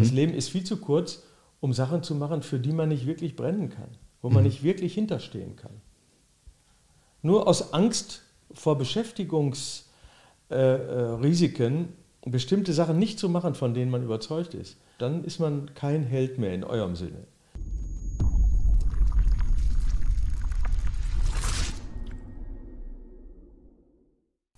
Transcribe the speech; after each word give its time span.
Das 0.00 0.12
Leben 0.12 0.34
ist 0.34 0.50
viel 0.50 0.64
zu 0.64 0.78
kurz, 0.78 1.22
um 1.60 1.72
Sachen 1.72 2.02
zu 2.02 2.14
machen, 2.14 2.42
für 2.42 2.58
die 2.58 2.72
man 2.72 2.88
nicht 2.88 3.06
wirklich 3.06 3.36
brennen 3.36 3.68
kann, 3.68 3.88
wo 4.22 4.30
man 4.30 4.44
nicht 4.44 4.62
wirklich 4.62 4.94
hinterstehen 4.94 5.56
kann. 5.56 5.80
Nur 7.22 7.46
aus 7.46 7.74
Angst 7.74 8.22
vor 8.52 8.78
Beschäftigungsrisiken 8.78 11.76
äh, 11.76 11.82
äh, 11.82 12.30
bestimmte 12.30 12.72
Sachen 12.72 12.98
nicht 12.98 13.18
zu 13.18 13.28
machen, 13.28 13.54
von 13.54 13.74
denen 13.74 13.90
man 13.90 14.02
überzeugt 14.02 14.54
ist, 14.54 14.78
dann 14.98 15.24
ist 15.24 15.38
man 15.38 15.74
kein 15.74 16.02
Held 16.02 16.38
mehr 16.38 16.54
in 16.54 16.64
eurem 16.64 16.96
Sinne. 16.96 17.26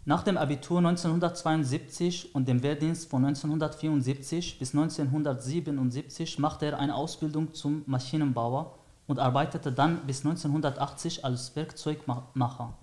Nach 0.05 0.25
dem 0.25 0.37
Abitur 0.37 0.79
1972 0.79 2.35
und 2.35 2.49
dem 2.49 2.65
Wehrdienst 2.65 3.09
von 3.09 3.25
1974 3.25 4.59
bis 4.59 4.75
1977 4.75 6.41
machte 6.41 6.67
er 6.67 6.81
eine 6.81 6.97
Ausbildung 6.97 7.55
zum 7.55 7.85
Maschinenbauer 7.87 8.75
und 9.07 9.21
arbeitete 9.21 9.71
dann 9.71 10.05
bis 10.05 10.27
1980 10.27 11.25
als 11.25 11.55
Werkzeugmacher. 11.55 12.75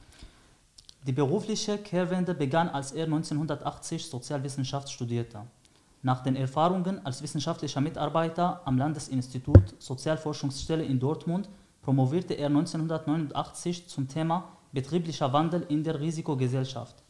Die 1.06 1.12
berufliche 1.12 1.78
Kehrwende 1.78 2.34
begann, 2.34 2.70
als 2.70 2.94
er 2.94 3.04
1980 3.04 4.06
Sozialwissenschaft 4.06 4.90
studierte. 4.90 5.42
Nach 6.02 6.24
den 6.24 6.38
Erfahrungen 6.38 7.06
als 7.06 7.22
wissenschaftlicher 7.22 7.82
Mitarbeiter 7.82 8.62
am 8.64 8.78
Landesinstitut 8.78 9.76
Sozialforschungsstelle 9.78 10.86
in 10.86 11.02
Dortmund 11.02 11.50
promovierte 11.82 12.36
er 12.36 12.48
1989 12.48 13.90
zum 13.90 14.08
Thema 14.08 14.54
betrieblicher 14.72 15.34
Wandel 15.34 15.66
in 15.68 15.84
der 15.84 16.00
Risikogesellschaft. 16.00 17.04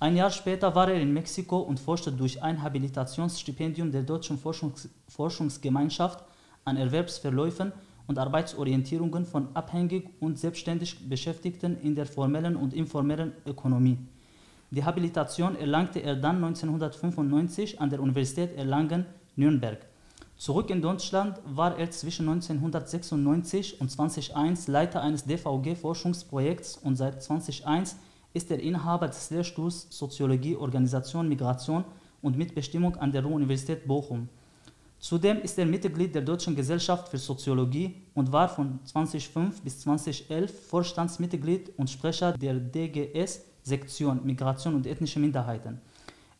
Ein 0.00 0.16
Jahr 0.16 0.30
später 0.30 0.76
war 0.76 0.88
er 0.88 1.00
in 1.00 1.12
Mexiko 1.12 1.58
und 1.58 1.80
forschte 1.80 2.12
durch 2.12 2.40
ein 2.40 2.62
Habilitationsstipendium 2.62 3.90
der 3.90 4.02
Deutschen 4.02 4.38
Forschungs 4.38 4.88
Forschungsgemeinschaft 5.08 6.22
an 6.64 6.76
Erwerbsverläufen 6.76 7.72
und 8.06 8.16
Arbeitsorientierungen 8.16 9.26
von 9.26 9.48
abhängig 9.54 10.08
und 10.20 10.38
selbstständig 10.38 11.08
Beschäftigten 11.08 11.76
in 11.80 11.96
der 11.96 12.06
formellen 12.06 12.54
und 12.54 12.74
informellen 12.74 13.32
Ökonomie. 13.44 13.98
Die 14.70 14.84
Habilitation 14.84 15.56
erlangte 15.56 15.98
er 15.98 16.14
dann 16.14 16.36
1995 16.36 17.80
an 17.80 17.90
der 17.90 18.00
Universität 18.00 18.56
Erlangen-Nürnberg. 18.56 19.84
Zurück 20.36 20.70
in 20.70 20.80
Deutschland 20.80 21.40
war 21.44 21.76
er 21.76 21.90
zwischen 21.90 22.28
1996 22.28 23.80
und 23.80 23.90
2001 23.90 24.68
Leiter 24.68 25.02
eines 25.02 25.24
DVG-Forschungsprojekts 25.24 26.76
und 26.76 26.94
seit 26.94 27.20
2001 27.20 27.96
ist 28.38 28.50
er 28.52 28.60
Inhaber 28.60 29.08
des 29.08 29.30
Lehrstuhls 29.30 29.88
Soziologie, 29.90 30.54
Organisation, 30.56 31.28
Migration 31.28 31.84
und 32.22 32.38
Mitbestimmung 32.38 32.94
an 32.96 33.10
der 33.10 33.24
Ruhr-Universität 33.24 33.86
Bochum. 33.86 34.28
Zudem 35.00 35.40
ist 35.42 35.58
er 35.58 35.66
Mitglied 35.66 36.14
der 36.14 36.22
Deutschen 36.22 36.54
Gesellschaft 36.54 37.08
für 37.08 37.18
Soziologie 37.18 37.96
und 38.14 38.30
war 38.30 38.48
von 38.48 38.78
2005 38.84 39.62
bis 39.62 39.80
2011 39.80 40.68
Vorstandsmitglied 40.68 41.72
und 41.76 41.90
Sprecher 41.90 42.32
der 42.32 42.54
DGS 42.54 43.40
Sektion 43.64 44.24
Migration 44.24 44.74
und 44.76 44.86
ethnische 44.86 45.18
Minderheiten. 45.18 45.80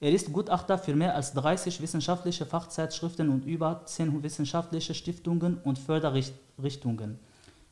Er 0.00 0.12
ist 0.12 0.32
Gutachter 0.32 0.78
für 0.78 0.94
mehr 0.94 1.16
als 1.16 1.32
30 1.32 1.80
wissenschaftliche 1.82 2.46
Fachzeitschriften 2.46 3.28
und 3.28 3.44
über 3.44 3.82
10 3.84 4.22
wissenschaftliche 4.22 4.94
Stiftungen 4.94 5.58
und 5.64 5.78
Förderrichtungen. 5.80 7.18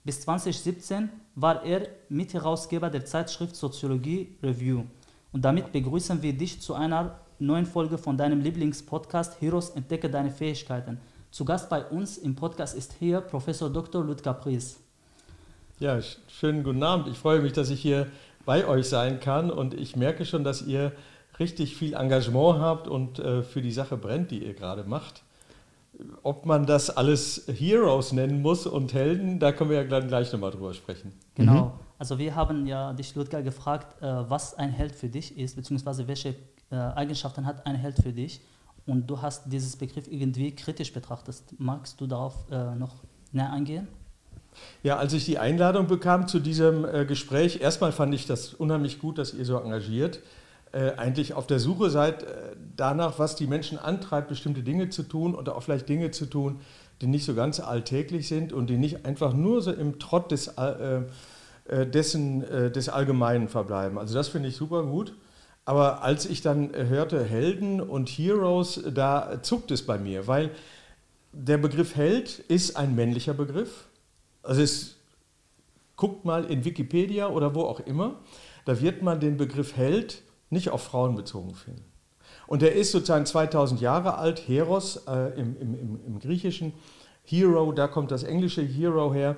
Bis 0.04 0.20
2017 0.22 1.10
war 1.36 1.64
er 1.64 1.86
Mitherausgeber 2.08 2.90
der 2.90 3.04
Zeitschrift 3.04 3.54
Soziologie 3.54 4.36
Review. 4.42 4.84
Und 5.32 5.44
damit 5.44 5.70
begrüßen 5.70 6.22
wir 6.22 6.32
dich 6.32 6.62
zu 6.62 6.74
einer 6.74 7.20
neuen 7.38 7.66
Folge 7.66 7.98
von 7.98 8.16
deinem 8.16 8.40
Lieblingspodcast 8.40 9.40
Heroes 9.40 9.70
Entdecke 9.70 10.08
deine 10.08 10.30
Fähigkeiten. 10.30 10.98
Zu 11.30 11.44
Gast 11.44 11.68
bei 11.68 11.84
uns 11.84 12.16
im 12.16 12.34
Podcast 12.34 12.74
ist 12.74 12.94
hier 12.98 13.20
Professor 13.20 13.68
Dr. 13.68 14.02
Ludger 14.02 14.32
Pries. 14.32 14.80
Ja, 15.78 16.00
schönen 16.28 16.64
guten 16.64 16.82
Abend. 16.82 17.08
Ich 17.08 17.18
freue 17.18 17.40
mich, 17.40 17.52
dass 17.52 17.68
ich 17.68 17.82
hier 17.82 18.06
bei 18.46 18.66
euch 18.66 18.88
sein 18.88 19.20
kann 19.20 19.50
und 19.50 19.74
ich 19.74 19.94
merke 19.94 20.24
schon, 20.24 20.42
dass 20.42 20.62
ihr 20.62 20.92
richtig 21.38 21.76
viel 21.76 21.92
Engagement 21.92 22.60
habt 22.60 22.88
und 22.88 23.18
äh, 23.18 23.42
für 23.42 23.60
die 23.60 23.72
Sache 23.72 23.98
brennt, 23.98 24.30
die 24.30 24.42
ihr 24.42 24.54
gerade 24.54 24.84
macht. 24.84 25.22
Ob 26.22 26.44
man 26.44 26.66
das 26.66 26.90
alles 26.90 27.46
Heroes 27.46 28.12
nennen 28.12 28.42
muss 28.42 28.66
und 28.66 28.92
Helden, 28.92 29.38
da 29.38 29.52
können 29.52 29.70
wir 29.70 29.82
ja 29.82 30.00
gleich 30.00 30.32
nochmal 30.32 30.50
drüber 30.50 30.74
sprechen. 30.74 31.12
Genau. 31.34 31.64
Mhm. 31.66 31.70
Also 31.98 32.18
wir 32.18 32.34
haben 32.34 32.66
ja 32.66 32.92
dich, 32.92 33.14
Ludger, 33.14 33.42
gefragt, 33.42 34.02
äh, 34.02 34.06
was 34.28 34.54
ein 34.54 34.70
Held 34.70 34.94
für 34.94 35.08
dich 35.08 35.38
ist, 35.38 35.56
beziehungsweise 35.56 36.06
welche 36.06 36.34
äh, 36.70 36.76
Eigenschaften 36.76 37.46
hat 37.46 37.66
ein 37.66 37.76
Held 37.76 37.96
für 37.96 38.12
dich. 38.12 38.40
Und 38.86 39.08
du 39.08 39.20
hast 39.20 39.44
dieses 39.46 39.76
Begriff 39.76 40.06
irgendwie 40.06 40.54
kritisch 40.54 40.92
betrachtet. 40.92 41.42
Magst 41.58 42.00
du 42.00 42.06
darauf 42.06 42.34
äh, 42.50 42.74
noch 42.74 42.94
näher 43.32 43.52
eingehen? 43.52 43.88
Ja, 44.82 44.96
als 44.96 45.12
ich 45.12 45.24
die 45.24 45.38
Einladung 45.38 45.86
bekam 45.86 46.28
zu 46.28 46.38
diesem 46.40 46.86
Gespräch, 47.06 47.60
erstmal 47.60 47.92
fand 47.92 48.14
ich 48.14 48.24
das 48.24 48.54
unheimlich 48.54 48.98
gut, 48.98 49.18
dass 49.18 49.34
ihr 49.34 49.44
so 49.44 49.58
engagiert 49.58 50.20
äh, 50.76 50.92
eigentlich 50.98 51.32
auf 51.32 51.46
der 51.46 51.58
Suche 51.58 51.88
seid 51.88 52.22
äh, 52.22 52.26
danach, 52.76 53.18
was 53.18 53.34
die 53.34 53.46
Menschen 53.46 53.78
antreibt, 53.78 54.28
bestimmte 54.28 54.62
Dinge 54.62 54.90
zu 54.90 55.04
tun 55.04 55.34
oder 55.34 55.56
auch 55.56 55.62
vielleicht 55.62 55.88
Dinge 55.88 56.10
zu 56.10 56.26
tun, 56.26 56.60
die 57.00 57.06
nicht 57.06 57.24
so 57.24 57.34
ganz 57.34 57.60
alltäglich 57.60 58.28
sind 58.28 58.52
und 58.52 58.68
die 58.68 58.76
nicht 58.76 59.06
einfach 59.06 59.32
nur 59.32 59.62
so 59.62 59.72
im 59.72 59.98
Trott 59.98 60.30
des, 60.32 60.48
äh, 60.48 61.02
äh 61.68 61.86
dessen, 61.86 62.40
des 62.72 62.90
Allgemeinen 62.90 63.48
verbleiben. 63.48 63.98
Also 63.98 64.14
das 64.14 64.28
finde 64.28 64.50
ich 64.50 64.56
super 64.56 64.82
gut. 64.82 65.14
Aber 65.64 66.02
als 66.02 66.26
ich 66.26 66.42
dann 66.42 66.70
hörte 66.74 67.24
Helden 67.24 67.80
und 67.80 68.08
Heroes, 68.08 68.82
da 68.94 69.42
zuckt 69.42 69.70
es 69.70 69.82
bei 69.82 69.98
mir, 69.98 70.26
weil 70.26 70.50
der 71.32 71.58
Begriff 71.58 71.96
Held 71.96 72.38
ist 72.48 72.76
ein 72.76 72.94
männlicher 72.94 73.34
Begriff. 73.34 73.86
Also 74.42 74.60
es, 74.62 74.96
guckt 75.96 76.24
mal 76.24 76.44
in 76.44 76.64
Wikipedia 76.64 77.28
oder 77.28 77.54
wo 77.54 77.62
auch 77.62 77.80
immer, 77.80 78.20
da 78.66 78.80
wird 78.80 79.02
man 79.02 79.20
den 79.20 79.36
Begriff 79.38 79.76
Held 79.76 80.22
nicht 80.50 80.70
auf 80.70 80.82
Frauen 80.82 81.14
bezogen 81.16 81.54
finden. 81.54 81.84
Und 82.46 82.62
er 82.62 82.72
ist 82.72 82.92
sozusagen 82.92 83.26
2000 83.26 83.80
Jahre 83.80 84.18
alt, 84.18 84.48
Heros 84.48 85.04
äh, 85.08 85.38
im, 85.38 85.56
im, 85.60 86.00
im, 86.06 86.18
Griechischen, 86.20 86.72
Hero, 87.24 87.72
da 87.72 87.88
kommt 87.88 88.12
das 88.12 88.22
englische 88.22 88.62
Hero 88.62 89.12
her, 89.12 89.36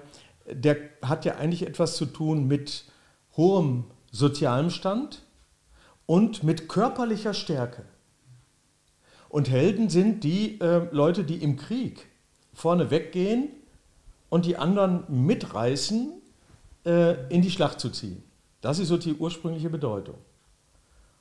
der 0.50 0.76
hat 1.02 1.24
ja 1.24 1.36
eigentlich 1.36 1.66
etwas 1.66 1.96
zu 1.96 2.06
tun 2.06 2.46
mit 2.46 2.84
hohem 3.36 3.84
sozialem 4.10 4.70
Stand 4.70 5.22
und 6.06 6.42
mit 6.42 6.68
körperlicher 6.68 7.34
Stärke. 7.34 7.84
Und 9.28 9.50
Helden 9.50 9.88
sind 9.88 10.24
die 10.24 10.60
äh, 10.60 10.88
Leute, 10.90 11.24
die 11.24 11.42
im 11.42 11.56
Krieg 11.56 12.06
vorne 12.52 12.90
weggehen 12.90 13.48
und 14.28 14.46
die 14.46 14.56
anderen 14.56 15.04
mitreißen, 15.08 16.12
äh, 16.84 17.26
in 17.28 17.42
die 17.42 17.50
Schlacht 17.50 17.80
zu 17.80 17.90
ziehen. 17.90 18.22
Das 18.60 18.78
ist 18.78 18.88
so 18.88 18.96
die 18.96 19.14
ursprüngliche 19.14 19.70
Bedeutung. 19.70 20.16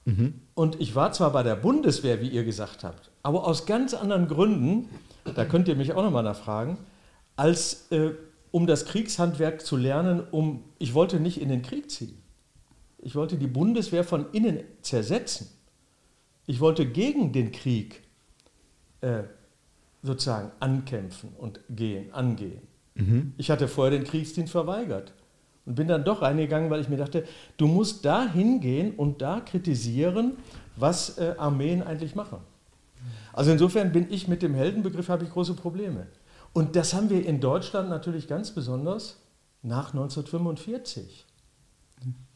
Mhm. 0.07 0.35
Und 0.53 0.79
ich 0.79 0.95
war 0.95 1.11
zwar 1.11 1.33
bei 1.33 1.43
der 1.43 1.57
Bundeswehr, 1.57 2.21
wie 2.21 2.29
ihr 2.29 2.45
gesagt 2.45 2.85
habt, 2.85 3.11
aber 3.23 3.45
aus 3.45 3.65
ganz 3.65 3.93
anderen 3.93 4.29
Gründen, 4.29 4.87
da 5.35 5.43
könnt 5.43 5.67
ihr 5.67 5.75
mich 5.75 5.91
auch 5.91 6.01
nochmal 6.01 6.23
nachfragen, 6.23 6.77
als 7.35 7.91
äh, 7.91 8.11
um 8.51 8.67
das 8.67 8.85
Kriegshandwerk 8.85 9.65
zu 9.65 9.75
lernen, 9.75 10.23
um, 10.31 10.63
ich 10.79 10.93
wollte 10.93 11.19
nicht 11.19 11.41
in 11.41 11.49
den 11.49 11.61
Krieg 11.61 11.91
ziehen. 11.91 12.17
Ich 12.99 13.15
wollte 13.15 13.35
die 13.35 13.47
Bundeswehr 13.47 14.05
von 14.05 14.31
innen 14.31 14.61
zersetzen. 14.81 15.49
Ich 16.45 16.61
wollte 16.61 16.85
gegen 16.85 17.33
den 17.33 17.51
Krieg 17.51 18.03
äh, 19.01 19.23
sozusagen 20.03 20.51
ankämpfen 20.61 21.33
und 21.37 21.59
gehen, 21.69 22.13
angehen. 22.13 22.61
Mhm. 22.95 23.33
Ich 23.37 23.51
hatte 23.51 23.67
vorher 23.67 23.91
den 23.91 24.07
Kriegsdienst 24.07 24.53
verweigert. 24.53 25.13
Und 25.67 25.75
bin 25.75 25.87
dann 25.87 26.05
doch 26.05 26.21
reingegangen, 26.21 26.69
weil 26.69 26.79
ich 26.81 26.89
mir 26.89 26.97
dachte, 26.97 27.25
du 27.57 27.67
musst 27.67 28.05
da 28.05 28.25
hingehen 28.25 28.93
und 28.95 29.21
da 29.21 29.41
kritisieren, 29.41 30.37
was 30.77 31.17
äh, 31.17 31.35
Armeen 31.37 31.83
eigentlich 31.83 32.15
machen. 32.15 32.39
Also 33.33 33.51
insofern 33.51 33.91
bin 33.91 34.07
ich 34.09 34.27
mit 34.27 34.41
dem 34.41 34.55
Heldenbegriff, 34.55 35.09
habe 35.09 35.25
ich 35.25 35.29
große 35.29 35.53
Probleme. 35.53 36.07
Und 36.53 36.75
das 36.75 36.93
haben 36.93 37.09
wir 37.09 37.23
in 37.25 37.39
Deutschland 37.39 37.89
natürlich 37.89 38.27
ganz 38.27 38.51
besonders 38.51 39.17
nach 39.61 39.93
1945. 39.93 41.25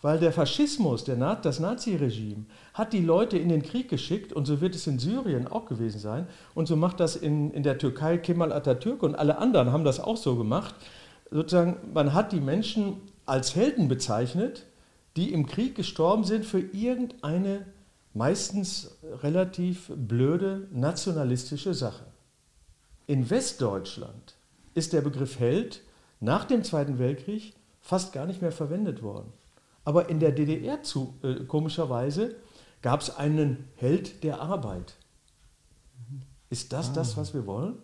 Weil 0.02 0.20
der 0.20 0.34
Faschismus, 0.34 1.04
der 1.04 1.16
Na 1.16 1.36
das 1.36 1.60
Naziregime, 1.60 2.46
hat 2.74 2.92
die 2.92 3.02
Leute 3.02 3.38
in 3.38 3.50
den 3.50 3.62
Krieg 3.62 3.90
geschickt 3.90 4.34
und 4.34 4.46
so 4.46 4.60
wird 4.60 4.76
es 4.76 4.88
in 4.88 5.00
Syrien 5.00 5.48
auch 5.48 5.66
gewesen 5.66 6.00
sein. 6.00 6.28
Und 6.54 6.68
so 6.68 6.76
macht 6.76 7.00
das 7.00 7.16
in, 7.16 7.52
in 7.52 7.64
der 7.64 7.78
Türkei 7.78 8.18
Kemal 8.18 8.52
Atatürk 8.52 9.04
und 9.04 9.16
alle 9.16 9.38
anderen 9.38 9.72
haben 9.72 9.86
das 9.86 10.00
auch 10.00 10.18
so 10.18 10.36
gemacht. 10.36 10.76
Sozusagen, 11.30 11.78
man 11.94 12.14
hat 12.14 12.32
die 12.32 12.42
Menschen 12.42 12.98
als 13.32 13.56
Helden 13.56 13.88
bezeichnet, 13.88 14.66
die 15.16 15.32
im 15.32 15.46
Krieg 15.46 15.76
gestorben 15.76 16.26
sind 16.26 16.44
für 16.46 16.60
irgendeine 16.60 17.66
meistens 18.14 18.98
relativ 19.24 19.90
blöde 19.96 20.68
nationalistische 20.74 21.74
Sache. 21.74 22.06
In 23.08 23.30
Westdeutschland 23.30 24.36
ist 24.74 24.92
der 24.92 25.00
Begriff 25.00 25.40
Held 25.40 25.82
nach 26.20 26.44
dem 26.44 26.66
Zweiten 26.66 27.00
Weltkrieg 27.00 27.54
fast 27.80 28.12
gar 28.12 28.26
nicht 28.26 28.42
mehr 28.42 28.52
verwendet 28.52 29.02
worden. 29.02 29.32
Aber 29.86 30.10
in 30.10 30.20
der 30.20 30.34
DDR 30.34 30.84
zu, 30.84 31.18
äh, 31.24 31.46
komischerweise 31.46 32.36
gab 32.82 33.00
es 33.00 33.16
einen 33.16 33.70
Held 33.76 34.26
der 34.26 34.42
Arbeit. 34.42 34.98
Ist 36.50 36.74
das 36.74 36.90
ah. 36.90 36.94
das, 36.96 37.16
was 37.16 37.34
wir 37.34 37.46
wollen? 37.46 37.78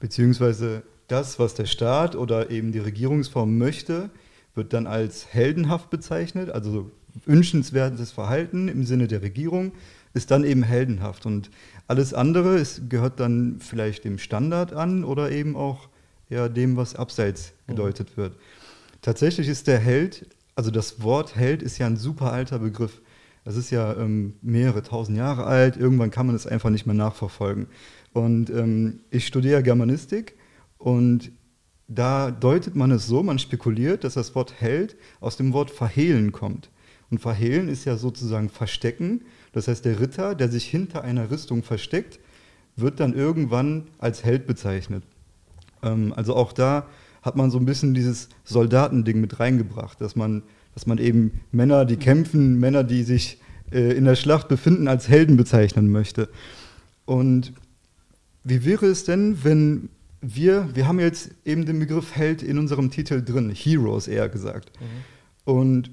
Beziehungsweise 0.00 0.84
das, 1.08 1.38
was 1.38 1.54
der 1.54 1.66
Staat 1.66 2.14
oder 2.14 2.50
eben 2.50 2.72
die 2.72 2.78
Regierungsform 2.78 3.58
möchte, 3.58 4.10
wird 4.54 4.72
dann 4.72 4.86
als 4.86 5.32
heldenhaft 5.32 5.90
bezeichnet, 5.90 6.50
also 6.50 6.90
wünschenswertes 7.24 8.12
Verhalten 8.12 8.68
im 8.68 8.84
Sinne 8.84 9.08
der 9.08 9.22
Regierung 9.22 9.72
ist 10.14 10.30
dann 10.30 10.44
eben 10.44 10.62
heldenhaft. 10.62 11.26
Und 11.26 11.50
alles 11.86 12.14
andere 12.14 12.58
ist, 12.58 12.90
gehört 12.90 13.20
dann 13.20 13.58
vielleicht 13.60 14.04
dem 14.04 14.18
Standard 14.18 14.72
an 14.72 15.04
oder 15.04 15.30
eben 15.30 15.56
auch 15.56 15.88
ja, 16.28 16.48
dem, 16.48 16.76
was 16.76 16.94
abseits 16.94 17.52
mhm. 17.66 17.72
gedeutet 17.72 18.16
wird. 18.16 18.36
Tatsächlich 19.02 19.48
ist 19.48 19.66
der 19.66 19.78
Held, 19.78 20.26
also 20.54 20.70
das 20.70 21.02
Wort 21.02 21.36
Held 21.36 21.62
ist 21.62 21.78
ja 21.78 21.86
ein 21.86 21.96
super 21.96 22.32
alter 22.32 22.58
Begriff. 22.58 23.00
Das 23.44 23.56
ist 23.56 23.70
ja 23.70 23.96
ähm, 23.96 24.34
mehrere 24.42 24.82
tausend 24.82 25.16
Jahre 25.16 25.44
alt. 25.44 25.76
Irgendwann 25.76 26.10
kann 26.10 26.26
man 26.26 26.36
es 26.36 26.46
einfach 26.46 26.70
nicht 26.70 26.84
mehr 26.84 26.94
nachverfolgen. 26.94 27.66
Und 28.12 28.50
ähm, 28.50 29.00
ich 29.10 29.26
studiere 29.26 29.62
Germanistik 29.62 30.34
und 30.78 31.32
da 31.88 32.30
deutet 32.30 32.76
man 32.76 32.90
es 32.90 33.06
so, 33.06 33.22
man 33.22 33.38
spekuliert, 33.38 34.04
dass 34.04 34.14
das 34.14 34.34
Wort 34.34 34.60
Held 34.60 34.96
aus 35.20 35.36
dem 35.36 35.52
Wort 35.52 35.70
verhehlen 35.70 36.32
kommt. 36.32 36.70
Und 37.10 37.18
verhehlen 37.20 37.68
ist 37.68 37.86
ja 37.86 37.96
sozusagen 37.96 38.50
verstecken. 38.50 39.22
Das 39.52 39.68
heißt, 39.68 39.84
der 39.84 39.98
Ritter, 39.98 40.34
der 40.34 40.50
sich 40.50 40.66
hinter 40.66 41.02
einer 41.02 41.30
Rüstung 41.30 41.62
versteckt, 41.62 42.20
wird 42.76 43.00
dann 43.00 43.14
irgendwann 43.14 43.88
als 43.98 44.22
Held 44.22 44.46
bezeichnet. 44.46 45.02
Ähm, 45.82 46.12
also 46.14 46.36
auch 46.36 46.52
da 46.52 46.86
hat 47.22 47.36
man 47.36 47.50
so 47.50 47.58
ein 47.58 47.64
bisschen 47.64 47.94
dieses 47.94 48.28
Soldatending 48.44 49.20
mit 49.20 49.40
reingebracht, 49.40 50.00
dass 50.00 50.14
man, 50.14 50.42
dass 50.74 50.86
man 50.86 50.98
eben 50.98 51.40
Männer, 51.50 51.86
die 51.86 51.96
kämpfen, 51.96 52.60
Männer, 52.60 52.84
die 52.84 53.02
sich 53.02 53.40
äh, 53.72 53.96
in 53.96 54.04
der 54.04 54.14
Schlacht 54.14 54.48
befinden, 54.48 54.86
als 54.86 55.08
Helden 55.08 55.38
bezeichnen 55.38 55.90
möchte. 55.90 56.28
Und 57.06 57.54
wie 58.44 58.64
wäre 58.66 58.86
es 58.86 59.04
denn, 59.04 59.42
wenn 59.42 59.88
wir, 60.20 60.68
wir 60.74 60.88
haben 60.88 61.00
jetzt 61.00 61.30
eben 61.44 61.66
den 61.66 61.78
Begriff 61.78 62.14
Held 62.16 62.42
in 62.42 62.58
unserem 62.58 62.90
Titel 62.90 63.24
drin, 63.24 63.50
Heroes 63.50 64.08
eher 64.08 64.28
gesagt. 64.28 64.72
Mhm. 64.80 65.52
Und 65.52 65.90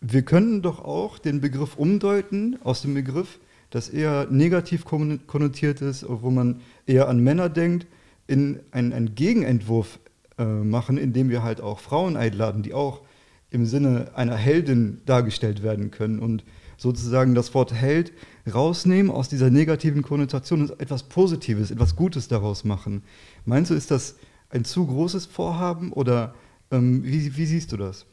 wir 0.00 0.22
können 0.22 0.62
doch 0.62 0.84
auch 0.84 1.18
den 1.18 1.40
Begriff 1.40 1.76
umdeuten 1.76 2.58
aus 2.62 2.82
dem 2.82 2.94
Begriff, 2.94 3.38
das 3.70 3.88
eher 3.88 4.26
negativ 4.30 4.84
konnotiert 4.84 5.80
ist, 5.80 6.04
wo 6.08 6.30
man 6.30 6.60
eher 6.86 7.08
an 7.08 7.20
Männer 7.20 7.48
denkt, 7.48 7.86
in 8.26 8.60
einen, 8.70 8.92
einen 8.92 9.14
Gegenentwurf 9.14 9.98
äh, 10.38 10.44
machen, 10.44 10.98
indem 10.98 11.30
wir 11.30 11.42
halt 11.42 11.60
auch 11.60 11.80
Frauen 11.80 12.16
einladen, 12.16 12.62
die 12.62 12.74
auch 12.74 13.02
im 13.50 13.66
Sinne 13.66 14.10
einer 14.14 14.36
Heldin 14.36 15.00
dargestellt 15.06 15.62
werden 15.62 15.90
können 15.90 16.18
und 16.18 16.44
sozusagen 16.76 17.34
das 17.34 17.54
Wort 17.54 17.72
Held 17.72 18.12
rausnehmen 18.52 19.10
aus 19.10 19.28
dieser 19.28 19.50
negativen 19.50 20.02
Konnotation 20.02 20.62
und 20.62 20.80
etwas 20.80 21.04
Positives, 21.04 21.70
etwas 21.70 21.96
Gutes 21.96 22.28
daraus 22.28 22.64
machen. 22.64 23.02
Meinst 23.44 23.70
du, 23.70 23.74
ist 23.74 23.90
das 23.90 24.16
ein 24.50 24.64
zu 24.64 24.86
großes 24.86 25.26
Vorhaben 25.26 25.92
oder 25.92 26.34
ähm, 26.70 27.04
wie, 27.04 27.36
wie 27.36 27.46
siehst 27.46 27.72
du 27.72 27.76
das? 27.76 28.06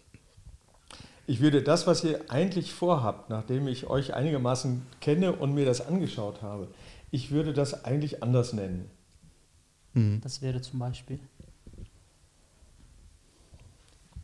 Ich 1.28 1.40
würde 1.40 1.62
das, 1.62 1.88
was 1.88 2.04
ihr 2.04 2.30
eigentlich 2.30 2.74
vorhabt, 2.74 3.30
nachdem 3.30 3.68
ich 3.68 3.88
euch 3.88 4.14
einigermaßen 4.14 4.82
kenne 5.00 5.34
und 5.34 5.54
mir 5.54 5.66
das 5.66 5.86
angeschaut 5.86 6.42
habe, 6.42 6.68
ich 7.12 7.32
würde 7.32 7.54
das 7.54 7.86
eigentlich 7.86 8.24
anders 8.24 8.54
nennen. 8.54 8.90
Mhm. 9.94 10.20
Das 10.22 10.42
wäre 10.42 10.62
zum 10.62 10.80
Beispiel. 10.80 11.20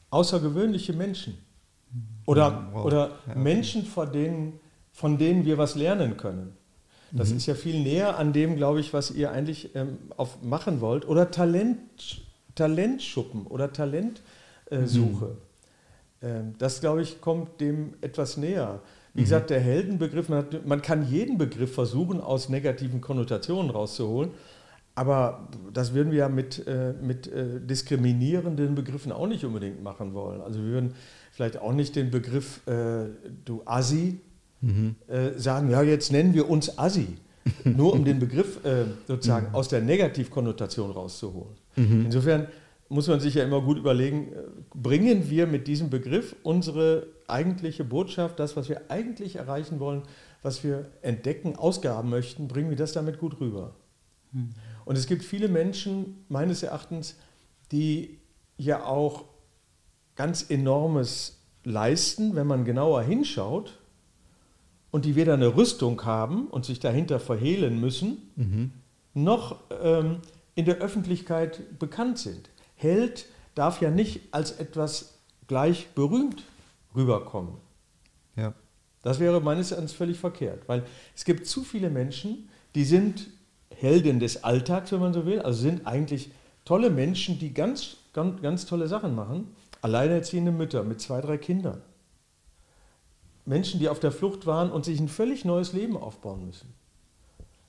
Außergewöhnliche 0.10 0.94
Menschen. 0.94 1.38
Oder, 2.26 2.70
wow. 2.74 2.86
oder 2.86 2.98
ja, 2.98 3.12
okay. 3.30 3.40
Menschen, 3.40 3.86
von 3.86 4.12
denen, 4.12 4.60
von 4.92 5.18
denen 5.18 5.46
wir 5.46 5.58
was 5.58 5.76
lernen 5.76 6.18
können. 6.18 6.54
Das 7.12 7.30
mhm. 7.30 7.38
ist 7.38 7.46
ja 7.46 7.56
viel 7.56 7.82
näher 7.82 8.18
an 8.18 8.34
dem, 8.34 8.58
glaube 8.58 8.80
ich, 8.80 8.94
was 8.94 9.12
ihr 9.12 9.32
eigentlich 9.32 9.76
ähm, 9.76 9.98
auf 10.18 10.42
machen 10.42 10.82
wollt. 10.82 11.08
Oder 11.08 11.32
Talent, 11.32 12.22
Talentschuppen 12.56 13.48
oder 13.48 13.72
Talentsuche. 13.72 14.22
Äh, 14.70 14.80
mhm. 14.86 15.38
ähm, 16.22 16.56
das, 16.58 16.82
glaube 16.82 17.02
ich, 17.02 17.22
kommt 17.22 17.62
dem 17.62 17.94
etwas 18.02 18.36
näher. 18.36 18.82
Wie 19.14 19.22
mhm. 19.22 19.24
gesagt, 19.24 19.50
der 19.50 19.62
Heldenbegriff, 19.62 20.28
man, 20.28 20.40
hat, 20.40 20.66
man, 20.66 20.82
kann 20.82 21.10
jeden 21.10 21.38
Begriff 21.38 21.74
versuchen, 21.74 22.20
aus 22.20 22.50
negativen 22.50 23.00
Konnotationen 23.00 23.72
rauszuholen. 23.72 24.32
Aber 24.94 25.48
das 25.74 25.94
würden 25.94 26.12
wir 26.12 26.20
ja 26.20 26.30
mit, 26.30 26.68
äh, 26.68 26.94
mit 27.00 27.28
äh, 27.28 27.62
diskriminierenden 27.62 28.74
Begriffen 28.74 29.12
auch 29.12 29.28
nicht 29.28 29.46
unbedingt 29.46 29.84
machen 29.84 30.14
wollen. 30.14 30.42
Also 30.42 30.60
wir 30.60 30.70
würden 30.70 30.96
vielleicht 31.38 31.60
auch 31.60 31.72
nicht 31.72 31.96
den 31.96 32.10
Begriff 32.10 32.66
äh, 32.66 33.10
du 33.46 33.62
Assi 33.66 34.20
mhm. 34.62 34.96
äh, 35.08 35.38
sagen, 35.38 35.70
ja, 35.70 35.84
jetzt 35.84 36.12
nennen 36.12 36.34
wir 36.34 36.50
uns 36.50 36.80
Assi. 36.80 37.10
Nur 37.64 37.94
um 37.94 38.04
den 38.04 38.18
Begriff 38.18 38.66
äh, 38.66 38.86
sozusagen 39.08 39.50
mhm. 39.50 39.56
aus 39.56 39.68
der 39.70 39.82
Negativkonnotation 39.82 40.90
rauszuholen. 40.90 41.56
Mhm. 41.76 42.06
Insofern 42.06 42.48
muss 42.90 43.08
man 43.08 43.20
sich 43.20 43.36
ja 43.36 43.44
immer 43.44 43.62
gut 43.62 43.78
überlegen, 43.78 44.34
äh, 44.34 44.42
bringen 44.74 45.30
wir 45.30 45.46
mit 45.46 45.68
diesem 45.68 45.92
Begriff 45.92 46.36
unsere 46.42 47.06
eigentliche 47.28 47.84
Botschaft, 47.84 48.40
das, 48.40 48.58
was 48.58 48.68
wir 48.68 48.90
eigentlich 48.90 49.36
erreichen 49.36 49.80
wollen, 49.80 50.02
was 50.42 50.64
wir 50.64 50.88
entdecken, 51.04 51.56
ausgaben 51.56 52.10
möchten, 52.10 52.48
bringen 52.48 52.72
wir 52.72 52.78
das 52.78 52.94
damit 52.94 53.20
gut 53.20 53.40
rüber. 53.40 53.76
Mhm. 54.32 54.50
Und 54.86 54.98
es 54.98 55.06
gibt 55.06 55.24
viele 55.24 55.50
Menschen, 55.50 56.26
meines 56.30 56.64
Erachtens, 56.64 57.16
die 57.72 58.18
ja 58.58 58.84
auch 58.84 59.26
ganz 60.18 60.50
enormes 60.50 61.38
leisten, 61.64 62.36
wenn 62.36 62.48
man 62.48 62.66
genauer 62.66 63.04
hinschaut 63.04 63.78
und 64.92 65.06
die 65.06 65.16
weder 65.16 65.36
eine 65.36 65.56
Rüstung 65.56 66.04
haben 66.04 66.48
und 66.48 66.66
sich 66.66 66.80
dahinter 66.80 67.20
verhehlen 67.20 67.80
müssen, 67.80 68.30
mhm. 68.36 68.72
noch 69.14 69.60
ähm, 69.82 70.18
in 70.56 70.66
der 70.66 70.78
Öffentlichkeit 70.78 71.80
bekannt 71.80 72.18
sind. 72.18 72.50
Held 72.76 73.28
darf 73.56 73.80
ja 73.80 73.92
nicht 73.92 74.22
als 74.32 74.52
etwas 74.52 75.20
gleich 75.48 75.88
berühmt 75.96 76.44
rüberkommen. 76.96 77.54
Ja. 78.36 78.54
Das 79.04 79.20
wäre 79.20 79.40
meines 79.40 79.72
Erachtens 79.72 79.94
völlig 79.94 80.18
verkehrt, 80.18 80.68
weil 80.68 80.84
es 81.16 81.26
gibt 81.26 81.48
zu 81.48 81.64
viele 81.64 81.90
Menschen, 81.90 82.50
die 82.76 82.84
sind 82.84 83.28
Helden 83.70 84.20
des 84.20 84.44
Alltags, 84.44 84.92
wenn 84.92 85.00
man 85.00 85.14
so 85.14 85.26
will, 85.26 85.42
also 85.42 85.62
sind 85.62 85.86
eigentlich 85.86 86.32
tolle 86.66 86.90
Menschen, 86.90 87.40
die 87.40 87.54
ganz, 87.54 87.98
ganz, 88.14 88.42
ganz 88.42 88.66
tolle 88.66 88.88
Sachen 88.88 89.16
machen, 89.16 89.56
Alleinerziehende 89.88 90.52
Mütter 90.52 90.84
mit 90.84 91.00
zwei, 91.00 91.22
drei 91.22 91.38
Kindern. 91.38 91.82
Menschen, 93.46 93.80
die 93.80 93.88
auf 93.88 94.02
der 94.02 94.12
Flucht 94.12 94.46
waren 94.46 94.70
und 94.70 94.84
sich 94.84 95.00
ein 95.00 95.08
völlig 95.08 95.46
neues 95.46 95.72
Leben 95.72 95.96
aufbauen 95.96 96.46
müssen. 96.46 96.74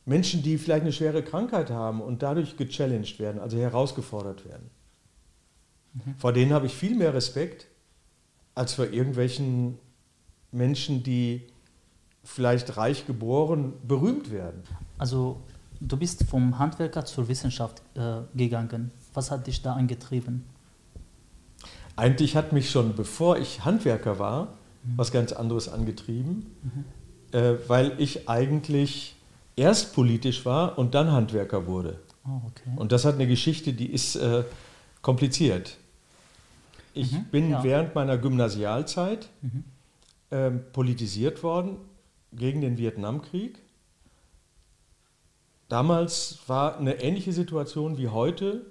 Menschen, 0.05 0.43
die 0.43 0.59
vielleicht 0.59 0.83
eine 0.83 0.93
schwere 0.93 1.23
Krankheit 1.23 1.71
haben 1.71 2.01
und 2.01 2.23
dadurch 2.23 2.57
gechallenged 2.57 3.21
werden, 3.21 3.41
also 3.41 3.57
herausgefordert 3.57 4.45
werden. 4.45 4.71
Mhm. 5.95 6.15
Vor 6.17 6.33
denen 6.33 6.53
habe 6.53 6.67
ich 6.67 6.75
viel 6.75 6.97
mehr 6.97 7.15
Respekt 7.15 7.69
als 8.57 8.75
vor 8.75 8.87
irgendwelchen 8.87 9.79
Menschen, 10.51 11.05
die 11.05 11.47
vielleicht 12.25 12.77
reich 12.77 13.07
geboren, 13.07 13.75
berühmt 13.87 14.33
werden. 14.33 14.65
Also 14.97 15.41
du 15.81 15.97
bist 15.97 16.25
vom 16.25 16.59
Handwerker 16.59 17.05
zur 17.05 17.29
Wissenschaft 17.29 17.83
äh, 17.95 18.23
gegangen. 18.35 18.91
Was 19.15 19.31
hat 19.31 19.47
dich 19.47 19.63
da 19.63 19.75
angetrieben? 19.75 20.45
Eigentlich 21.99 22.37
hat 22.37 22.53
mich 22.53 22.71
schon, 22.71 22.95
bevor 22.95 23.39
ich 23.39 23.65
Handwerker 23.65 24.21
war, 24.21 24.55
mhm. 24.85 24.93
was 24.99 25.11
ganz 25.11 25.33
anderes 25.33 25.69
angetrieben, 25.69 26.47
mhm. 26.63 27.37
äh, 27.37 27.55
weil 27.67 28.01
ich 28.01 28.29
eigentlich 28.29 29.17
erst 29.57 29.95
politisch 29.95 30.47
war 30.47 30.79
und 30.79 30.95
dann 30.95 31.11
Handwerker 31.11 31.67
wurde. 31.67 31.99
Oh, 32.25 32.41
okay. 32.47 32.71
Und 32.77 32.93
das 32.93 33.05
hat 33.05 33.17
eine 33.17 33.27
Geschichte, 33.27 33.73
die 33.73 33.91
ist 33.91 34.15
äh, 34.15 34.45
kompliziert. 35.03 35.77
Ich 36.95 37.11
mhm, 37.11 37.25
bin 37.33 37.51
ja. 37.51 37.65
während 37.65 37.97
meiner 37.97 38.17
Gymnasialzeit 38.17 39.29
mhm. 39.43 39.65
äh, 40.31 40.51
politisiert 40.51 41.43
worden 41.43 41.79
gegen 42.33 42.61
den 42.61 42.79
Vietnamkrieg. 42.79 43.59
Damals 45.69 46.39
war 46.47 46.79
eine 46.79 47.03
ähnliche 47.03 47.33
Situation 47.33 47.99
wie 47.99 48.07
heute 48.07 48.67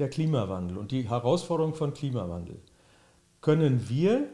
der 0.00 0.10
Klimawandel 0.10 0.78
und 0.78 0.90
die 0.90 1.08
Herausforderung 1.08 1.74
von 1.76 1.94
Klimawandel 1.94 2.58
können 3.42 3.88
wir, 3.90 4.28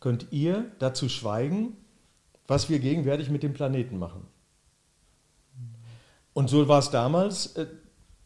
könnt 0.00 0.28
ihr 0.30 0.72
dazu 0.78 1.10
schweigen, 1.10 1.76
was 2.46 2.70
wir 2.70 2.78
gegenwärtig 2.78 3.28
mit 3.28 3.42
dem 3.42 3.52
Planeten 3.52 3.98
machen. 3.98 4.26
Und 6.32 6.48
so 6.48 6.66
war 6.68 6.78
es 6.78 6.90
damals 6.90 7.56
äh, 7.56 7.66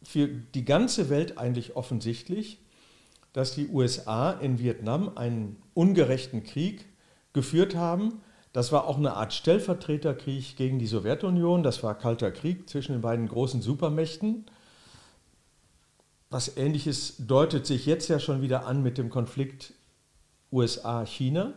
für 0.01 0.27
die 0.27 0.63
ganze 0.63 1.09
Welt 1.09 1.37
eigentlich 1.37 1.75
offensichtlich, 1.75 2.59
dass 3.33 3.53
die 3.53 3.67
USA 3.67 4.31
in 4.31 4.59
Vietnam 4.59 5.11
einen 5.15 5.61
ungerechten 5.73 6.43
Krieg 6.43 6.85
geführt 7.33 7.75
haben. 7.75 8.21
Das 8.53 8.71
war 8.71 8.87
auch 8.87 8.97
eine 8.97 9.13
Art 9.13 9.33
Stellvertreterkrieg 9.33 10.55
gegen 10.55 10.79
die 10.79 10.87
Sowjetunion. 10.87 11.61
Das 11.61 11.83
war 11.83 11.97
Kalter 11.97 12.31
Krieg 12.31 12.69
zwischen 12.69 12.93
den 12.93 13.01
beiden 13.01 13.27
großen 13.27 13.61
Supermächten. 13.61 14.45
Was 16.29 16.57
ähnliches 16.57 17.15
deutet 17.19 17.65
sich 17.65 17.85
jetzt 17.85 18.07
ja 18.07 18.19
schon 18.19 18.41
wieder 18.41 18.65
an 18.65 18.81
mit 18.81 18.97
dem 18.97 19.09
Konflikt 19.09 19.73
USA, 20.51 21.05
China. 21.05 21.53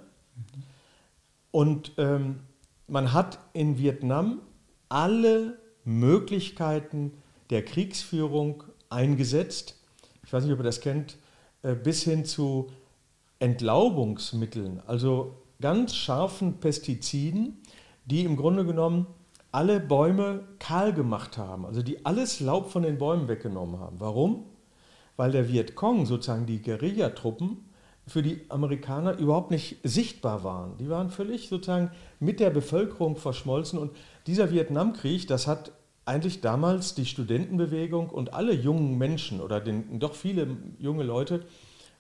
Und 1.51 1.93
ähm, 1.99 2.41
man 2.87 3.13
hat 3.13 3.39
in 3.53 3.79
Vietnam 3.79 4.41
alle 4.89 5.59
Möglichkeiten 5.85 7.13
der 7.51 7.65
Kriegsführung 7.65 8.65
eingesetzt. 8.89 9.77
Ich 10.25 10.33
weiß 10.33 10.45
nicht, 10.45 10.53
ob 10.53 10.61
ihr 10.61 10.65
das 10.65 10.81
kennt, 10.81 11.17
äh, 11.63 11.75
bis 11.75 12.03
hin 12.03 12.25
zu 12.25 12.71
Entlaubungsmitteln, 13.39 14.83
also 14.87 15.35
ganz 15.61 15.95
scharfen 15.95 16.61
Pestiziden, 16.61 17.59
die 18.05 18.25
im 18.25 18.37
Grunde 18.37 18.67
genommen 18.67 19.07
alle 19.53 19.81
Bäume 19.81 20.45
kahl 20.59 20.93
gemacht 20.93 21.39
haben, 21.39 21.65
also 21.65 21.83
die 21.83 22.05
alles 22.05 22.41
Laub 22.41 22.71
von 22.71 22.83
den 22.83 22.99
Bäumen 22.99 23.29
weggenommen 23.29 23.81
haben. 23.81 23.99
Warum? 23.99 24.45
Weil 25.17 25.33
der 25.33 25.49
Vietcong, 25.49 26.07
sozusagen 26.07 26.47
die 26.47 26.63
Guerillatruppen, 26.63 27.65
für 28.11 28.23
die 28.23 28.41
Amerikaner 28.49 29.17
überhaupt 29.19 29.53
nicht 29.53 29.77
sichtbar 29.85 30.43
waren. 30.43 30.77
Die 30.79 30.91
waren 30.91 31.11
völlig 31.11 31.49
sozusagen 31.49 31.93
mit 32.19 32.41
der 32.41 32.51
Bevölkerung 32.51 33.17
verschmolzen. 33.17 33.79
Und 33.79 33.93
dieser 34.27 34.51
Vietnamkrieg, 34.51 35.29
das 35.29 35.47
hat 35.47 35.71
eigentlich 36.05 36.41
damals 36.41 36.95
die 36.95 37.07
Studentenbewegung 37.07 38.11
und 38.11 38.35
alle 38.35 38.53
jungen 38.53 38.99
Menschen 38.99 39.41
oder 39.41 39.61
den, 39.61 40.01
doch 40.01 40.15
viele 40.15 40.57
junge 40.79 41.05
Leute, 41.05 41.45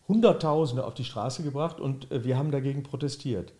Hunderttausende 0.08 0.84
auf 0.84 0.94
die 0.94 1.04
Straße 1.04 1.44
gebracht 1.44 1.78
und 1.78 2.10
äh, 2.10 2.24
wir 2.24 2.36
haben 2.36 2.50
dagegen 2.50 2.82
protestiert. 2.82 3.52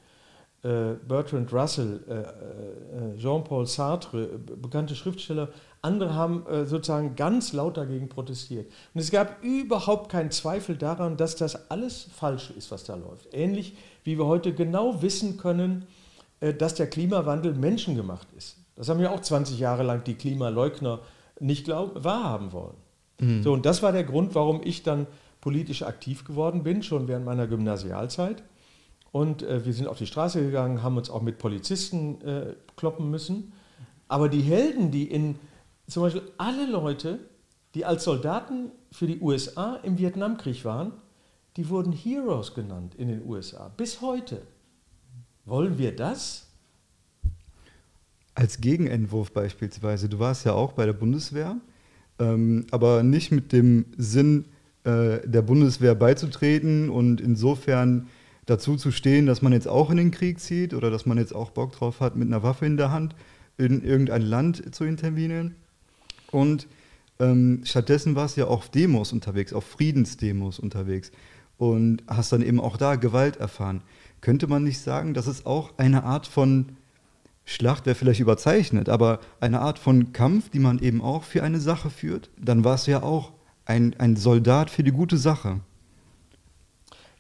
Äh, 0.62 0.94
Bertrand 1.08 1.52
Russell, 1.52 2.00
äh, 2.08 3.18
Jean-Paul 3.18 3.66
Sartre, 3.66 4.26
bekannte 4.60 4.94
Schriftsteller, 4.94 5.48
andere 5.82 6.14
haben 6.14 6.44
sozusagen 6.66 7.16
ganz 7.16 7.54
laut 7.54 7.78
dagegen 7.78 8.10
protestiert. 8.10 8.70
Und 8.92 9.00
es 9.00 9.10
gab 9.10 9.42
überhaupt 9.42 10.12
keinen 10.12 10.30
Zweifel 10.30 10.76
daran, 10.76 11.16
dass 11.16 11.36
das 11.36 11.70
alles 11.70 12.06
falsch 12.14 12.50
ist, 12.50 12.70
was 12.70 12.84
da 12.84 12.96
läuft. 12.96 13.32
Ähnlich 13.32 13.74
wie 14.04 14.18
wir 14.18 14.26
heute 14.26 14.52
genau 14.52 15.00
wissen 15.00 15.38
können, 15.38 15.86
dass 16.58 16.74
der 16.74 16.86
Klimawandel 16.86 17.54
menschengemacht 17.54 18.28
ist. 18.36 18.58
Das 18.76 18.90
haben 18.90 19.00
ja 19.00 19.10
auch 19.10 19.20
20 19.20 19.58
Jahre 19.58 19.82
lang 19.82 20.04
die 20.04 20.16
Klimaleugner 20.16 21.00
nicht 21.38 21.64
glaub, 21.64 22.04
wahrhaben 22.04 22.52
wollen. 22.52 22.76
Mhm. 23.20 23.42
So, 23.42 23.52
und 23.52 23.66
das 23.66 23.82
war 23.82 23.92
der 23.92 24.04
Grund, 24.04 24.34
warum 24.34 24.60
ich 24.64 24.82
dann 24.82 25.06
politisch 25.40 25.82
aktiv 25.82 26.24
geworden 26.24 26.62
bin, 26.62 26.82
schon 26.82 27.08
während 27.08 27.24
meiner 27.24 27.46
Gymnasialzeit. 27.46 28.42
Und 29.12 29.42
äh, 29.42 29.64
wir 29.64 29.72
sind 29.72 29.88
auf 29.88 29.98
die 29.98 30.06
Straße 30.06 30.40
gegangen, 30.40 30.82
haben 30.82 30.96
uns 30.96 31.10
auch 31.10 31.22
mit 31.22 31.38
Polizisten 31.38 32.20
äh, 32.22 32.54
kloppen 32.76 33.10
müssen. 33.10 33.52
Aber 34.08 34.28
die 34.28 34.42
Helden, 34.42 34.90
die 34.90 35.04
in 35.04 35.36
zum 35.86 36.04
Beispiel 36.04 36.22
alle 36.38 36.70
Leute, 36.70 37.18
die 37.74 37.84
als 37.84 38.04
Soldaten 38.04 38.70
für 38.92 39.06
die 39.06 39.20
USA 39.20 39.76
im 39.76 39.98
Vietnamkrieg 39.98 40.64
waren, 40.64 40.92
die 41.56 41.68
wurden 41.68 41.92
Heroes 41.92 42.54
genannt 42.54 42.94
in 42.94 43.08
den 43.08 43.26
USA. 43.26 43.68
Bis 43.76 44.00
heute. 44.00 44.42
Wollen 45.44 45.78
wir 45.78 45.94
das? 45.94 46.46
Als 48.34 48.60
Gegenentwurf 48.60 49.32
beispielsweise, 49.32 50.08
du 50.08 50.18
warst 50.18 50.46
ja 50.46 50.52
auch 50.52 50.72
bei 50.72 50.86
der 50.86 50.92
Bundeswehr, 50.92 51.56
ähm, 52.18 52.66
aber 52.70 53.02
nicht 53.02 53.32
mit 53.32 53.52
dem 53.52 53.86
Sinn, 53.96 54.46
äh, 54.84 55.26
der 55.28 55.42
Bundeswehr 55.42 55.94
beizutreten 55.94 56.88
und 56.88 57.20
insofern 57.20 58.06
dazu 58.50 58.76
zu 58.76 58.90
stehen, 58.90 59.26
dass 59.26 59.42
man 59.42 59.52
jetzt 59.52 59.69
auch 59.69 59.90
in 59.90 59.97
den 59.97 60.11
Krieg 60.11 60.40
zieht 60.40 60.75
oder 60.75 60.90
dass 60.90 61.07
man 61.07 61.19
jetzt 61.19 61.35
auch 61.35 61.50
Bock 61.50 61.73
drauf 61.73 62.00
hat, 62.00 62.16
mit 62.16 62.28
einer 62.28 62.42
Waffe 62.42 62.66
in 62.66 62.76
der 62.76 62.90
Hand 62.90 63.14
in 63.57 63.83
irgendein 63.85 64.23
Land 64.23 64.75
zu 64.75 64.85
intervenieren. 64.85 65.54
Und 66.30 66.66
ähm, 67.19 67.61
stattdessen 67.64 68.16
warst 68.16 68.37
du 68.37 68.42
ja 68.42 68.47
auf 68.47 68.69
Demos 68.71 69.12
unterwegs, 69.12 69.52
auf 69.52 69.64
Friedensdemos 69.64 70.59
unterwegs 70.59 71.12
und 71.59 72.02
hast 72.09 72.33
dann 72.33 72.42
eben 72.42 72.61
auch 72.61 72.76
da 72.76 72.97
Gewalt 72.97 73.37
erfahren. 73.37 73.83
Könnte 74.21 74.47
man 74.47 74.64
nicht 74.64 74.80
sagen, 74.80 75.14
dass 75.14 75.26
es 75.26 75.47
auch 75.47 75.78
eine 75.78 76.04
Art 76.04 76.26
von 76.26 76.73
Schlacht 77.45 77.87
wäre 77.87 77.97
vielleicht 77.97 78.21
überzeichnet, 78.21 78.88
aber 78.88 79.21
eine 79.40 79.61
Art 79.61 79.78
von 79.78 80.12
Kampf, 80.12 80.50
die 80.50 80.59
man 80.59 80.78
eben 80.78 81.02
auch 81.02 81.25
für 81.25 81.42
eine 81.42 81.61
Sache 81.61 81.90
führt? 81.90 82.30
Dann 82.38 82.64
warst 82.64 82.87
du 82.87 82.92
ja 82.92 83.02
auch 83.02 83.33
ein, 83.64 83.95
ein 83.99 84.16
Soldat 84.16 84.71
für 84.71 84.83
die 84.83 84.92
gute 84.92 85.16
Sache. 85.16 85.61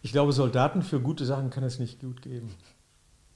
Ich 0.02 0.12
glaube, 0.12 0.32
Soldaten 0.32 0.82
für 0.82 1.00
gute 1.00 1.24
Sachen 1.24 1.50
kann 1.50 1.64
es 1.64 1.78
nicht 1.78 2.00
gut 2.00 2.22
geben. 2.22 2.54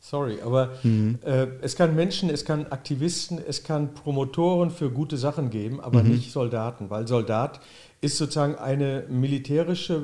Sorry, 0.01 0.43
aber 0.43 0.73
mhm. 0.83 1.19
äh, 1.25 1.47
es 1.63 1.77
kann 1.77 1.95
Menschen, 1.95 2.29
es 2.29 2.45
kann 2.45 2.67
Aktivisten, 2.67 3.39
es 3.47 3.65
kann 3.65 3.95
Promotoren 3.95 4.71
für 4.71 4.91
gute 4.91 5.17
Sachen 5.17 5.49
geben, 5.49 5.81
aber 5.81 6.03
mhm. 6.03 6.11
nicht 6.11 6.31
Soldaten, 6.31 6.91
weil 6.91 7.09
Soldat 7.09 7.61
ist 8.03 8.19
sozusagen 8.19 8.57
eine 8.57 9.05
militärische 9.09 9.95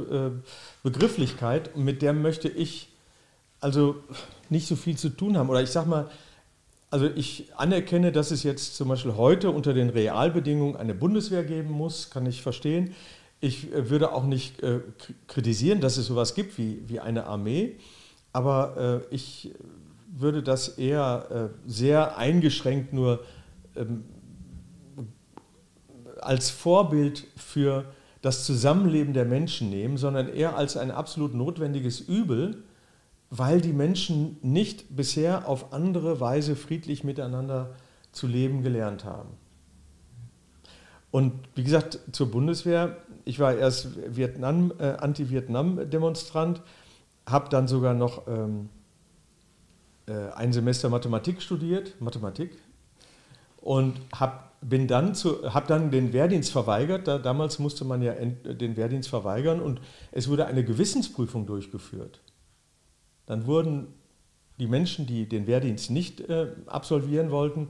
äh, 0.42 0.48
Begrifflichkeit, 0.82 1.76
mit 1.76 2.00
der 2.00 2.14
möchte 2.14 2.48
ich 2.48 2.88
also 3.60 3.96
nicht 4.48 4.66
so 4.66 4.74
viel 4.74 4.96
zu 4.96 5.10
tun 5.10 5.36
haben. 5.36 5.50
Oder 5.50 5.62
ich 5.62 5.70
sage 5.70 5.90
mal, 5.90 6.10
also 6.90 7.06
ich 7.06 7.52
anerkenne, 7.56 8.10
dass 8.10 8.30
es 8.30 8.42
jetzt 8.42 8.76
zum 8.76 8.88
Beispiel 8.88 9.16
heute 9.16 9.50
unter 9.50 9.74
den 9.74 9.90
Realbedingungen 9.90 10.76
eine 10.76 10.94
Bundeswehr 10.94 11.44
geben 11.44 11.70
muss, 11.70 12.10
kann 12.10 12.26
ich 12.26 12.42
verstehen. 12.42 12.94
Ich 13.40 13.72
äh, 13.72 13.90
würde 13.90 14.12
auch 14.12 14.24
nicht 14.24 14.62
äh, 14.62 14.80
kritisieren, 15.26 15.80
dass 15.80 15.96
es 15.96 16.06
sowas 16.06 16.34
gibt 16.34 16.58
wie, 16.58 16.82
wie 16.86 17.00
eine 17.00 17.26
Armee, 17.26 17.76
aber 18.32 19.02
äh, 19.10 19.14
ich 19.14 19.52
würde 20.12 20.42
das 20.42 20.68
eher 20.68 21.50
äh, 21.50 21.70
sehr 21.70 22.16
eingeschränkt 22.18 22.92
nur 22.92 23.24
ähm, 23.76 24.04
als 26.20 26.50
Vorbild 26.50 27.26
für 27.36 27.86
das 28.22 28.44
Zusammenleben 28.44 29.14
der 29.14 29.24
Menschen 29.24 29.70
nehmen, 29.70 29.96
sondern 29.96 30.28
eher 30.28 30.56
als 30.56 30.76
ein 30.76 30.90
absolut 30.90 31.34
notwendiges 31.34 32.00
Übel, 32.00 32.62
weil 33.30 33.60
die 33.60 33.72
Menschen 33.72 34.36
nicht 34.42 34.94
bisher 34.94 35.48
auf 35.48 35.72
andere 35.72 36.20
Weise 36.20 36.56
friedlich 36.56 37.04
miteinander 37.04 37.70
zu 38.12 38.26
leben 38.26 38.62
gelernt 38.62 39.04
haben. 39.04 39.30
Und 41.10 41.32
wie 41.54 41.64
gesagt, 41.64 42.00
zur 42.12 42.30
Bundeswehr, 42.30 42.96
ich 43.24 43.38
war 43.38 43.54
erst 43.54 43.88
Vietnam, 44.16 44.72
äh, 44.78 44.92
Anti-Vietnam-Demonstrant, 44.92 46.62
habe 47.26 47.48
dann 47.48 47.68
sogar 47.68 47.94
noch 47.94 48.26
ähm, 48.26 48.68
äh, 50.06 50.30
ein 50.34 50.52
Semester 50.52 50.88
Mathematik 50.88 51.42
studiert, 51.42 52.00
Mathematik, 52.00 52.52
und 53.60 54.00
hab, 54.18 54.60
bin 54.60 54.88
dann 54.88 55.14
habe 55.14 55.66
dann 55.68 55.90
den 55.90 56.12
Wehrdienst 56.12 56.50
verweigert. 56.50 57.06
Da, 57.06 57.18
damals 57.18 57.58
musste 57.58 57.84
man 57.84 58.02
ja 58.02 58.14
den 58.14 58.76
Wehrdienst 58.76 59.08
verweigern 59.08 59.60
und 59.60 59.80
es 60.12 60.28
wurde 60.28 60.46
eine 60.46 60.64
Gewissensprüfung 60.64 61.46
durchgeführt. 61.46 62.20
Dann 63.26 63.46
wurden 63.46 63.88
die 64.58 64.66
Menschen, 64.66 65.06
die 65.06 65.28
den 65.28 65.46
Wehrdienst 65.46 65.90
nicht 65.90 66.20
äh, 66.20 66.48
absolvieren 66.66 67.30
wollten, 67.30 67.68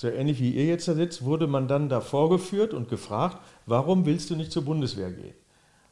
so 0.00 0.08
ähnlich 0.08 0.40
wie 0.40 0.52
ihr 0.52 0.64
jetzt 0.64 0.88
da 0.88 0.94
sitzt, 0.94 1.26
wurde 1.26 1.46
man 1.46 1.68
dann 1.68 1.90
da 1.90 2.00
vorgeführt 2.00 2.72
und 2.72 2.88
gefragt, 2.88 3.36
warum 3.66 4.06
willst 4.06 4.30
du 4.30 4.34
nicht 4.34 4.50
zur 4.50 4.64
Bundeswehr 4.64 5.10
gehen? 5.10 5.34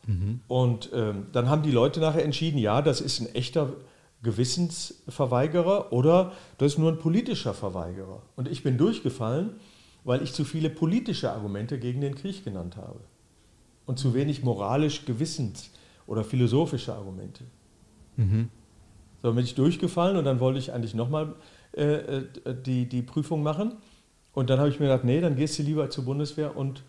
Mhm. 0.07 0.41
Und 0.49 0.89
ähm, 0.95 1.27
dann 1.33 1.51
haben 1.51 1.63
die 1.63 1.71
Leute 1.71 2.01
nachher 2.01 2.25
entschieden, 2.25 2.57
ja, 2.57 2.81
das 2.81 3.03
ist 3.03 3.21
ein 3.21 3.35
echter 3.35 3.75
Gewissensverweigerer 4.23 5.93
oder 5.93 6.33
das 6.57 6.73
ist 6.73 6.79
nur 6.79 6.91
ein 6.91 6.99
politischer 6.99 7.53
Verweigerer. 7.53 8.23
Und 8.35 8.49
ich 8.49 8.63
bin 8.63 8.79
durchgefallen, 8.79 9.57
weil 10.05 10.23
ich 10.23 10.33
zu 10.33 10.47
viele 10.47 10.71
politische 10.71 11.31
Argumente 11.31 11.79
gegen 11.79 12.01
den 12.01 12.15
Krieg 12.15 12.43
genannt 12.45 12.79
habe 12.79 13.01
und 13.85 13.99
zu 13.99 14.15
wenig 14.15 14.43
moralisch 14.43 15.05
gewissens- 15.05 15.69
oder 16.07 16.25
philosophische 16.25 16.95
Argumente. 16.95 17.45
Mhm. 18.17 18.49
So 19.23 19.35
bin 19.35 19.45
ich 19.45 19.55
durchgefallen 19.55 20.17
und 20.17 20.25
dann 20.25 20.41
wollte 20.41 20.59
ich 20.61 20.73
eigentlich 20.73 20.95
nochmal 20.95 21.35
äh, 21.77 21.83
äh, 21.83 22.25
die, 22.65 22.89
die 22.89 23.03
Prüfung 23.03 23.43
machen. 23.43 23.75
Und 24.33 24.51
dann 24.51 24.59
habe 24.59 24.69
ich 24.69 24.79
mir 24.79 24.87
gedacht, 24.87 25.05
nee, 25.05 25.21
dann 25.21 25.37
gehst 25.37 25.59
du 25.59 25.63
lieber 25.63 25.91
zur 25.91 26.05
Bundeswehr 26.05 26.57
und 26.57 26.85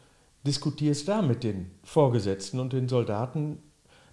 diskutierst 0.45 1.07
da 1.07 1.21
mit 1.21 1.43
den 1.43 1.71
Vorgesetzten 1.83 2.59
und 2.59 2.73
den 2.73 2.87
Soldaten 2.87 3.59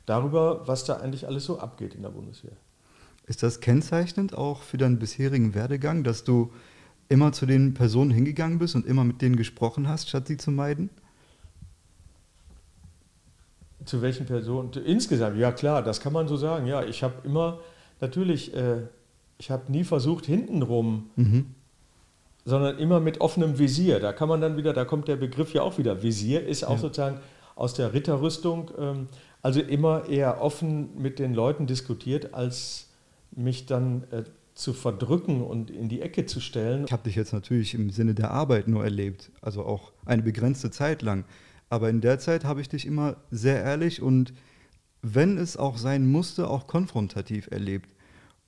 darüber, 0.06 0.66
was 0.66 0.84
da 0.84 0.96
eigentlich 0.96 1.26
alles 1.26 1.44
so 1.44 1.58
abgeht 1.58 1.94
in 1.94 2.02
der 2.02 2.10
Bundeswehr. 2.10 2.56
Ist 3.26 3.42
das 3.42 3.60
kennzeichnend 3.60 4.36
auch 4.36 4.62
für 4.62 4.78
deinen 4.78 4.98
bisherigen 4.98 5.54
Werdegang, 5.54 6.04
dass 6.04 6.24
du 6.24 6.52
immer 7.08 7.32
zu 7.32 7.46
den 7.46 7.74
Personen 7.74 8.10
hingegangen 8.10 8.58
bist 8.58 8.74
und 8.74 8.86
immer 8.86 9.04
mit 9.04 9.20
denen 9.20 9.36
gesprochen 9.36 9.88
hast, 9.88 10.08
statt 10.08 10.28
sie 10.28 10.36
zu 10.36 10.50
meiden? 10.50 10.90
Zu 13.84 14.02
welchen 14.02 14.26
Personen? 14.26 14.72
Insgesamt, 14.72 15.38
ja 15.38 15.52
klar, 15.52 15.82
das 15.82 16.00
kann 16.00 16.12
man 16.12 16.26
so 16.26 16.36
sagen. 16.36 16.66
Ja, 16.66 16.84
ich 16.84 17.02
habe 17.02 17.14
immer 17.24 17.60
natürlich, 18.00 18.54
äh, 18.54 18.82
ich 19.38 19.50
habe 19.50 19.70
nie 19.70 19.84
versucht, 19.84 20.26
hintenrum, 20.26 21.10
mhm. 21.16 21.54
Sondern 22.46 22.78
immer 22.78 23.00
mit 23.00 23.20
offenem 23.20 23.58
Visier. 23.58 23.98
Da 24.00 24.12
kann 24.12 24.28
man 24.28 24.40
dann 24.40 24.56
wieder, 24.56 24.72
da 24.72 24.84
kommt 24.84 25.08
der 25.08 25.16
Begriff 25.16 25.52
ja 25.52 25.62
auch 25.62 25.78
wieder. 25.78 26.02
Visier 26.02 26.46
ist 26.46 26.64
auch 26.64 26.74
ja. 26.74 26.78
sozusagen 26.78 27.20
aus 27.56 27.74
der 27.74 27.92
Ritterrüstung, 27.92 28.70
ähm, 28.78 29.08
also 29.42 29.60
immer 29.60 30.08
eher 30.08 30.40
offen 30.40 30.90
mit 30.96 31.18
den 31.18 31.34
Leuten 31.34 31.66
diskutiert, 31.66 32.34
als 32.34 32.88
mich 33.32 33.66
dann 33.66 34.04
äh, 34.12 34.22
zu 34.54 34.72
verdrücken 34.72 35.42
und 35.42 35.70
in 35.70 35.88
die 35.88 36.00
Ecke 36.00 36.24
zu 36.24 36.40
stellen. 36.40 36.84
Ich 36.86 36.92
habe 36.92 37.02
dich 37.02 37.16
jetzt 37.16 37.32
natürlich 37.32 37.74
im 37.74 37.90
Sinne 37.90 38.14
der 38.14 38.30
Arbeit 38.30 38.68
nur 38.68 38.84
erlebt, 38.84 39.30
also 39.42 39.64
auch 39.64 39.92
eine 40.04 40.22
begrenzte 40.22 40.70
Zeit 40.70 41.02
lang. 41.02 41.24
Aber 41.68 41.90
in 41.90 42.00
der 42.00 42.20
Zeit 42.20 42.44
habe 42.44 42.60
ich 42.60 42.68
dich 42.68 42.86
immer 42.86 43.16
sehr 43.30 43.62
ehrlich 43.62 44.00
und 44.00 44.32
wenn 45.02 45.36
es 45.36 45.56
auch 45.56 45.78
sein 45.78 46.08
musste, 46.08 46.48
auch 46.48 46.68
konfrontativ 46.68 47.48
erlebt. 47.50 47.90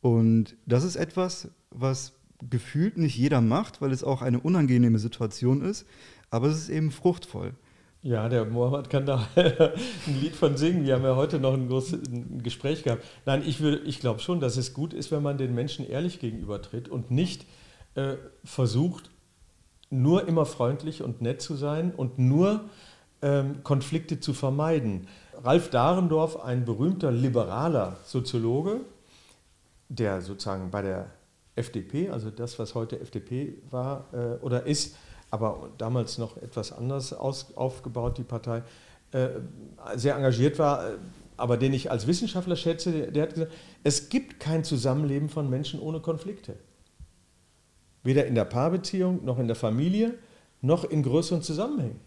Und 0.01 0.57
das 0.67 0.85
ist 0.85 0.97
etwas, 0.97 1.49
was 1.71 2.13
gefühlt 2.49 2.99
nicht 2.99 3.17
jeder 3.17 3.41
macht, 3.41 3.81
weil 3.81 3.93
es 3.93 4.05
auch 4.05 4.23
eine 4.23 4.41
unangenehme 4.41 4.99
Situation 4.99 5.63
ist, 5.63 5.87
aber 6.31 6.49
es 6.49 6.59
ist 6.59 6.69
eben 6.69 6.91
fruchtvoll. 6.91 7.55
Ja, 8.01 8.29
der 8.29 8.45
Mohammed 8.45 8.91
kann 8.91 9.07
da 9.07 9.29
ein 9.37 10.21
Lied 10.21 10.37
von 10.37 10.57
singen. 10.57 10.85
Wir 10.85 10.95
haben 10.95 11.03
ja 11.03 11.17
heute 11.17 11.41
noch 11.41 11.55
ein, 11.55 11.69
großes, 11.69 12.01
Gespräch 12.43 12.85
gehabt. 12.85 13.05
Nein, 13.27 13.43
ich, 13.45 13.61
ich 13.61 13.99
glaube 13.99 14.21
schon, 14.21 14.39
dass 14.39 14.57
es 14.57 14.73
gut 14.73 14.95
ist, 14.95 15.11
wenn 15.11 15.23
man 15.23 15.37
den 15.37 15.55
Menschen 15.55 15.89
ehrlich 15.89 16.21
gegenübertritt 16.21 16.89
und 16.89 17.11
nicht 17.11 17.45
äh, 17.97 18.15
versucht, 18.45 19.11
nur 19.91 20.29
immer 20.29 20.47
freundlich 20.47 21.03
und 21.03 21.23
nett 21.23 21.43
zu 21.43 21.57
sein 21.57 21.93
und 21.93 22.19
nur 22.19 22.65
ähm, 23.21 23.65
Konflikte 23.65 24.21
zu 24.21 24.33
vermeiden. 24.33 25.09
Ralf 25.43 25.71
Dahrendorf, 25.71 26.37
ein 26.41 26.65
berühmter 26.65 27.11
liberaler 27.11 27.97
Soziologe, 28.05 28.81
der 29.89 30.21
sozusagen 30.21 30.71
bei 30.71 30.83
der 30.83 31.11
FDP, 31.59 32.11
also 32.11 32.31
das, 32.31 32.59
was 32.59 32.75
heute 32.75 32.99
FDP 33.01 33.55
war 33.71 34.07
äh, 34.13 34.45
oder 34.45 34.67
ist, 34.67 34.97
aber 35.31 35.71
damals 35.77 36.19
noch 36.19 36.37
etwas 36.39 36.73
anders 36.73 37.13
aus, 37.13 37.55
aufgebaut, 37.57 38.19
die 38.19 38.23
Partei, 38.25 38.63
äh, 39.13 39.29
sehr 39.97 40.17
engagiert 40.17 40.59
war, 40.59 40.91
äh, 40.91 40.95
aber 41.37 41.57
den 41.57 41.73
ich 41.73 41.91
als 41.91 42.07
Wissenschaftler 42.07 42.57
schätze, 42.57 42.93
der, 42.93 43.11
der 43.11 43.23
hat 43.23 43.35
gesagt, 43.35 43.53
es 43.85 44.09
gibt 44.09 44.41
kein 44.41 44.65
Zusammenleben 44.65 45.29
von 45.29 45.49
Menschen 45.49 45.81
ohne 45.81 46.01
Konflikte. 46.01 46.57
Weder 48.03 48.27
in 48.27 48.35
der 48.35 48.45
Paarbeziehung, 48.45 49.25
noch 49.25 49.39
in 49.39 49.47
der 49.47 49.57
Familie, 49.57 50.15
noch 50.61 50.85
in 50.85 51.03
größeren 51.03 51.43
Zusammenhängen. 51.43 52.01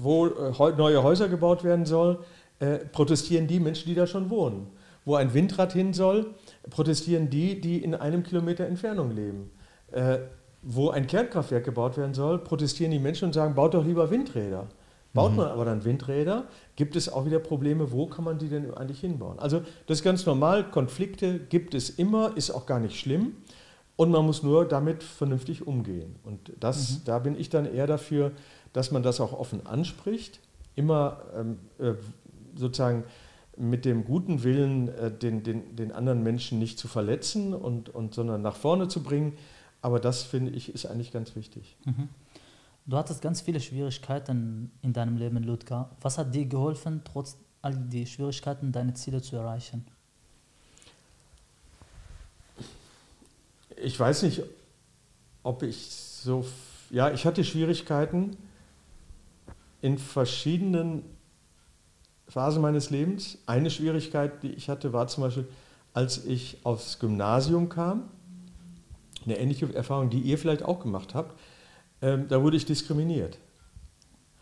Wo 0.00 0.26
äh, 0.26 0.76
neue 0.76 1.02
Häuser 1.02 1.28
gebaut 1.28 1.64
werden 1.64 1.86
sollen, 1.86 2.18
äh, 2.58 2.78
protestieren 2.78 3.46
die 3.46 3.60
Menschen, 3.60 3.88
die 3.88 3.94
da 3.94 4.06
schon 4.06 4.30
wohnen. 4.30 4.68
Wo 5.04 5.14
ein 5.16 5.34
Windrad 5.34 5.72
hin 5.72 5.92
soll, 5.92 6.34
protestieren 6.70 7.30
die, 7.30 7.60
die 7.60 7.82
in 7.82 7.94
einem 7.94 8.22
Kilometer 8.22 8.66
Entfernung 8.66 9.10
leben. 9.10 9.50
Äh, 9.92 10.18
wo 10.68 10.90
ein 10.90 11.06
Kernkraftwerk 11.06 11.64
gebaut 11.64 11.96
werden 11.96 12.12
soll, 12.12 12.38
protestieren 12.38 12.90
die 12.90 12.98
Menschen 12.98 13.26
und 13.26 13.32
sagen, 13.32 13.54
baut 13.54 13.74
doch 13.74 13.84
lieber 13.84 14.10
Windräder. 14.10 14.66
Baut 15.14 15.30
mhm. 15.30 15.36
man 15.38 15.46
aber 15.46 15.64
dann 15.64 15.84
Windräder, 15.84 16.44
gibt 16.74 16.96
es 16.96 17.08
auch 17.08 17.24
wieder 17.24 17.38
Probleme, 17.38 17.92
wo 17.92 18.06
kann 18.06 18.24
man 18.24 18.38
die 18.38 18.48
denn 18.48 18.74
eigentlich 18.74 19.00
hinbauen? 19.00 19.38
Also 19.38 19.60
das 19.86 19.98
ist 19.98 20.04
ganz 20.04 20.26
normal, 20.26 20.70
Konflikte 20.70 21.38
gibt 21.38 21.74
es 21.74 21.88
immer, 21.88 22.36
ist 22.36 22.50
auch 22.50 22.66
gar 22.66 22.80
nicht 22.80 22.98
schlimm 22.98 23.36
und 23.94 24.10
man 24.10 24.26
muss 24.26 24.42
nur 24.42 24.66
damit 24.66 25.02
vernünftig 25.02 25.66
umgehen. 25.66 26.16
Und 26.24 26.52
das, 26.60 26.90
mhm. 26.90 27.00
da 27.04 27.18
bin 27.20 27.38
ich 27.38 27.48
dann 27.48 27.72
eher 27.72 27.86
dafür, 27.86 28.32
dass 28.72 28.90
man 28.90 29.02
das 29.02 29.20
auch 29.20 29.32
offen 29.32 29.64
anspricht, 29.66 30.40
immer 30.74 31.22
ähm, 31.34 31.58
äh, 31.78 31.94
sozusagen 32.56 33.04
mit 33.56 33.84
dem 33.84 34.04
guten 34.04 34.42
Willen, 34.42 34.88
äh, 34.88 35.10
den, 35.10 35.42
den, 35.42 35.76
den 35.76 35.92
anderen 35.92 36.22
Menschen 36.22 36.58
nicht 36.58 36.78
zu 36.78 36.88
verletzen, 36.88 37.54
und, 37.54 37.88
und, 37.88 38.14
sondern 38.14 38.42
nach 38.42 38.56
vorne 38.56 38.88
zu 38.88 39.02
bringen. 39.02 39.36
Aber 39.82 40.00
das 40.00 40.22
finde 40.22 40.52
ich 40.52 40.74
ist 40.74 40.86
eigentlich 40.86 41.12
ganz 41.12 41.36
wichtig. 41.36 41.76
Mhm. 41.84 42.08
Du 42.86 42.96
hattest 42.96 43.20
ganz 43.20 43.40
viele 43.40 43.60
Schwierigkeiten 43.60 44.70
in 44.82 44.92
deinem 44.92 45.16
Leben, 45.16 45.42
Ludger. 45.42 45.90
Was 46.00 46.18
hat 46.18 46.34
dir 46.34 46.46
geholfen, 46.46 47.02
trotz 47.04 47.36
all 47.62 47.74
die 47.74 48.06
Schwierigkeiten 48.06 48.70
deine 48.70 48.94
Ziele 48.94 49.20
zu 49.20 49.36
erreichen? 49.36 49.84
Ich 53.76 53.98
weiß 53.98 54.22
nicht, 54.22 54.42
ob 55.42 55.62
ich 55.62 55.90
so. 55.90 56.46
Ja, 56.90 57.10
ich 57.10 57.26
hatte 57.26 57.44
Schwierigkeiten 57.44 58.36
in 59.82 59.98
verschiedenen 59.98 61.02
Phasen 62.28 62.62
meines 62.62 62.90
Lebens. 62.90 63.38
Eine 63.46 63.70
Schwierigkeit, 63.70 64.42
die 64.42 64.50
ich 64.52 64.68
hatte, 64.68 64.92
war 64.92 65.06
zum 65.08 65.24
Beispiel, 65.24 65.46
als 65.92 66.24
ich 66.24 66.58
aufs 66.64 66.98
Gymnasium 66.98 67.68
kam 67.68 68.10
eine 69.26 69.38
ähnliche 69.38 69.72
Erfahrung, 69.74 70.10
die 70.10 70.20
ihr 70.20 70.38
vielleicht 70.38 70.62
auch 70.62 70.80
gemacht 70.80 71.14
habt. 71.14 71.38
Ähm, 72.02 72.26
da 72.28 72.42
wurde 72.42 72.56
ich 72.56 72.64
diskriminiert. 72.64 73.38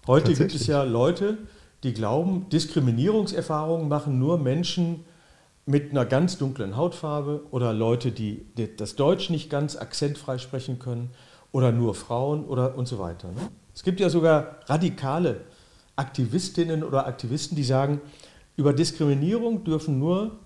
Heute 0.07 0.35
gibt 0.35 0.55
es 0.55 0.67
ja 0.67 0.83
Leute, 0.83 1.39
die 1.83 1.95
glauben, 1.95 2.49
Diskriminierungserfahrungen 2.51 3.89
machen 3.89 4.19
nur 4.19 4.39
Menschen 4.39 5.05
mit 5.67 5.91
einer 5.91 6.05
ganz 6.05 6.37
dunklen 6.37 6.77
Hautfarbe 6.77 7.43
oder 7.51 7.73
Leute, 7.73 8.13
die 8.13 8.47
das 8.77 8.97
Deutsch 8.97 9.31
nicht 9.31 9.49
ganz 9.49 9.77
akzentfrei 9.77 10.37
sprechen 10.37 10.79
können 10.79 11.11
oder 11.53 11.73
nur 11.73 11.95
Frauen 11.95 12.45
oder 12.45 12.77
und 12.77 12.87
so 12.87 12.99
weiter. 12.99 13.29
Ne? 13.29 13.41
Es 13.75 13.83
gibt 13.83 13.99
ja 14.01 14.11
sogar 14.11 14.57
radikale 14.67 15.41
Aktivistinnen 15.97 16.83
oder 16.83 17.07
Aktivisten, 17.07 17.57
die 17.57 17.65
sagen, 17.65 18.01
über 18.57 18.73
Diskriminierung 18.73 19.65
dürfen 19.65 19.99
nur 19.99 20.39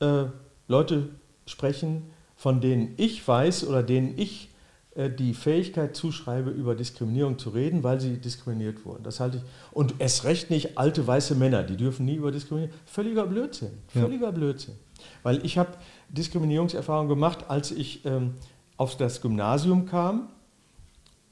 äh, 0.00 0.24
Leute 0.68 1.08
sprechen, 1.46 2.10
von 2.36 2.60
denen 2.60 2.94
ich 2.96 3.26
weiß 3.26 3.66
oder 3.66 3.82
denen 3.82 4.18
ich 4.18 4.50
äh, 4.94 5.10
die 5.10 5.34
Fähigkeit 5.34 5.94
zuschreibe, 5.96 6.50
über 6.50 6.74
Diskriminierung 6.74 7.38
zu 7.38 7.50
reden, 7.50 7.82
weil 7.82 8.00
sie 8.00 8.18
diskriminiert 8.18 8.84
wurden. 8.84 9.04
Das 9.04 9.20
halte 9.20 9.38
ich. 9.38 9.42
Und 9.72 9.94
es 9.98 10.24
recht 10.24 10.50
nicht 10.50 10.78
alte 10.78 11.06
weiße 11.06 11.34
Männer, 11.34 11.62
die 11.62 11.76
dürfen 11.76 12.06
nie 12.06 12.16
über 12.16 12.32
Diskriminierung. 12.32 12.74
Völliger 12.86 13.26
Blödsinn. 13.26 13.72
Völliger 13.88 14.26
ja. 14.26 14.30
Blödsinn. 14.32 14.74
Weil 15.22 15.44
ich 15.44 15.58
habe 15.58 15.70
Diskriminierungserfahrung 16.08 17.08
gemacht, 17.08 17.44
als 17.48 17.70
ich 17.70 18.04
ähm, 18.04 18.34
auf 18.76 18.96
das 18.96 19.20
Gymnasium 19.20 19.86
kam. 19.86 20.28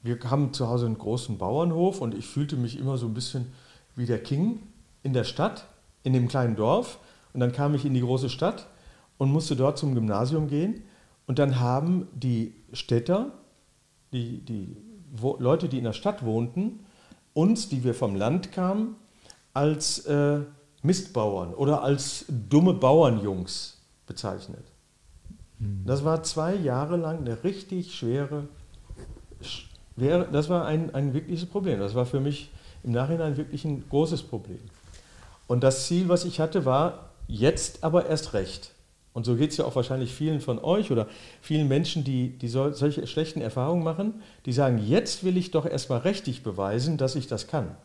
Wir 0.05 0.19
haben 0.29 0.53
zu 0.53 0.67
Hause 0.67 0.85
einen 0.85 0.99
großen 0.99 1.39
Bauernhof 1.39 1.99
und 1.99 2.13
ich 2.13 2.27
fühlte 2.27 2.57
mich 2.57 2.77
immer 2.77 2.95
so 2.95 3.07
ein 3.07 3.15
bisschen 3.15 3.47
wie 3.95 4.05
der 4.05 4.21
King 4.21 4.61
in 5.01 5.13
der 5.13 5.23
Stadt, 5.23 5.65
in 6.03 6.13
dem 6.13 6.27
kleinen 6.27 6.55
Dorf. 6.55 6.99
Und 7.33 7.39
dann 7.39 7.51
kam 7.51 7.73
ich 7.73 7.85
in 7.85 7.95
die 7.95 8.01
große 8.01 8.29
Stadt 8.29 8.67
und 9.17 9.31
musste 9.31 9.55
dort 9.55 9.79
zum 9.79 9.95
Gymnasium 9.95 10.47
gehen. 10.47 10.83
Und 11.25 11.39
dann 11.39 11.59
haben 11.59 12.07
die 12.13 12.53
Städter, 12.71 13.31
die, 14.13 14.45
die 14.45 14.77
Leute, 15.39 15.69
die 15.69 15.79
in 15.79 15.85
der 15.85 15.93
Stadt 15.93 16.23
wohnten, 16.23 16.85
uns, 17.33 17.67
die 17.69 17.83
wir 17.83 17.95
vom 17.95 18.15
Land 18.15 18.51
kamen, 18.51 18.97
als 19.55 20.05
äh, 20.05 20.41
Mistbauern 20.83 21.51
oder 21.51 21.81
als 21.81 22.25
dumme 22.29 22.75
Bauernjungs 22.75 23.81
bezeichnet. 24.05 24.65
Hm. 25.57 25.81
Das 25.87 26.05
war 26.05 26.21
zwei 26.21 26.53
Jahre 26.53 26.95
lang 26.95 27.21
eine 27.21 27.43
richtig 27.43 27.95
schwere, 27.95 28.47
schwere 29.97 30.27
das 30.31 30.49
war 30.49 30.65
ein, 30.65 30.93
ein 30.93 31.13
wirkliches 31.13 31.45
Problem. 31.45 31.79
Das 31.79 31.95
war 31.95 32.05
für 32.05 32.19
mich 32.19 32.51
im 32.83 32.91
Nachhinein 32.91 33.37
wirklich 33.37 33.65
ein 33.65 33.83
großes 33.89 34.23
Problem. 34.23 34.59
Und 35.47 35.63
das 35.63 35.87
Ziel, 35.87 36.09
was 36.09 36.25
ich 36.25 36.39
hatte, 36.39 36.65
war 36.65 37.09
jetzt 37.27 37.83
aber 37.83 38.07
erst 38.07 38.33
recht. 38.33 38.71
Und 39.13 39.25
so 39.25 39.35
geht 39.35 39.51
es 39.51 39.57
ja 39.57 39.65
auch 39.65 39.75
wahrscheinlich 39.75 40.13
vielen 40.13 40.41
von 40.41 40.59
euch 40.59 40.91
oder 40.91 41.07
vielen 41.41 41.69
Menschen, 41.69 42.03
die, 42.03 42.37
die 42.37 42.49
solche 42.49 43.07
schlechten 43.07 43.39
Erfahrungen 43.39 43.83
machen, 43.83 44.21
die 44.45 44.51
sagen, 44.51 44.77
jetzt 44.77 45.23
will 45.23 45.37
ich 45.37 45.51
doch 45.51 45.65
erstmal 45.65 45.99
richtig 45.99 46.43
beweisen, 46.43 46.97
dass 46.97 47.15
ich 47.15 47.27
das 47.27 47.47
kann. 47.47 47.77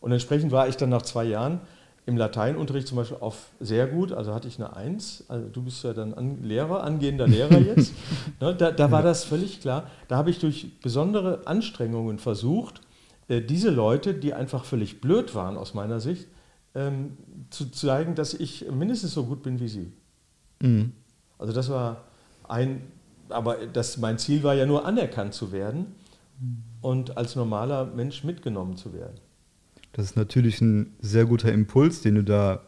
Und 0.00 0.12
entsprechend 0.12 0.52
war 0.52 0.68
ich 0.68 0.76
dann 0.76 0.90
nach 0.90 1.02
zwei 1.02 1.24
Jahren 1.24 1.60
im 2.08 2.16
Lateinunterricht 2.16 2.88
zum 2.88 2.96
Beispiel 2.96 3.18
auf 3.20 3.50
sehr 3.60 3.86
gut, 3.86 4.12
also 4.12 4.32
hatte 4.32 4.48
ich 4.48 4.58
eine 4.58 4.74
Eins, 4.74 5.24
also 5.28 5.46
du 5.46 5.62
bist 5.62 5.84
ja 5.84 5.92
dann 5.92 6.14
an, 6.14 6.42
Lehrer, 6.42 6.82
angehender 6.82 7.28
Lehrer 7.28 7.58
jetzt, 7.58 7.92
ne, 8.40 8.54
da, 8.54 8.70
da, 8.70 8.90
war 8.90 9.02
das 9.02 9.24
völlig 9.24 9.60
klar. 9.60 9.90
Da 10.08 10.16
habe 10.16 10.30
ich 10.30 10.38
durch 10.38 10.80
besondere 10.80 11.46
Anstrengungen 11.46 12.18
versucht, 12.18 12.80
äh, 13.28 13.42
diese 13.42 13.68
Leute, 13.68 14.14
die 14.14 14.32
einfach 14.32 14.64
völlig 14.64 15.02
blöd 15.02 15.34
waren 15.34 15.58
aus 15.58 15.74
meiner 15.74 16.00
Sicht, 16.00 16.28
ähm, 16.74 17.18
zu 17.50 17.70
zeigen, 17.70 18.14
dass 18.14 18.32
ich 18.32 18.70
mindestens 18.70 19.12
so 19.12 19.24
gut 19.24 19.42
bin 19.42 19.60
wie 19.60 19.68
sie. 19.68 19.92
Mhm. 20.60 20.92
Also 21.38 21.52
das 21.52 21.68
war 21.68 22.04
ein, 22.48 22.90
aber 23.28 23.66
das, 23.66 23.98
mein 23.98 24.16
Ziel 24.16 24.42
war 24.42 24.54
ja 24.54 24.64
nur 24.64 24.86
anerkannt 24.86 25.34
zu 25.34 25.52
werden 25.52 25.94
und 26.80 27.18
als 27.18 27.36
normaler 27.36 27.84
Mensch 27.84 28.24
mitgenommen 28.24 28.78
zu 28.78 28.94
werden. 28.94 29.20
Das 29.92 30.04
ist 30.04 30.16
natürlich 30.16 30.60
ein 30.60 30.94
sehr 31.00 31.24
guter 31.26 31.52
Impuls, 31.52 32.02
den 32.02 32.16
du 32.16 32.24
da 32.24 32.62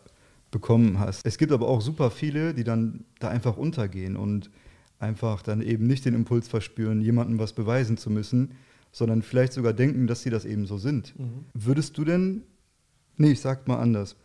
bekommen 0.51 0.99
hast. 0.99 1.25
Es 1.25 1.39
gibt 1.39 1.53
aber 1.53 1.69
auch 1.69 1.81
super 1.81 2.11
viele, 2.11 2.55
die 2.55 2.65
dann 2.65 3.05
da 3.19 3.29
einfach 3.29 3.57
untergehen 3.57 4.17
und 4.17 4.51
einfach 4.99 5.43
dann 5.43 5.63
eben 5.63 5.87
nicht 5.87 6.05
den 6.05 6.15
Impuls 6.15 6.49
verspüren, 6.49 7.01
jemandem 7.01 7.39
was 7.39 7.53
beweisen 7.53 7.97
zu 7.97 8.11
müssen, 8.11 8.53
sondern 8.93 9.23
vielleicht 9.23 9.53
sogar 9.53 9.73
denken, 9.73 10.07
dass 10.07 10.23
sie 10.23 10.31
das 10.31 10.45
eben 10.45 10.67
so 10.67 10.77
sind. 10.77 11.19
Mhm. 11.19 11.45
Würdest 11.55 11.97
du 11.97 12.05
denn, 12.05 12.43
nee, 13.17 13.33
ich 13.33 13.41
sag 13.41 13.69
mal 13.69 13.79
anders, 13.79 14.17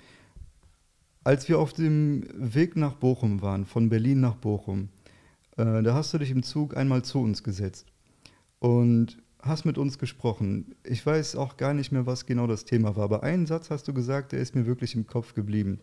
als 1.23 1.47
wir 1.49 1.59
auf 1.59 1.73
dem 1.73 2.23
Weg 2.33 2.75
nach 2.75 2.93
Bochum 2.93 3.41
waren, 3.41 3.65
von 3.65 3.89
Berlin 3.89 4.19
nach 4.19 4.35
Bochum, 4.35 4.89
äh, 5.57 5.81
da 5.81 5.93
hast 5.93 6.13
du 6.13 6.17
dich 6.17 6.31
im 6.31 6.43
Zug 6.43 6.75
einmal 6.75 7.03
zu 7.03 7.19
uns 7.19 7.43
gesetzt 7.43 7.87
und 8.59 9.17
hast 9.45 9.65
mit 9.65 9.77
uns 9.77 9.99
gesprochen. 9.99 10.75
Ich 10.83 11.05
weiß 11.05 11.35
auch 11.35 11.55
gar 11.57 11.73
nicht 11.73 11.91
mehr, 11.91 12.05
was 12.05 12.25
genau 12.25 12.47
das 12.47 12.65
Thema 12.65 12.95
war, 12.95 13.05
aber 13.05 13.23
einen 13.23 13.45
Satz 13.45 13.69
hast 13.69 13.87
du 13.87 13.93
gesagt, 13.93 14.31
der 14.31 14.39
ist 14.39 14.55
mir 14.55 14.65
wirklich 14.65 14.95
im 14.95 15.05
Kopf 15.05 15.33
geblieben. 15.33 15.79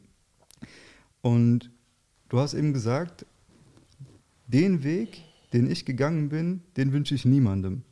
Und 1.22 1.70
du 2.29 2.40
hast 2.40 2.55
eben 2.55 2.72
gesagt, 2.72 3.25
den 4.48 4.83
Weg, 4.83 5.22
den 5.53 5.70
ich 5.70 5.85
gegangen 5.85 6.29
bin, 6.29 6.62
den 6.77 6.92
wünsche 6.92 7.14
ich 7.14 7.25
niemandem. 7.25 7.83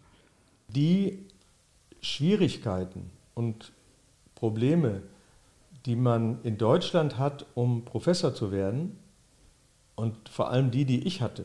Die 0.69 1.21
Schwierigkeiten 2.01 3.11
und 3.35 3.73
Probleme, 4.35 5.03
die 5.87 5.97
man 5.97 6.43
in 6.43 6.59
Deutschland 6.59 7.19
hat, 7.19 7.47
um 7.55 7.85
Professor 7.85 8.35
zu 8.35 8.51
werden, 8.51 8.97
und 9.95 10.31
vor 10.31 10.51
allem 10.51 10.71
die, 10.71 10.87
die 10.87 11.07
ich 11.07 11.21
hatte, 11.21 11.45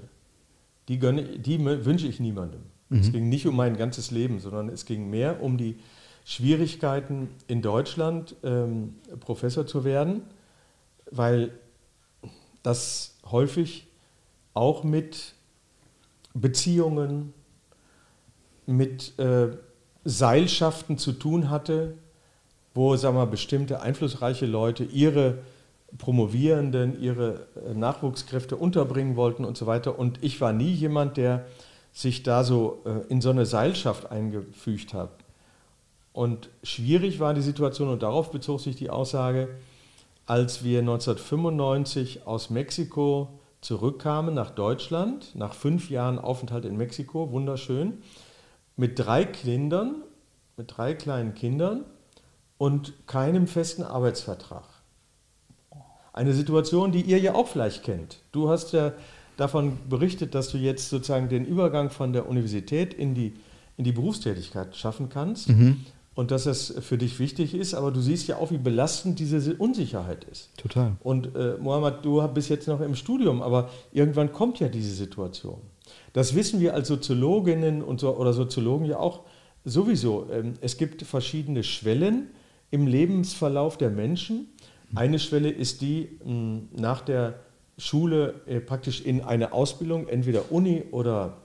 die, 0.88 0.98
gönne, 0.98 1.40
die 1.40 1.64
wünsche 1.64 2.08
ich 2.08 2.22
niemandem. 2.22 2.62
Mhm. 2.96 3.02
Es 3.02 3.12
ging 3.12 3.30
nicht 3.30 3.46
um 3.46 3.56
mein 3.56 3.78
ganzes 3.78 4.12
Leben, 4.12 4.40
sondern 4.40 4.70
es 4.70 4.86
ging 4.86 5.10
mehr 5.10 5.42
um 5.42 5.58
die 5.58 5.78
Schwierigkeiten 6.24 7.30
in 7.48 7.62
Deutschland, 7.62 8.36
ähm, 8.44 8.96
Professor 9.20 9.68
zu 9.68 9.84
werden, 9.84 10.22
weil 11.12 11.52
das 12.64 13.16
häufig 13.30 13.86
auch 14.54 14.84
mit 14.84 15.34
Beziehungen, 16.34 17.34
mit 18.66 19.18
äh, 19.20 19.50
Seilschaften 20.04 20.98
zu 20.98 21.12
tun 21.12 21.50
hatte, 21.50 21.96
wo 22.74 22.96
sagen 22.96 23.16
wir, 23.18 23.28
bestimmte 23.28 23.82
einflussreiche 23.82 24.46
Leute 24.46 24.84
ihre 24.84 25.40
Promovierenden, 25.98 27.00
ihre 27.00 27.46
äh, 27.56 27.74
Nachwuchskräfte 27.74 28.56
unterbringen 28.56 29.16
wollten 29.16 29.46
und 29.46 29.58
so 29.58 29.68
weiter. 29.68 30.00
Und 30.00 30.24
ich 30.24 30.42
war 30.42 30.54
nie 30.54 30.72
jemand, 30.72 31.18
der 31.18 31.46
sich 31.96 32.24
da 32.24 32.44
so 32.44 32.84
äh, 32.86 33.10
in 33.12 33.22
so 33.22 33.30
eine 33.30 33.46
Seilschaft 33.46 34.12
eingefügt 34.12 34.94
hat. 34.94 35.12
Und 36.12 36.50
schwierig 36.62 37.20
war 37.20 37.34
die 37.34 37.42
Situation, 37.42 37.90
und 37.90 38.04
darauf 38.04 38.32
bezog 38.32 38.60
sich 38.60 38.76
die 38.76 38.90
Aussage, 38.90 39.48
als 40.26 40.64
wir 40.64 40.80
1995 40.80 42.28
aus 42.28 42.50
Mexiko 42.50 43.30
zurückkamen 43.62 44.36
nach 44.36 44.52
Deutschland, 44.52 45.34
nach 45.36 45.54
fünf 45.54 45.90
Jahren 45.90 46.20
Aufenthalt 46.20 46.66
in 46.66 46.76
Mexiko, 46.76 47.32
wunderschön, 47.32 48.02
mit 48.76 49.00
drei 49.00 49.24
Kindern, 49.24 50.04
mit 50.58 50.78
drei 50.78 50.96
kleinen 50.96 51.34
Kindern 51.34 51.86
und 52.58 52.94
keinem 53.08 53.48
festen 53.48 53.84
Arbeitsvertrag. 53.84 54.66
Eine 56.12 56.34
Situation, 56.34 56.92
die 56.92 57.02
ihr 57.02 57.20
ja 57.20 57.36
auch 57.36 57.48
vielleicht 57.48 57.84
kennt. 57.84 58.20
Du 58.32 58.50
hast 58.50 58.74
ja 58.74 58.92
davon 59.38 59.78
berichtet, 59.90 60.36
dass 60.36 60.50
du 60.50 60.58
jetzt 60.58 60.90
sozusagen 60.90 61.30
den 61.30 61.46
Übergang 61.46 61.90
von 61.90 62.14
der 62.14 62.28
Universität 62.30 62.94
in 62.94 63.14
die, 63.16 63.34
in 63.78 63.84
die 63.84 63.92
Berufstätigkeit 63.92 64.76
schaffen 64.76 65.10
kannst 65.10 65.50
mhm. 65.50 65.86
und 66.16 66.32
dass 66.32 66.46
das 66.46 66.74
für 66.82 66.98
dich 66.98 67.20
wichtig 67.20 67.54
ist, 67.54 67.74
aber 67.74 67.92
du 67.92 68.00
siehst 68.02 68.28
ja 68.28 68.38
auch, 68.38 68.52
wie 68.52 68.58
belastend 68.58 69.20
diese 69.20 69.56
Unsicherheit 69.56 70.24
ist. 70.26 70.50
Total. 70.58 70.94
Und 71.02 71.36
äh, 71.36 71.58
Mohammed, 71.60 72.04
du 72.04 72.26
bist 72.30 72.50
jetzt 72.50 72.68
noch 72.68 72.82
im 72.82 72.96
Studium, 72.96 73.42
aber 73.42 73.70
irgendwann 73.92 74.32
kommt 74.32 74.60
ja 74.60 74.70
diese 74.70 74.94
Situation. 74.94 75.60
Das 76.14 76.34
wissen 76.34 76.60
wir 76.60 76.74
als 76.74 76.88
Soziologinnen 76.88 77.82
und 77.82 78.00
so, 78.00 78.16
oder 78.16 78.34
Soziologen 78.34 78.86
ja 78.86 79.00
auch 79.00 79.22
sowieso. 79.66 80.28
Ähm, 80.32 80.54
es 80.62 80.78
gibt 80.78 81.02
verschiedene 81.04 81.64
Schwellen 81.64 82.30
im 82.72 82.88
Lebensverlauf 82.88 83.78
der 83.78 83.90
Menschen. 83.90 84.48
Eine 84.94 85.20
Schwelle 85.20 85.50
ist 85.50 85.82
die 85.82 86.20
nach 86.76 87.02
der 87.02 87.40
Schule 87.78 88.42
äh, 88.46 88.60
praktisch 88.60 89.02
in 89.02 89.22
eine 89.22 89.54
Ausbildung, 89.54 90.08
entweder 90.08 90.52
Uni 90.52 90.84
oder 90.92 91.38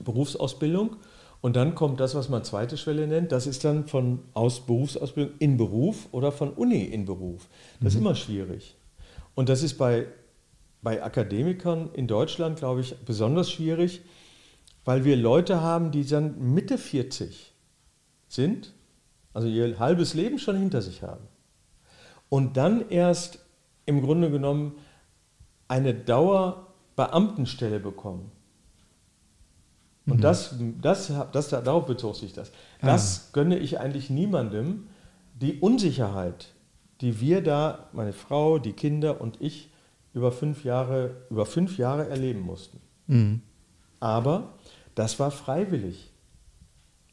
Berufsausbildung. 0.00 0.96
Und 1.40 1.56
dann 1.56 1.74
kommt 1.74 2.00
das, 2.00 2.14
was 2.14 2.28
man 2.28 2.42
zweite 2.42 2.76
Schwelle 2.76 3.06
nennt, 3.06 3.30
das 3.30 3.46
ist 3.46 3.64
dann 3.64 3.86
von 3.86 4.20
Aus 4.32 4.64
Berufsausbildung 4.64 5.34
in 5.38 5.56
Beruf 5.56 6.08
oder 6.10 6.32
von 6.32 6.50
Uni 6.54 6.84
in 6.84 7.04
Beruf. 7.04 7.48
Das 7.80 7.92
ist 7.92 8.00
mhm. 8.00 8.06
immer 8.06 8.14
schwierig. 8.14 8.76
Und 9.34 9.48
das 9.48 9.62
ist 9.62 9.76
bei, 9.76 10.06
bei 10.80 11.02
Akademikern 11.02 11.90
in 11.92 12.06
Deutschland, 12.06 12.58
glaube 12.58 12.80
ich, 12.80 12.96
besonders 13.04 13.50
schwierig, 13.50 14.00
weil 14.84 15.04
wir 15.04 15.16
Leute 15.16 15.60
haben, 15.60 15.90
die 15.90 16.06
dann 16.06 16.54
Mitte 16.54 16.78
40 16.78 17.52
sind, 18.28 18.72
also 19.32 19.48
ihr 19.48 19.78
halbes 19.78 20.14
Leben 20.14 20.38
schon 20.38 20.56
hinter 20.56 20.82
sich 20.82 21.02
haben. 21.02 21.26
Und 22.28 22.56
dann 22.56 22.88
erst 22.88 23.40
im 23.86 24.00
Grunde 24.00 24.30
genommen 24.30 24.78
eine 25.68 25.94
Dauerbeamtenstelle 25.94 27.80
bekommen. 27.80 28.30
Und 30.06 30.18
mhm. 30.18 30.20
das, 30.20 30.54
das, 30.82 31.12
das, 31.32 31.48
darauf 31.48 31.86
bezog 31.86 32.16
sich 32.16 32.32
das. 32.32 32.52
Das 32.80 33.18
ah. 33.18 33.30
gönne 33.32 33.58
ich 33.58 33.80
eigentlich 33.80 34.10
niemandem. 34.10 34.88
Die 35.34 35.58
Unsicherheit, 35.60 36.52
die 37.00 37.20
wir 37.20 37.42
da, 37.42 37.88
meine 37.92 38.12
Frau, 38.12 38.58
die 38.58 38.72
Kinder 38.72 39.20
und 39.20 39.40
ich, 39.40 39.70
über 40.12 40.30
fünf 40.30 40.64
Jahre, 40.64 41.16
über 41.30 41.46
fünf 41.46 41.78
Jahre 41.78 42.08
erleben 42.08 42.40
mussten. 42.40 42.80
Mhm. 43.06 43.42
Aber 43.98 44.54
das 44.94 45.18
war 45.18 45.30
freiwillig. 45.30 46.12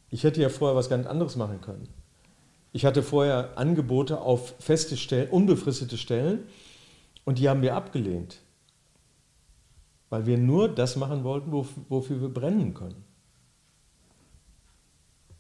Ich 0.10 0.24
hätte 0.24 0.42
ja 0.42 0.50
vorher 0.50 0.76
was 0.76 0.90
ganz 0.90 1.08
anderes 1.08 1.36
machen 1.36 1.62
können. 1.62 1.88
Ich 2.74 2.86
hatte 2.86 3.02
vorher 3.04 3.58
Angebote 3.58 4.22
auf 4.22 4.54
feste 4.60 4.98
Stellen, 4.98 5.30
unbefristete 5.30 5.98
Stellen 5.98 6.44
und 7.26 7.40
die 7.40 7.50
haben 7.50 7.62
wir 7.62 7.76
abgelehnt. 7.76 8.41
Weil 10.12 10.28
wir 10.28 10.38
nur 10.38 10.68
das 10.68 10.98
machen 10.98 11.24
wollten, 11.24 11.52
wofür 11.52 12.22
wir 12.22 12.30
brennen 12.30 12.76
können. 12.76 13.04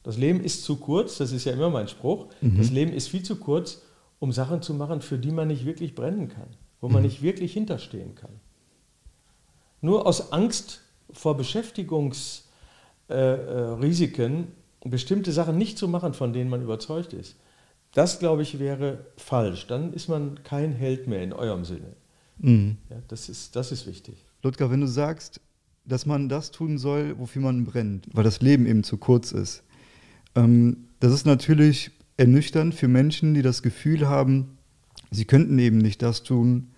Das 0.01 0.17
Leben 0.17 0.43
ist 0.43 0.63
zu 0.63 0.77
kurz, 0.77 1.17
das 1.17 1.33
ist 1.33 1.45
ja 1.45 1.51
immer 1.51 1.69
mein 1.69 1.89
Spruch. 1.89 2.27
Mhm. 2.39 2.57
Das 2.57 2.71
Leben 2.71 2.93
ist 2.93 3.09
viel 3.09 3.21
zu 3.21 3.35
kurz, 3.35 3.81
um 4.19 4.31
Sachen 4.31 4.61
zu 4.61 4.73
machen, 4.73 5.01
für 5.01 5.19
die 5.19 5.31
man 5.31 5.49
nicht 5.49 5.65
wirklich 5.65 5.93
brennen 5.93 6.29
kann, 6.29 6.47
wo 6.79 6.87
man 6.87 7.01
mhm. 7.01 7.09
nicht 7.09 7.21
wirklich 7.21 7.51
hinterstehen 7.51 8.15
kann. 8.15 8.39
Nur 9.81 10.07
aus 10.07 10.31
Angst 10.31 10.79
vor 11.11 11.35
Beschäftigungsrisiken 11.35 12.45
äh, 13.09 14.39
äh, 14.39 14.89
bestimmte 14.89 15.33
Sachen 15.33 15.57
nicht 15.57 15.77
zu 15.77 15.89
machen, 15.89 16.13
von 16.13 16.31
denen 16.31 16.49
man 16.49 16.61
überzeugt 16.61 17.11
ist, 17.11 17.35
das, 17.93 18.19
glaube 18.19 18.41
ich, 18.41 18.57
wäre 18.57 19.05
falsch. 19.17 19.67
Dann 19.67 19.91
ist 19.91 20.07
man 20.07 20.43
kein 20.43 20.71
Held 20.71 21.07
mehr 21.07 21.23
in 21.23 21.33
eurem 21.33 21.65
Sinne. 21.65 21.93
Mhm. 22.37 22.77
Ja, 22.89 23.01
das, 23.09 23.27
ist, 23.27 23.57
das 23.57 23.73
ist 23.73 23.85
wichtig. 23.85 24.15
Ludger, 24.43 24.71
wenn 24.71 24.81
du 24.81 24.87
sagst, 24.87 25.41
dass 25.85 26.05
man 26.05 26.29
das 26.29 26.51
tun 26.51 26.77
soll, 26.77 27.17
wofür 27.17 27.41
man 27.41 27.65
brennt, 27.65 28.07
weil 28.13 28.23
das 28.23 28.41
Leben 28.41 28.65
eben 28.65 28.83
zu 28.83 28.97
kurz 28.97 29.31
ist, 29.31 29.63
ähm, 30.35 30.87
das 30.99 31.13
ist 31.13 31.25
natürlich 31.25 31.91
ernüchternd 32.17 32.75
für 32.75 32.87
Menschen, 32.87 33.33
die 33.33 33.41
das 33.41 33.63
Gefühl 33.63 34.07
haben, 34.07 34.57
sie 35.09 35.25
könnten 35.25 35.57
eben 35.59 35.77
nicht 35.77 36.01
das 36.01 36.23
tun, 36.23 36.71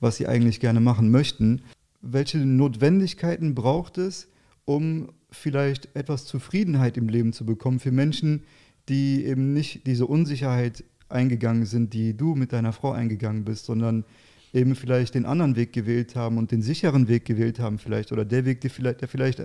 was 0.00 0.16
sie 0.16 0.26
eigentlich 0.26 0.60
gerne 0.60 0.80
machen 0.80 1.10
möchten. 1.10 1.62
Welche 2.00 2.38
Notwendigkeiten 2.38 3.54
braucht 3.54 3.98
es, 3.98 4.28
um 4.64 5.10
vielleicht 5.30 5.94
etwas 5.94 6.24
Zufriedenheit 6.24 6.96
im 6.96 7.08
Leben 7.08 7.32
zu 7.32 7.44
bekommen 7.44 7.80
für 7.80 7.92
Menschen, 7.92 8.42
die 8.88 9.24
eben 9.24 9.52
nicht 9.52 9.86
diese 9.86 10.06
Unsicherheit 10.06 10.84
eingegangen 11.08 11.66
sind, 11.66 11.94
die 11.94 12.16
du 12.16 12.34
mit 12.34 12.52
deiner 12.52 12.72
Frau 12.72 12.92
eingegangen 12.92 13.44
bist, 13.44 13.66
sondern 13.66 14.04
eben 14.52 14.74
vielleicht 14.74 15.14
den 15.14 15.26
anderen 15.26 15.56
Weg 15.56 15.72
gewählt 15.72 16.16
haben 16.16 16.38
und 16.38 16.50
den 16.50 16.62
sicheren 16.62 17.08
Weg 17.08 17.24
gewählt 17.24 17.58
haben 17.58 17.78
vielleicht 17.78 18.12
oder 18.12 18.24
der 18.24 18.44
Weg, 18.44 18.60
der 18.60 18.70
vielleicht, 18.70 19.00
der 19.00 19.08
vielleicht 19.08 19.44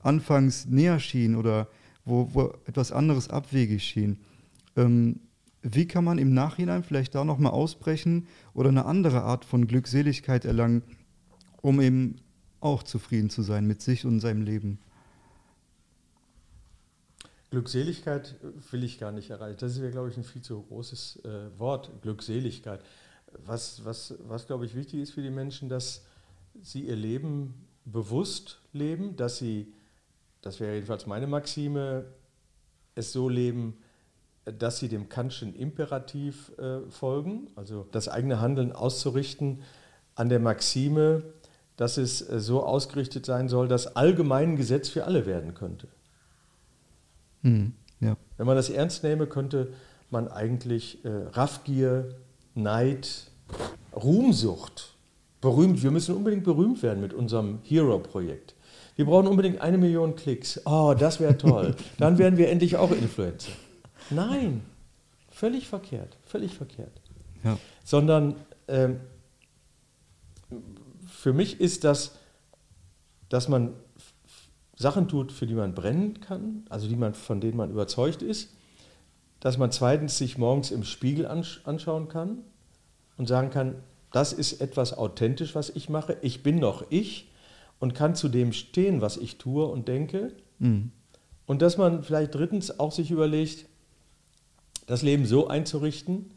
anfangs 0.00 0.66
näher 0.66 1.00
schien 1.00 1.34
oder 1.34 1.68
wo, 2.04 2.28
wo 2.32 2.54
etwas 2.66 2.92
anderes 2.92 3.28
abwegig 3.28 3.82
schien. 3.82 4.18
Ähm, 4.76 5.20
wie 5.62 5.86
kann 5.86 6.04
man 6.04 6.18
im 6.18 6.34
Nachhinein 6.34 6.84
vielleicht 6.84 7.14
da 7.14 7.24
nochmal 7.24 7.52
ausbrechen 7.52 8.26
oder 8.52 8.68
eine 8.68 8.84
andere 8.84 9.22
Art 9.22 9.44
von 9.44 9.66
Glückseligkeit 9.66 10.44
erlangen, 10.44 10.82
um 11.62 11.80
eben 11.80 12.16
auch 12.60 12.82
zufrieden 12.82 13.30
zu 13.30 13.42
sein 13.42 13.66
mit 13.66 13.80
sich 13.80 14.04
und 14.04 14.20
seinem 14.20 14.42
Leben? 14.42 14.78
Glückseligkeit 17.50 18.34
will 18.70 18.84
ich 18.84 18.98
gar 18.98 19.12
nicht 19.12 19.30
erreichen. 19.30 19.58
Das 19.60 19.72
ist 19.72 19.78
ja, 19.82 19.90
glaube 19.90 20.10
ich, 20.10 20.16
ein 20.16 20.24
viel 20.24 20.42
zu 20.42 20.60
großes 20.62 21.20
äh, 21.24 21.58
Wort, 21.58 21.90
Glückseligkeit. 22.02 22.80
Was, 23.44 23.84
was, 23.84 24.14
was, 24.26 24.46
glaube 24.46 24.64
ich, 24.66 24.74
wichtig 24.74 25.00
ist 25.00 25.12
für 25.12 25.22
die 25.22 25.30
Menschen, 25.30 25.68
dass 25.68 26.04
sie 26.62 26.86
ihr 26.86 26.96
Leben 26.96 27.54
bewusst 27.84 28.60
leben, 28.72 29.16
dass 29.16 29.38
sie, 29.38 29.72
das 30.42 30.60
wäre 30.60 30.74
jedenfalls 30.74 31.06
meine 31.06 31.26
Maxime, 31.26 32.06
es 32.94 33.12
so 33.12 33.28
leben, 33.28 33.76
dass 34.44 34.78
sie 34.78 34.88
dem 34.88 35.08
Kantschen 35.08 35.54
Imperativ 35.54 36.52
äh, 36.58 36.80
folgen, 36.90 37.48
also 37.56 37.86
das 37.92 38.08
eigene 38.08 38.40
Handeln 38.40 38.72
auszurichten 38.72 39.62
an 40.14 40.28
der 40.28 40.38
Maxime, 40.38 41.22
dass 41.76 41.96
es 41.96 42.28
äh, 42.28 42.40
so 42.40 42.62
ausgerichtet 42.62 43.26
sein 43.26 43.48
soll, 43.48 43.68
dass 43.68 43.96
allgemein 43.96 44.56
Gesetz 44.56 44.88
für 44.88 45.04
alle 45.04 45.26
werden 45.26 45.54
könnte. 45.54 45.88
Mhm. 47.42 47.72
Ja. 48.00 48.16
Wenn 48.36 48.46
man 48.46 48.56
das 48.56 48.70
ernst 48.70 49.02
nehme, 49.02 49.26
könnte 49.26 49.72
man 50.10 50.28
eigentlich 50.28 51.04
äh, 51.04 51.08
Raffgier, 51.08 52.14
Neid, 52.54 53.30
Ruhmsucht, 53.94 54.94
berühmt, 55.40 55.82
wir 55.82 55.90
müssen 55.90 56.14
unbedingt 56.14 56.44
berühmt 56.44 56.82
werden 56.82 57.00
mit 57.00 57.12
unserem 57.12 57.58
Hero-Projekt. 57.62 58.54
Wir 58.96 59.06
brauchen 59.06 59.26
unbedingt 59.26 59.60
eine 59.60 59.76
Million 59.76 60.14
Klicks. 60.14 60.60
Oh, 60.64 60.94
das 60.96 61.20
wäre 61.20 61.36
toll. 61.36 61.74
Dann 61.98 62.18
werden 62.18 62.38
wir 62.38 62.48
endlich 62.48 62.76
auch 62.76 62.92
Influencer. 62.92 63.50
Nein, 64.10 64.62
völlig 65.30 65.66
verkehrt, 65.66 66.16
völlig 66.24 66.54
verkehrt. 66.54 67.00
Ja. 67.42 67.58
Sondern 67.84 68.36
ähm, 68.68 69.00
für 71.08 71.32
mich 71.32 71.60
ist 71.60 71.84
das, 71.84 72.16
dass 73.28 73.48
man 73.48 73.74
Sachen 74.76 75.08
tut, 75.08 75.32
für 75.32 75.46
die 75.46 75.54
man 75.54 75.74
brennen 75.74 76.20
kann, 76.20 76.66
also 76.68 76.88
die 76.88 76.96
man, 76.96 77.14
von 77.14 77.40
denen 77.40 77.56
man 77.56 77.70
überzeugt 77.70 78.22
ist, 78.22 78.50
dass 79.44 79.58
man 79.58 79.70
zweitens 79.70 80.16
sich 80.16 80.38
morgens 80.38 80.70
im 80.70 80.84
Spiegel 80.84 81.26
anschauen 81.26 82.08
kann 82.08 82.38
und 83.18 83.28
sagen 83.28 83.50
kann, 83.50 83.74
das 84.10 84.32
ist 84.32 84.62
etwas 84.62 84.96
authentisch, 84.96 85.54
was 85.54 85.68
ich 85.68 85.90
mache, 85.90 86.16
ich 86.22 86.42
bin 86.42 86.58
noch 86.58 86.82
ich 86.88 87.30
und 87.78 87.94
kann 87.94 88.14
zu 88.14 88.30
dem 88.30 88.54
stehen, 88.54 89.02
was 89.02 89.18
ich 89.18 89.36
tue 89.36 89.66
und 89.66 89.86
denke. 89.86 90.32
Mhm. 90.60 90.92
Und 91.44 91.60
dass 91.60 91.76
man 91.76 92.02
vielleicht 92.02 92.34
drittens 92.34 92.80
auch 92.80 92.90
sich 92.90 93.10
überlegt, 93.10 93.66
das 94.86 95.02
Leben 95.02 95.26
so 95.26 95.46
einzurichten, 95.46 96.30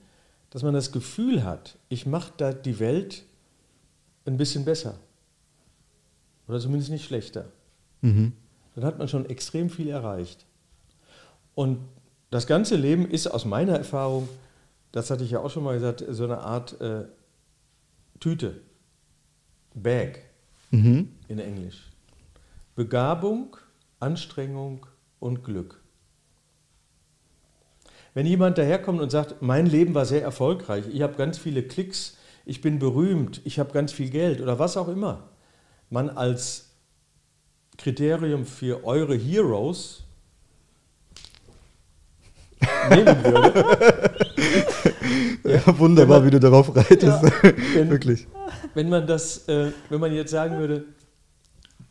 dass 0.49 0.63
man 0.63 0.73
das 0.73 0.91
Gefühl 0.91 1.45
hat, 1.45 1.77
ich 1.87 2.07
mache 2.07 2.33
da 2.35 2.51
die 2.51 2.77
Welt 2.79 3.23
ein 4.25 4.35
bisschen 4.35 4.65
besser. 4.65 4.95
Oder 6.49 6.59
zumindest 6.59 6.91
nicht 6.91 7.05
schlechter. 7.05 7.45
Mhm. 8.01 8.33
Dann 8.75 8.83
hat 8.83 8.97
man 8.97 9.07
schon 9.07 9.29
extrem 9.29 9.69
viel 9.69 9.87
erreicht. 9.87 10.45
Und 11.55 11.79
das 12.29 12.47
ganze 12.47 12.75
Leben 12.75 13.09
ist 13.09 13.27
aus 13.27 13.45
meiner 13.45 13.77
Erfahrung, 13.77 14.27
das 14.91 15.09
hatte 15.09 15.23
ich 15.23 15.31
ja 15.31 15.39
auch 15.39 15.49
schon 15.49 15.63
mal 15.63 15.75
gesagt, 15.75 16.03
so 16.09 16.23
eine 16.23 16.39
Art 16.39 16.79
äh, 16.81 17.05
Tüte. 18.19 18.61
Bag 19.73 20.19
mhm. 20.71 21.09
in 21.27 21.39
Englisch. 21.39 21.89
Begabung, 22.75 23.57
Anstrengung 23.99 24.85
und 25.19 25.43
Glück. 25.43 25.81
Wenn 28.13 28.25
jemand 28.25 28.57
daherkommt 28.57 28.99
und 28.99 29.11
sagt, 29.11 29.41
mein 29.41 29.67
Leben 29.67 29.93
war 29.93 30.05
sehr 30.05 30.23
erfolgreich, 30.23 30.85
ich 30.91 31.01
habe 31.01 31.15
ganz 31.15 31.37
viele 31.37 31.61
Klicks, 31.63 32.17
ich 32.45 32.61
bin 32.61 32.79
berühmt, 32.79 33.41
ich 33.45 33.59
habe 33.59 33.71
ganz 33.71 33.91
viel 33.91 34.09
Geld 34.09 34.41
oder 34.41 34.57
was 34.57 34.77
auch 34.77 34.87
immer, 34.87 35.29
man 35.89 36.09
als 36.09 36.71
Kriterium 37.77 38.45
für 38.45 38.83
eure 38.85 39.15
Heroes 39.15 40.03
nehmen 42.89 43.23
würde. 43.23 44.15
ja, 45.43 45.79
wunderbar, 45.79 46.19
man, 46.19 46.27
wie 46.27 46.31
du 46.31 46.39
darauf 46.39 46.75
reitest. 46.75 47.23
Ja, 47.23 47.31
wenn, 47.75 47.89
Wirklich. 47.89 48.27
Wenn 48.73 48.89
man 48.89 49.07
das, 49.07 49.47
äh, 49.47 49.71
wenn 49.89 49.99
man 49.99 50.13
jetzt 50.13 50.31
sagen 50.31 50.57
würde, 50.57 50.85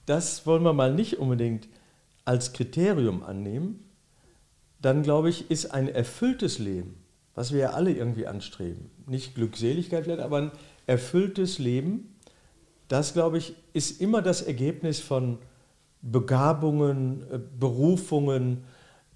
das 0.07 0.47
wollen 0.47 0.63
wir 0.63 0.73
mal 0.73 0.93
nicht 0.93 1.19
unbedingt 1.19 1.69
als 2.25 2.53
Kriterium 2.53 3.23
annehmen, 3.23 3.85
dann 4.81 5.03
glaube 5.03 5.31
ich, 5.31 5.51
ist 5.51 5.67
ein 5.73 5.89
erfülltes 5.89 6.59
Leben, 6.59 6.97
was 7.35 7.53
wir 7.53 7.61
ja 7.61 7.71
alle 7.71 7.93
irgendwie 7.93 8.27
anstreben, 8.27 8.91
nicht 9.07 9.35
Glückseligkeit 9.35 10.05
vielleicht, 10.05 10.21
aber 10.21 10.39
ein 10.39 10.51
erfülltes 10.87 11.59
Leben, 11.59 12.15
das 12.89 13.13
glaube 13.13 13.39
ich, 13.39 13.55
ist 13.73 14.01
immer 14.01 14.23
das 14.23 14.43
Ergebnis 14.43 15.01
von 15.01 15.39
Begabungen, 16.03 17.25
äh, 17.33 17.39
Berufungen 17.59 18.65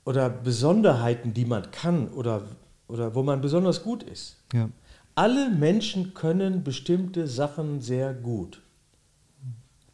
oder 0.04 0.30
Besonderheiten, 0.30 1.34
die 1.34 1.44
man 1.44 1.70
kann 1.70 2.08
oder, 2.08 2.42
oder 2.88 3.14
wo 3.14 3.22
man 3.22 3.40
besonders 3.40 3.82
gut 3.82 4.02
ist. 4.02 4.36
Ja. 4.52 4.68
Alle 5.14 5.50
Menschen 5.50 6.14
können 6.14 6.64
bestimmte 6.64 7.26
Sachen 7.26 7.80
sehr 7.80 8.14
gut. 8.14 8.62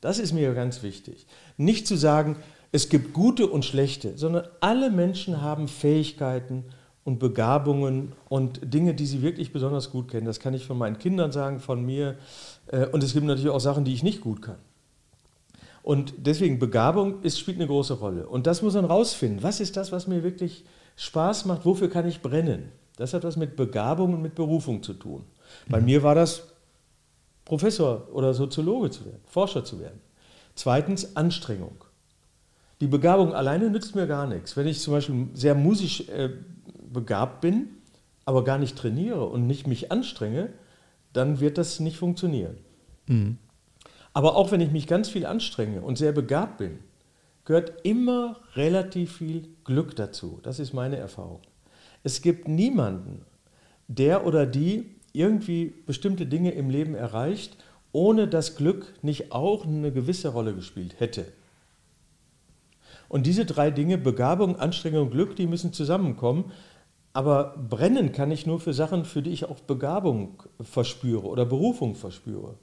Das 0.00 0.18
ist 0.18 0.32
mir 0.32 0.54
ganz 0.54 0.82
wichtig. 0.82 1.26
Nicht 1.56 1.86
zu 1.86 1.96
sagen, 1.96 2.36
es 2.72 2.88
gibt 2.88 3.12
gute 3.12 3.46
und 3.46 3.64
schlechte, 3.64 4.16
sondern 4.16 4.46
alle 4.60 4.90
Menschen 4.90 5.40
haben 5.40 5.66
Fähigkeiten 5.68 6.64
und 7.04 7.18
Begabungen 7.18 8.12
und 8.28 8.60
Dinge, 8.62 8.94
die 8.94 9.06
sie 9.06 9.22
wirklich 9.22 9.52
besonders 9.52 9.90
gut 9.90 10.10
kennen. 10.10 10.26
Das 10.26 10.40
kann 10.40 10.54
ich 10.54 10.66
von 10.66 10.76
meinen 10.76 10.98
Kindern 10.98 11.32
sagen, 11.32 11.60
von 11.60 11.84
mir. 11.84 12.16
Äh, 12.66 12.86
und 12.86 13.02
es 13.02 13.12
gibt 13.12 13.24
natürlich 13.24 13.50
auch 13.50 13.60
Sachen, 13.60 13.84
die 13.84 13.94
ich 13.94 14.02
nicht 14.02 14.20
gut 14.20 14.42
kann. 14.42 14.58
Und 15.86 16.14
deswegen 16.16 16.58
Begabung 16.58 17.22
ist, 17.22 17.38
spielt 17.38 17.58
eine 17.58 17.68
große 17.68 17.94
Rolle. 17.94 18.26
Und 18.26 18.48
das 18.48 18.60
muss 18.60 18.74
man 18.74 18.86
rausfinden. 18.86 19.44
Was 19.44 19.60
ist 19.60 19.76
das, 19.76 19.92
was 19.92 20.08
mir 20.08 20.24
wirklich 20.24 20.64
Spaß 20.96 21.44
macht? 21.44 21.64
Wofür 21.64 21.88
kann 21.88 22.08
ich 22.08 22.22
brennen? 22.22 22.72
Das 22.96 23.14
hat 23.14 23.22
was 23.22 23.36
mit 23.36 23.54
Begabung 23.54 24.14
und 24.14 24.20
mit 24.20 24.34
Berufung 24.34 24.82
zu 24.82 24.94
tun. 24.94 25.22
Bei 25.68 25.78
mhm. 25.78 25.84
mir 25.84 26.02
war 26.02 26.16
das 26.16 26.48
Professor 27.44 28.08
oder 28.12 28.34
Soziologe 28.34 28.90
zu 28.90 29.04
werden, 29.04 29.20
Forscher 29.26 29.64
zu 29.64 29.78
werden. 29.78 30.00
Zweitens 30.56 31.14
Anstrengung. 31.14 31.84
Die 32.80 32.88
Begabung 32.88 33.32
alleine 33.32 33.70
nützt 33.70 33.94
mir 33.94 34.08
gar 34.08 34.26
nichts. 34.26 34.56
Wenn 34.56 34.66
ich 34.66 34.80
zum 34.80 34.92
Beispiel 34.92 35.28
sehr 35.34 35.54
musisch 35.54 36.08
äh, 36.08 36.30
begabt 36.92 37.42
bin, 37.42 37.68
aber 38.24 38.42
gar 38.42 38.58
nicht 38.58 38.76
trainiere 38.76 39.24
und 39.24 39.46
nicht 39.46 39.68
mich 39.68 39.92
anstrenge, 39.92 40.48
dann 41.12 41.38
wird 41.38 41.58
das 41.58 41.78
nicht 41.78 41.96
funktionieren. 41.96 42.56
Mhm. 43.06 43.38
Aber 44.16 44.34
auch 44.34 44.50
wenn 44.50 44.62
ich 44.62 44.72
mich 44.72 44.86
ganz 44.86 45.10
viel 45.10 45.26
anstrenge 45.26 45.82
und 45.82 45.98
sehr 45.98 46.12
begabt 46.12 46.56
bin, 46.56 46.78
gehört 47.44 47.84
immer 47.84 48.40
relativ 48.54 49.18
viel 49.18 49.46
Glück 49.64 49.94
dazu. 49.94 50.40
Das 50.42 50.58
ist 50.58 50.72
meine 50.72 50.96
Erfahrung. 50.96 51.42
Es 52.02 52.22
gibt 52.22 52.48
niemanden, 52.48 53.26
der 53.88 54.26
oder 54.26 54.46
die 54.46 54.86
irgendwie 55.12 55.74
bestimmte 55.84 56.24
Dinge 56.24 56.52
im 56.52 56.70
Leben 56.70 56.94
erreicht, 56.94 57.58
ohne 57.92 58.26
dass 58.26 58.56
Glück 58.56 58.94
nicht 59.02 59.32
auch 59.32 59.66
eine 59.66 59.92
gewisse 59.92 60.28
Rolle 60.28 60.54
gespielt 60.54 60.98
hätte. 60.98 61.26
Und 63.10 63.26
diese 63.26 63.44
drei 63.44 63.70
Dinge, 63.70 63.98
Begabung, 63.98 64.56
Anstrengung 64.58 65.08
und 65.08 65.10
Glück, 65.10 65.36
die 65.36 65.46
müssen 65.46 65.74
zusammenkommen. 65.74 66.52
Aber 67.12 67.54
brennen 67.68 68.12
kann 68.12 68.30
ich 68.30 68.46
nur 68.46 68.60
für 68.60 68.72
Sachen, 68.72 69.04
für 69.04 69.20
die 69.20 69.32
ich 69.32 69.44
auch 69.44 69.60
Begabung 69.60 70.42
verspüre 70.62 71.26
oder 71.26 71.44
Berufung 71.44 71.94
verspüre. 71.94 72.54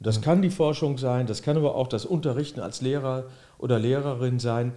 Das 0.00 0.20
kann 0.20 0.42
die 0.42 0.50
Forschung 0.50 0.98
sein, 0.98 1.26
das 1.26 1.42
kann 1.42 1.56
aber 1.56 1.74
auch 1.74 1.88
das 1.88 2.04
Unterrichten 2.04 2.60
als 2.60 2.82
Lehrer 2.82 3.24
oder 3.58 3.78
Lehrerin 3.78 4.38
sein. 4.38 4.72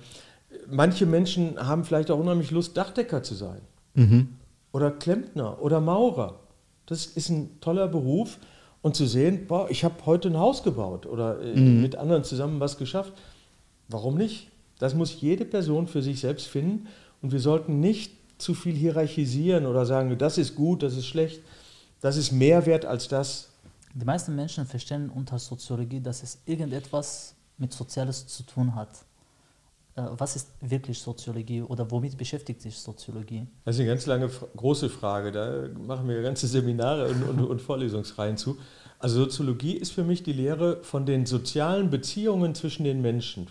Manche 0.69 1.05
Menschen 1.05 1.59
haben 1.59 1.83
vielleicht 1.83 2.09
auch 2.09 2.19
unheimlich 2.19 2.51
Lust, 2.51 2.77
Dachdecker 2.77 3.21
zu 3.21 3.35
sein. 3.35 3.61
Mhm. 3.95 4.29
Oder 4.71 4.91
Klempner 4.91 5.61
oder 5.61 5.81
Maurer. 5.81 6.39
Das 6.85 7.05
ist 7.05 7.29
ein 7.29 7.59
toller 7.59 7.87
Beruf. 7.87 8.37
Und 8.81 8.95
zu 8.95 9.05
sehen, 9.05 9.45
boah, 9.45 9.69
ich 9.69 9.83
habe 9.83 9.95
heute 10.05 10.29
ein 10.29 10.37
Haus 10.37 10.63
gebaut 10.63 11.05
oder 11.05 11.41
äh, 11.41 11.53
mhm. 11.53 11.81
mit 11.81 11.97
anderen 11.97 12.23
zusammen 12.23 12.61
was 12.61 12.77
geschafft. 12.77 13.11
Warum 13.89 14.15
nicht? 14.15 14.47
Das 14.77 14.95
muss 14.95 15.19
jede 15.19 15.43
Person 15.43 15.87
für 15.87 16.01
sich 16.01 16.21
selbst 16.21 16.47
finden 16.47 16.87
und 17.21 17.33
wir 17.33 17.41
sollten 17.41 17.81
nicht 17.81 18.13
zu 18.37 18.53
viel 18.53 18.75
hierarchisieren 18.75 19.65
oder 19.65 19.85
sagen, 19.85 20.17
das 20.17 20.37
ist 20.37 20.55
gut, 20.55 20.81
das 20.81 20.95
ist 20.95 21.05
schlecht, 21.05 21.41
das 21.99 22.15
ist 22.15 22.31
mehr 22.31 22.65
wert 22.65 22.85
als 22.85 23.09
das. 23.09 23.48
Die 23.93 24.05
meisten 24.05 24.35
Menschen 24.35 24.65
verstehen 24.65 25.09
unter 25.09 25.39
Soziologie, 25.39 25.99
dass 25.99 26.23
es 26.23 26.39
irgendetwas 26.45 27.35
mit 27.57 27.73
Soziales 27.73 28.27
zu 28.27 28.43
tun 28.43 28.75
hat. 28.75 28.89
Äh, 29.95 30.03
was 30.17 30.35
ist 30.35 30.49
wirklich 30.61 30.99
Soziologie 30.99 31.61
oder 31.61 31.89
womit 31.89 32.17
beschäftigt 32.17 32.61
sich 32.61 32.77
Soziologie? 32.77 33.47
Das 33.65 33.75
ist 33.75 33.81
eine 33.81 33.89
ganz 33.89 34.05
lange, 34.05 34.29
große 34.55 34.89
Frage. 34.89 35.31
Da 35.31 35.67
machen 35.79 36.07
wir 36.07 36.21
ganze 36.21 36.47
Seminare 36.47 37.09
und, 37.09 37.23
und, 37.23 37.45
und 37.45 37.61
Vorlesungsreihen 37.61 38.37
zu. 38.37 38.57
Also 38.99 39.23
Soziologie 39.23 39.73
ist 39.73 39.91
für 39.91 40.03
mich 40.03 40.23
die 40.23 40.33
Lehre 40.33 40.83
von 40.83 41.05
den 41.05 41.25
sozialen 41.25 41.89
Beziehungen 41.89 42.53
zwischen 42.53 42.83
den 42.83 43.01
Menschen, 43.01 43.47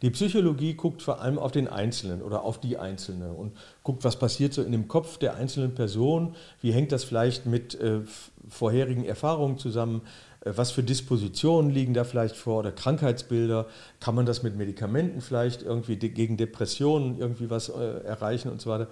die 0.00 0.10
Psychologie 0.10 0.74
guckt 0.74 1.02
vor 1.02 1.20
allem 1.20 1.38
auf 1.38 1.52
den 1.52 1.68
Einzelnen 1.68 2.22
oder 2.22 2.42
auf 2.42 2.60
die 2.60 2.78
Einzelne 2.78 3.32
und 3.32 3.52
guckt, 3.82 4.02
was 4.02 4.18
passiert 4.18 4.54
so 4.54 4.62
in 4.62 4.72
dem 4.72 4.88
Kopf 4.88 5.18
der 5.18 5.36
einzelnen 5.36 5.74
Person, 5.74 6.34
wie 6.62 6.72
hängt 6.72 6.92
das 6.92 7.04
vielleicht 7.04 7.44
mit 7.44 7.74
äh, 7.74 8.00
vorherigen 8.48 9.04
Erfahrungen 9.04 9.58
zusammen, 9.58 10.00
äh, 10.40 10.52
was 10.56 10.70
für 10.70 10.82
Dispositionen 10.82 11.70
liegen 11.70 11.92
da 11.92 12.04
vielleicht 12.04 12.36
vor 12.36 12.60
oder 12.60 12.72
Krankheitsbilder, 12.72 13.66
kann 14.00 14.14
man 14.14 14.24
das 14.24 14.42
mit 14.42 14.56
Medikamenten 14.56 15.20
vielleicht 15.20 15.62
irgendwie 15.62 15.96
de 15.96 16.08
gegen 16.08 16.38
Depressionen 16.38 17.18
irgendwie 17.18 17.50
was 17.50 17.68
äh, 17.68 18.02
erreichen 18.04 18.50
und 18.50 18.62
so 18.62 18.70
weiter. 18.70 18.88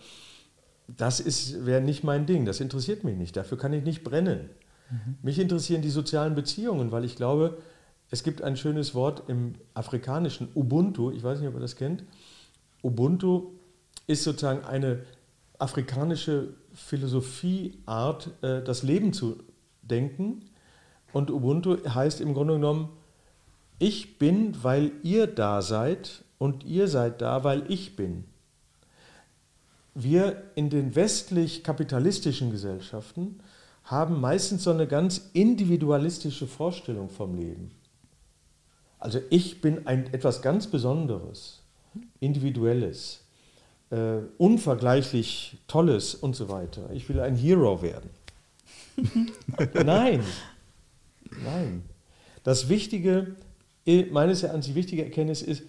Das 0.86 1.24
wäre 1.64 1.80
nicht 1.80 2.04
mein 2.04 2.26
Ding, 2.26 2.44
das 2.44 2.60
interessiert 2.60 3.04
mich 3.04 3.16
nicht, 3.16 3.36
dafür 3.38 3.56
kann 3.56 3.72
ich 3.72 3.84
nicht 3.84 4.04
brennen. 4.04 4.50
Mhm. 4.90 5.16
Mich 5.22 5.38
interessieren 5.38 5.80
die 5.80 5.88
sozialen 5.88 6.34
Beziehungen, 6.34 6.92
weil 6.92 7.06
ich 7.06 7.16
glaube, 7.16 7.56
es 8.12 8.22
gibt 8.22 8.42
ein 8.42 8.58
schönes 8.58 8.94
Wort 8.94 9.22
im 9.28 9.54
afrikanischen, 9.72 10.48
Ubuntu, 10.54 11.10
ich 11.10 11.22
weiß 11.22 11.40
nicht, 11.40 11.48
ob 11.48 11.54
ihr 11.54 11.60
das 11.60 11.76
kennt. 11.76 12.04
Ubuntu 12.82 13.52
ist 14.06 14.22
sozusagen 14.22 14.64
eine 14.66 15.02
afrikanische 15.58 16.52
Philosophieart, 16.74 18.30
äh, 18.42 18.62
das 18.62 18.82
Leben 18.82 19.14
zu 19.14 19.38
denken. 19.80 20.42
Und 21.14 21.30
Ubuntu 21.30 21.78
heißt 21.88 22.20
im 22.20 22.34
Grunde 22.34 22.54
genommen, 22.54 22.90
ich 23.78 24.18
bin, 24.18 24.62
weil 24.62 24.92
ihr 25.02 25.26
da 25.26 25.62
seid 25.62 26.22
und 26.36 26.64
ihr 26.64 26.88
seid 26.88 27.22
da, 27.22 27.44
weil 27.44 27.64
ich 27.70 27.96
bin. 27.96 28.24
Wir 29.94 30.42
in 30.54 30.68
den 30.68 30.94
westlich-kapitalistischen 30.94 32.50
Gesellschaften 32.50 33.40
haben 33.84 34.20
meistens 34.20 34.64
so 34.64 34.70
eine 34.70 34.86
ganz 34.86 35.30
individualistische 35.32 36.46
Vorstellung 36.46 37.08
vom 37.08 37.34
Leben. 37.34 37.70
Also 39.02 39.18
ich 39.30 39.60
bin 39.60 39.84
ein 39.88 40.14
etwas 40.14 40.42
ganz 40.42 40.68
Besonderes, 40.68 41.58
Individuelles, 42.20 43.24
äh, 43.90 44.18
unvergleichlich 44.38 45.58
Tolles 45.66 46.14
und 46.14 46.36
so 46.36 46.48
weiter. 46.48 46.88
Ich 46.92 47.08
will 47.08 47.18
ein 47.18 47.34
Hero 47.34 47.82
werden. 47.82 48.10
nein, 49.84 50.22
nein. 51.42 51.82
Das 52.44 52.68
Wichtige, 52.68 53.34
meines 54.12 54.44
Erachtens 54.44 54.66
die 54.66 54.76
wichtige 54.76 55.02
Erkenntnis 55.02 55.42
ist, 55.42 55.64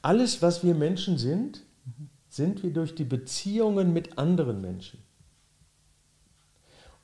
alles, 0.00 0.40
was 0.40 0.62
wir 0.62 0.76
Menschen 0.76 1.18
sind, 1.18 1.64
sind 2.28 2.62
wir 2.62 2.72
durch 2.72 2.94
die 2.94 3.02
Beziehungen 3.02 3.92
mit 3.92 4.16
anderen 4.16 4.60
Menschen. 4.60 5.02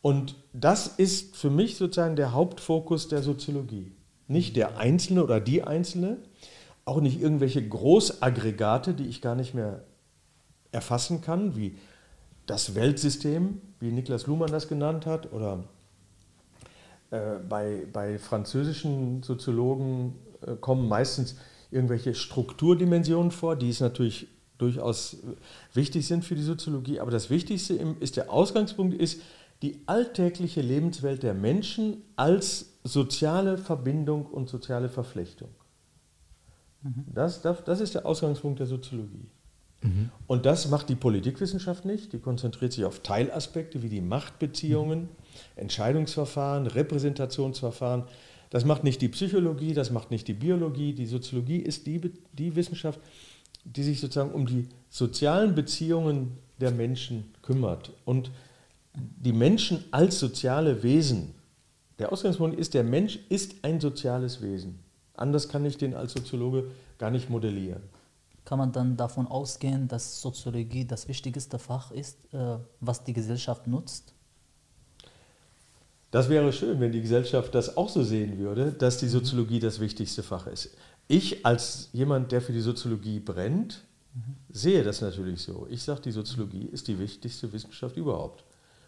Und 0.00 0.37
das 0.52 0.87
ist 0.87 1.37
für 1.37 1.50
mich 1.50 1.74
sozusagen 1.76 2.14
der 2.14 2.31
Hauptfokus 2.31 3.09
der 3.09 3.24
Soziologie. 3.24 3.95
Nicht 4.28 4.56
der 4.56 4.78
Einzelne 4.78 5.22
oder 5.22 5.40
die 5.40 5.62
Einzelne, 5.62 6.18
auch 6.84 7.00
nicht 7.00 7.20
irgendwelche 7.20 7.66
Großaggregate, 7.66 8.94
die 8.94 9.06
ich 9.06 9.20
gar 9.20 9.34
nicht 9.34 9.54
mehr 9.54 9.84
erfassen 10.72 11.20
kann, 11.20 11.56
wie 11.56 11.76
das 12.46 12.74
Weltsystem, 12.74 13.60
wie 13.80 13.90
Niklas 13.90 14.26
Luhmann 14.26 14.50
das 14.50 14.68
genannt 14.68 15.06
hat, 15.06 15.32
oder 15.32 15.64
äh, 17.10 17.38
bei, 17.48 17.86
bei 17.92 18.18
französischen 18.18 19.22
Soziologen 19.22 20.14
äh, 20.46 20.54
kommen 20.56 20.88
meistens 20.88 21.36
irgendwelche 21.70 22.14
Strukturdimensionen 22.14 23.32
vor, 23.32 23.56
die 23.56 23.68
es 23.68 23.80
natürlich 23.80 24.28
durchaus 24.58 25.18
wichtig 25.74 26.06
sind 26.06 26.24
für 26.24 26.34
die 26.34 26.42
Soziologie. 26.42 27.00
Aber 27.00 27.10
das 27.10 27.30
Wichtigste 27.30 27.74
ist, 28.00 28.16
der 28.16 28.32
Ausgangspunkt 28.32 28.94
ist 28.94 29.20
die 29.62 29.82
alltägliche 29.86 30.60
Lebenswelt 30.60 31.22
der 31.22 31.34
Menschen 31.34 32.02
als 32.16 32.75
soziale 32.87 33.59
Verbindung 33.59 34.27
und 34.27 34.49
soziale 34.49 34.88
Verflechtung. 34.88 35.49
Mhm. 36.83 37.05
Das, 37.12 37.42
das, 37.42 37.64
das 37.64 37.81
ist 37.81 37.94
der 37.94 38.07
Ausgangspunkt 38.07 38.61
der 38.61 38.66
Soziologie. 38.66 39.29
Mhm. 39.83 40.11
Und 40.27 40.46
das 40.46 40.68
macht 40.68 40.88
die 40.88 40.94
Politikwissenschaft 40.94 41.85
nicht. 41.85 42.12
Die 42.12 42.18
konzentriert 42.18 42.72
sich 42.72 42.85
auf 42.85 43.01
Teilaspekte 43.01 43.83
wie 43.83 43.88
die 43.88 44.01
Machtbeziehungen, 44.01 45.03
mhm. 45.03 45.09
Entscheidungsverfahren, 45.57 46.66
Repräsentationsverfahren. 46.66 48.05
Das 48.51 48.64
macht 48.64 48.85
nicht 48.85 49.03
die 49.03 49.09
Psychologie, 49.09 49.75
das 49.75 49.90
macht 49.90 50.11
nicht 50.11 50.29
die 50.29 50.35
Biologie. 50.35 50.92
Die 50.92 51.07
Soziologie 51.07 51.59
ist 51.59 51.87
die, 51.87 52.12
die 52.33 52.55
Wissenschaft, 52.55 53.01
die 53.64 53.83
sich 53.83 54.01
sozusagen 54.01 54.31
um 54.31 54.46
die 54.46 54.68
sozialen 54.88 55.55
Beziehungen 55.55 56.38
der 56.61 56.70
Menschen 56.70 57.35
kümmert 57.42 57.92
und 58.05 58.31
die 58.94 59.33
Menschen 59.33 59.85
als 59.90 60.18
soziale 60.18 60.83
Wesen. 60.83 61.35
Der 61.98 62.12
Ausgangspunkt 62.12 62.59
ist, 62.59 62.74
der 62.74 62.85
Mensch 62.85 63.18
ist 63.28 63.54
ein 63.62 63.80
soziales 63.80 64.42
Wesen. 64.42 64.78
Anders 65.14 65.48
kann 65.48 65.64
ich 65.64 65.78
den 65.78 65.94
als 65.94 66.12
Soziologe 66.12 66.70
gar 66.98 67.11
nicht 67.11 67.30
modellieren. 67.30 67.82
Kann 68.44 68.59
man 68.59 68.70
dann 68.70 68.96
davon 68.96 69.26
ausgehen, 69.26 69.88
dass 69.88 70.20
Soziologie 70.20 70.85
das 70.85 71.09
wichtigste 71.09 71.59
Fach 71.59 71.90
ist, 71.90 72.32
äh, 72.32 72.59
was 72.80 73.02
die 73.02 73.12
Gesellschaft 73.12 73.66
nutzt? 73.66 74.12
Das 76.11 76.28
wäre 76.28 76.52
schön, 76.52 76.78
wenn 76.80 76.92
die 76.92 77.02
Gesellschaft 77.02 77.54
das 77.54 77.76
auch 77.76 77.88
so 77.88 78.02
sehen 78.02 78.38
würde, 78.38 78.72
dass 78.72 78.98
die 78.98 79.09
Soziologie 79.09 79.59
das 79.59 79.80
wichtigste 79.80 80.22
Fach 80.22 80.46
ist. 80.46 80.76
Ich 81.09 81.44
als 81.44 81.88
jemand, 81.92 82.30
der 82.30 82.40
für 82.40 82.52
die 82.52 82.61
Soziologie 82.61 83.20
brennt, 83.20 83.82
sehe 84.48 84.82
das 84.82 85.00
natürlich 85.00 85.42
so. 85.42 85.66
Ich 85.70 85.82
sage, 85.82 86.02
die 86.02 86.11
Soziologie 86.11 86.66
ist 86.66 86.88
die 86.88 86.98
wichtigste 86.98 87.52
Wissenschaft 87.52 87.96
überhaupt. 87.96 88.44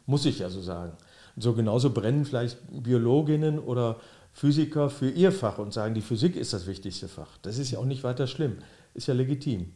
Muss 0.07 0.25
ich 0.25 0.39
ja 0.39 0.49
so 0.49 0.63
sagen. 0.63 0.93
So 1.39 1.55
genauso 1.55 1.91
brennen 1.91 2.25
vielleicht 2.25 2.59
Biologinnen 2.71 3.59
oder 3.59 4.01
Physiker 4.33 4.91
für 4.91 5.11
ihr 5.11 5.33
Fach 5.33 5.59
und 5.59 5.73
sagen, 5.73 5.95
die 5.95 6.01
Physik 6.01 6.37
ist 6.37 6.53
das 6.53 6.67
wichtigste 6.67 7.09
Fach. 7.09 7.39
Das 7.43 7.59
ist 7.59 7.71
ja 7.71 7.79
auch 7.79 7.85
nicht 7.85 8.05
weiter 8.05 8.27
schlimm. 8.27 8.59
Ist 8.95 9.09
ja 9.09 9.15
legitim. 9.15 9.73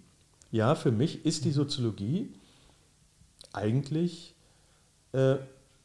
Ja, 0.51 0.75
für 0.75 0.93
mich 0.93 1.25
ist 1.25 1.45
die 1.45 1.51
Soziologie 1.51 2.33
eigentlich 3.53 4.35
äh, 5.13 5.37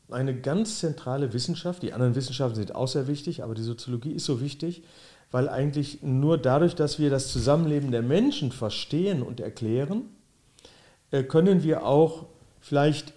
eine 0.09 0.39
ganz 0.39 0.79
zentrale 0.79 1.33
Wissenschaft. 1.33 1.83
Die 1.83 1.93
anderen 1.93 2.15
Wissenschaften 2.15 2.55
sind 2.55 2.75
auch 2.75 2.87
sehr 2.87 3.07
wichtig, 3.07 3.43
aber 3.43 3.55
die 3.55 3.63
Soziologie 3.63 4.11
ist 4.11 4.25
so 4.25 4.41
wichtig, 4.41 4.83
weil 5.31 5.49
eigentlich 5.49 6.01
nur 6.03 6.37
dadurch, 6.37 6.75
dass 6.75 6.99
wir 6.99 7.09
das 7.09 7.31
Zusammenleben 7.31 7.91
der 7.91 8.01
Menschen 8.01 8.51
verstehen 8.51 9.21
und 9.21 9.39
erklären, 9.39 10.03
äh, 11.11 11.23
können 11.23 11.63
wir 11.63 11.85
auch 11.85 12.25
vielleicht 12.61 13.13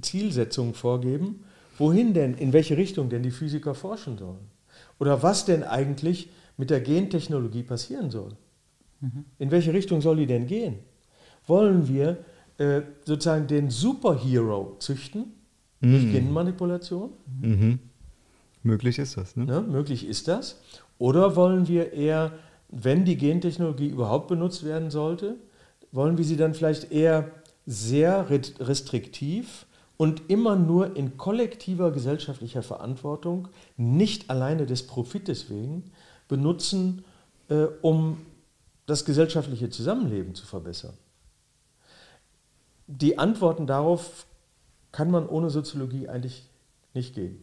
Zielsetzungen 0.00 0.74
vorgeben, 0.74 1.44
wohin 1.78 2.14
denn, 2.14 2.34
in 2.34 2.52
welche 2.52 2.76
Richtung 2.76 3.08
denn 3.08 3.22
die 3.22 3.30
Physiker 3.30 3.74
forschen 3.74 4.18
sollen. 4.18 4.50
Oder 4.98 5.22
was 5.22 5.44
denn 5.44 5.62
eigentlich 5.62 6.30
mit 6.56 6.70
der 6.70 6.80
Gentechnologie 6.80 7.62
passieren 7.62 8.10
soll. 8.10 8.32
Mhm. 9.00 9.24
In 9.38 9.50
welche 9.50 9.72
Richtung 9.72 10.00
soll 10.00 10.16
die 10.16 10.26
denn 10.26 10.46
gehen? 10.46 10.76
Wollen 11.46 11.86
wir 11.88 12.18
äh, 12.58 12.82
sozusagen 13.04 13.46
den 13.46 13.70
Superhero 13.70 14.76
züchten 14.78 15.34
mhm. 15.80 15.90
durch 15.90 16.12
Genmanipulation? 16.12 17.10
Mhm. 17.40 17.78
Möglich 18.62 18.98
ist 18.98 19.16
das. 19.16 19.36
Ne? 19.36 19.46
Ja, 19.46 19.60
möglich 19.60 20.06
ist 20.06 20.28
das. 20.28 20.60
Oder 20.98 21.36
wollen 21.36 21.68
wir 21.68 21.92
eher, 21.92 22.32
wenn 22.68 23.04
die 23.04 23.16
Gentechnologie 23.16 23.88
überhaupt 23.88 24.28
benutzt 24.28 24.64
werden 24.64 24.90
sollte, 24.90 25.36
wollen 25.92 26.18
wir 26.18 26.24
sie 26.24 26.36
dann 26.36 26.54
vielleicht 26.54 26.90
eher 26.90 27.30
sehr 27.66 28.28
restriktiv 28.30 29.65
und 29.96 30.28
immer 30.28 30.56
nur 30.56 30.96
in 30.96 31.16
kollektiver 31.16 31.90
gesellschaftlicher 31.90 32.62
Verantwortung, 32.62 33.48
nicht 33.76 34.30
alleine 34.30 34.66
des 34.66 34.86
Profites 34.86 35.48
wegen, 35.50 35.90
benutzen, 36.28 37.04
äh, 37.48 37.66
um 37.82 38.18
das 38.86 39.04
gesellschaftliche 39.04 39.70
Zusammenleben 39.70 40.34
zu 40.34 40.46
verbessern? 40.46 40.94
Die 42.86 43.18
Antworten 43.18 43.66
darauf 43.66 44.26
kann 44.92 45.10
man 45.10 45.28
ohne 45.28 45.50
Soziologie 45.50 46.08
eigentlich 46.08 46.48
nicht 46.94 47.14
geben. 47.14 47.42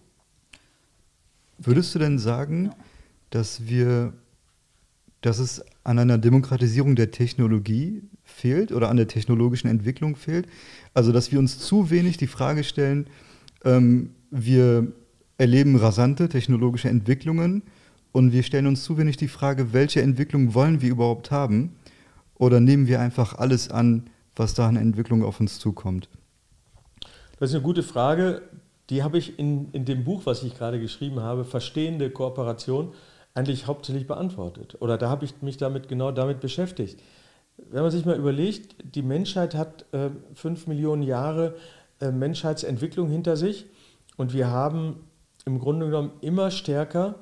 Würdest 1.57 1.93
du 1.93 1.99
denn 1.99 2.17
sagen, 2.17 2.73
dass 3.29 3.67
wir, 3.67 4.13
dass 5.25 5.39
es 5.39 5.63
an 5.83 5.99
einer 5.99 6.17
Demokratisierung 6.17 6.95
der 6.95 7.11
Technologie 7.11 8.03
fehlt 8.23 8.71
oder 8.71 8.89
an 8.89 8.97
der 8.97 9.07
technologischen 9.07 9.69
Entwicklung 9.69 10.15
fehlt? 10.15 10.47
Also, 10.93 11.11
dass 11.11 11.31
wir 11.31 11.39
uns 11.39 11.59
zu 11.59 11.89
wenig 11.89 12.17
die 12.17 12.27
Frage 12.27 12.63
stellen, 12.63 13.07
ähm, 13.63 14.11
wir 14.31 14.91
erleben 15.37 15.77
rasante 15.77 16.27
technologische 16.27 16.89
Entwicklungen 16.89 17.63
und 18.11 18.33
wir 18.33 18.43
stellen 18.43 18.67
uns 18.67 18.83
zu 18.83 18.97
wenig 18.97 19.15
die 19.17 19.29
Frage, 19.29 19.71
welche 19.71 20.01
Entwicklung 20.01 20.53
wollen 20.53 20.81
wir 20.81 20.91
überhaupt 20.91 21.31
haben? 21.31 21.75
Oder 22.35 22.59
nehmen 22.59 22.87
wir 22.87 22.99
einfach 22.99 23.37
alles 23.37 23.71
an, 23.71 24.09
was 24.35 24.53
da 24.53 24.67
an 24.67 24.75
Entwicklung 24.75 25.23
auf 25.23 25.39
uns 25.39 25.57
zukommt? 25.57 26.09
Das 27.39 27.49
ist 27.49 27.55
eine 27.55 27.63
gute 27.63 27.83
Frage. 27.83 28.41
Die 28.89 29.03
habe 29.03 29.17
ich 29.17 29.39
in, 29.39 29.71
in 29.71 29.85
dem 29.85 30.03
Buch, 30.03 30.25
was 30.25 30.43
ich 30.43 30.57
gerade 30.57 30.79
geschrieben 30.79 31.21
habe, 31.21 31.45
Verstehende 31.45 32.09
Kooperation, 32.09 32.93
eigentlich 33.33 33.67
hauptsächlich 33.67 34.07
beantwortet. 34.07 34.77
Oder 34.79 34.97
da 34.97 35.09
habe 35.09 35.25
ich 35.25 35.41
mich 35.41 35.57
damit 35.57 35.87
genau 35.87 36.11
damit 36.11 36.39
beschäftigt. 36.39 36.99
Wenn 37.57 37.81
man 37.81 37.91
sich 37.91 38.05
mal 38.05 38.17
überlegt, 38.17 38.75
die 38.95 39.01
Menschheit 39.01 39.55
hat 39.55 39.85
äh, 39.93 40.09
fünf 40.33 40.67
Millionen 40.67 41.03
Jahre 41.03 41.55
äh, 41.99 42.11
Menschheitsentwicklung 42.11 43.09
hinter 43.09 43.37
sich 43.37 43.65
und 44.17 44.33
wir 44.33 44.47
haben 44.49 45.07
im 45.45 45.59
Grunde 45.59 45.87
genommen 45.87 46.11
immer 46.21 46.51
stärker 46.51 47.15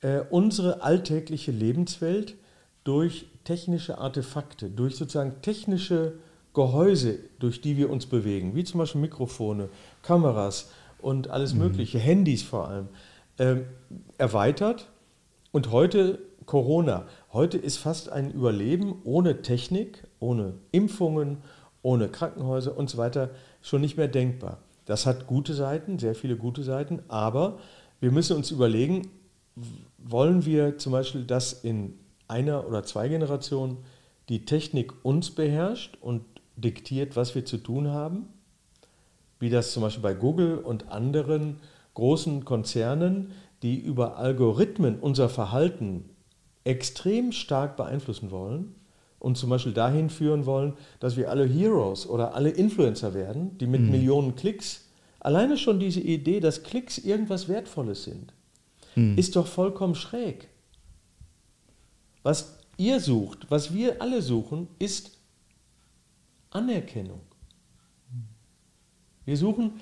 äh, 0.00 0.20
unsere 0.30 0.82
alltägliche 0.82 1.52
Lebenswelt 1.52 2.36
durch 2.84 3.26
technische 3.44 3.98
Artefakte, 3.98 4.70
durch 4.70 4.96
sozusagen 4.96 5.42
technische 5.42 6.14
Gehäuse, 6.54 7.18
durch 7.38 7.60
die 7.60 7.76
wir 7.76 7.90
uns 7.90 8.06
bewegen, 8.06 8.54
wie 8.54 8.64
zum 8.64 8.78
Beispiel 8.78 9.00
Mikrofone, 9.00 9.68
Kameras 10.02 10.70
und 10.98 11.28
alles 11.28 11.52
mhm. 11.52 11.60
Mögliche, 11.60 11.98
Handys 11.98 12.42
vor 12.42 12.68
allem, 12.68 12.88
äh, 13.38 13.56
erweitert. 14.18 14.88
Und 15.52 15.72
heute 15.72 16.20
Corona. 16.46 17.06
Heute 17.32 17.58
ist 17.58 17.78
fast 17.78 18.08
ein 18.08 18.30
Überleben 18.30 19.02
ohne 19.02 19.42
Technik, 19.42 20.06
ohne 20.20 20.54
Impfungen, 20.70 21.38
ohne 21.82 22.08
Krankenhäuser 22.08 22.76
und 22.76 22.88
so 22.88 22.98
weiter 22.98 23.30
schon 23.60 23.80
nicht 23.80 23.96
mehr 23.96 24.06
denkbar. 24.06 24.58
Das 24.84 25.06
hat 25.06 25.26
gute 25.26 25.54
Seiten, 25.54 25.98
sehr 25.98 26.14
viele 26.14 26.36
gute 26.36 26.62
Seiten, 26.62 27.00
aber 27.08 27.58
wir 27.98 28.12
müssen 28.12 28.36
uns 28.36 28.52
überlegen, 28.52 29.10
wollen 29.98 30.46
wir 30.46 30.78
zum 30.78 30.92
Beispiel, 30.92 31.24
dass 31.24 31.52
in 31.52 31.98
einer 32.28 32.68
oder 32.68 32.84
zwei 32.84 33.08
Generationen 33.08 33.78
die 34.28 34.44
Technik 34.44 35.04
uns 35.04 35.32
beherrscht 35.32 35.98
und 36.00 36.22
diktiert, 36.54 37.16
was 37.16 37.34
wir 37.34 37.44
zu 37.44 37.56
tun 37.58 37.88
haben, 37.88 38.28
wie 39.40 39.50
das 39.50 39.72
zum 39.72 39.82
Beispiel 39.82 40.02
bei 40.02 40.14
Google 40.14 40.58
und 40.58 40.90
anderen 40.92 41.58
großen 41.94 42.44
Konzernen, 42.44 43.32
die 43.62 43.78
über 43.78 44.16
Algorithmen 44.16 44.98
unser 44.98 45.28
Verhalten 45.28 46.10
extrem 46.64 47.32
stark 47.32 47.76
beeinflussen 47.76 48.30
wollen 48.30 48.74
und 49.18 49.36
zum 49.36 49.50
Beispiel 49.50 49.72
dahin 49.72 50.10
führen 50.10 50.46
wollen, 50.46 50.74
dass 50.98 51.16
wir 51.16 51.30
alle 51.30 51.44
Heroes 51.44 52.06
oder 52.06 52.34
alle 52.34 52.50
Influencer 52.50 53.14
werden, 53.14 53.56
die 53.58 53.66
mit 53.66 53.82
mhm. 53.82 53.90
Millionen 53.90 54.34
Klicks, 54.34 54.88
alleine 55.20 55.56
schon 55.56 55.78
diese 55.78 56.00
Idee, 56.00 56.40
dass 56.40 56.62
Klicks 56.62 56.98
irgendwas 56.98 57.48
Wertvolles 57.48 58.04
sind, 58.04 58.32
hm. 58.94 59.16
ist 59.16 59.36
doch 59.36 59.46
vollkommen 59.46 59.94
schräg. 59.94 60.48
Was 62.22 62.58
ihr 62.76 63.00
sucht, 63.00 63.46
was 63.50 63.72
wir 63.72 64.02
alle 64.02 64.22
suchen, 64.22 64.68
ist 64.78 65.18
Anerkennung. 66.50 67.20
Wir 69.24 69.36
suchen 69.36 69.74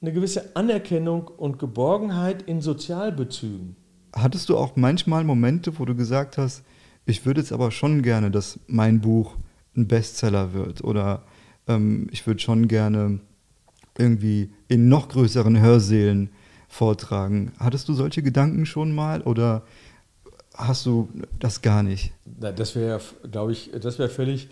eine 0.00 0.12
gewisse 0.12 0.56
Anerkennung 0.56 1.28
und 1.28 1.58
Geborgenheit 1.58 2.42
in 2.42 2.60
Sozialbezügen. 2.60 3.76
Hattest 4.14 4.48
du 4.48 4.56
auch 4.56 4.76
manchmal 4.76 5.24
Momente, 5.24 5.78
wo 5.78 5.84
du 5.84 5.94
gesagt 5.94 6.38
hast, 6.38 6.64
ich 7.06 7.24
würde 7.26 7.40
jetzt 7.40 7.52
aber 7.52 7.70
schon 7.70 8.02
gerne, 8.02 8.30
dass 8.30 8.58
mein 8.66 9.00
Buch 9.00 9.36
ein 9.76 9.86
Bestseller 9.86 10.52
wird 10.52 10.82
oder 10.82 11.22
ähm, 11.68 12.08
ich 12.10 12.26
würde 12.26 12.40
schon 12.40 12.68
gerne 12.68 13.20
irgendwie 13.98 14.50
in 14.68 14.88
noch 14.88 15.08
größeren 15.08 15.60
Hörsälen 15.60 16.30
vortragen. 16.68 17.52
Hattest 17.58 17.88
du 17.88 17.94
solche 17.94 18.22
Gedanken 18.22 18.66
schon 18.66 18.94
mal 18.94 19.22
oder 19.22 19.62
hast 20.54 20.86
du 20.86 21.08
das 21.38 21.62
gar 21.62 21.82
nicht? 21.82 22.12
Na, 22.40 22.52
das 22.52 22.74
wäre, 22.74 23.00
glaube 23.30 23.52
ich, 23.52 23.70
das 23.80 23.98
wäre 23.98 24.08
völlig 24.08 24.48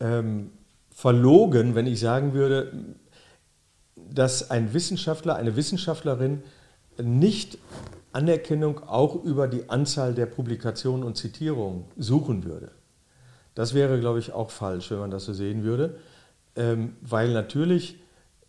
ähm, 0.00 0.50
verlogen, 0.90 1.74
wenn 1.74 1.86
ich 1.86 2.00
sagen 2.00 2.32
würde, 2.32 2.72
dass 4.12 4.50
ein 4.50 4.72
Wissenschaftler, 4.74 5.36
eine 5.36 5.56
Wissenschaftlerin 5.56 6.42
nicht 7.00 7.58
Anerkennung 8.12 8.80
auch 8.80 9.22
über 9.22 9.48
die 9.48 9.68
Anzahl 9.68 10.14
der 10.14 10.26
Publikationen 10.26 11.04
und 11.04 11.16
Zitierungen 11.16 11.84
suchen 11.96 12.44
würde. 12.44 12.72
Das 13.54 13.74
wäre, 13.74 14.00
glaube 14.00 14.18
ich, 14.18 14.32
auch 14.32 14.50
falsch, 14.50 14.90
wenn 14.90 14.98
man 14.98 15.10
das 15.10 15.24
so 15.24 15.32
sehen 15.32 15.62
würde, 15.62 15.98
ähm, 16.56 16.96
weil 17.00 17.32
natürlich 17.32 17.96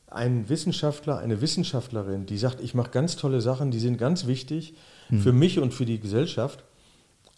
ein 0.07 0.49
Wissenschaftler, 0.49 1.19
eine 1.19 1.41
Wissenschaftlerin, 1.41 2.25
die 2.25 2.37
sagt, 2.37 2.61
ich 2.61 2.73
mache 2.73 2.91
ganz 2.91 3.15
tolle 3.15 3.41
Sachen, 3.41 3.71
die 3.71 3.79
sind 3.79 3.97
ganz 3.97 4.25
wichtig 4.27 4.73
hm. 5.07 5.21
für 5.21 5.33
mich 5.33 5.59
und 5.59 5.73
für 5.73 5.85
die 5.85 5.99
Gesellschaft, 5.99 6.63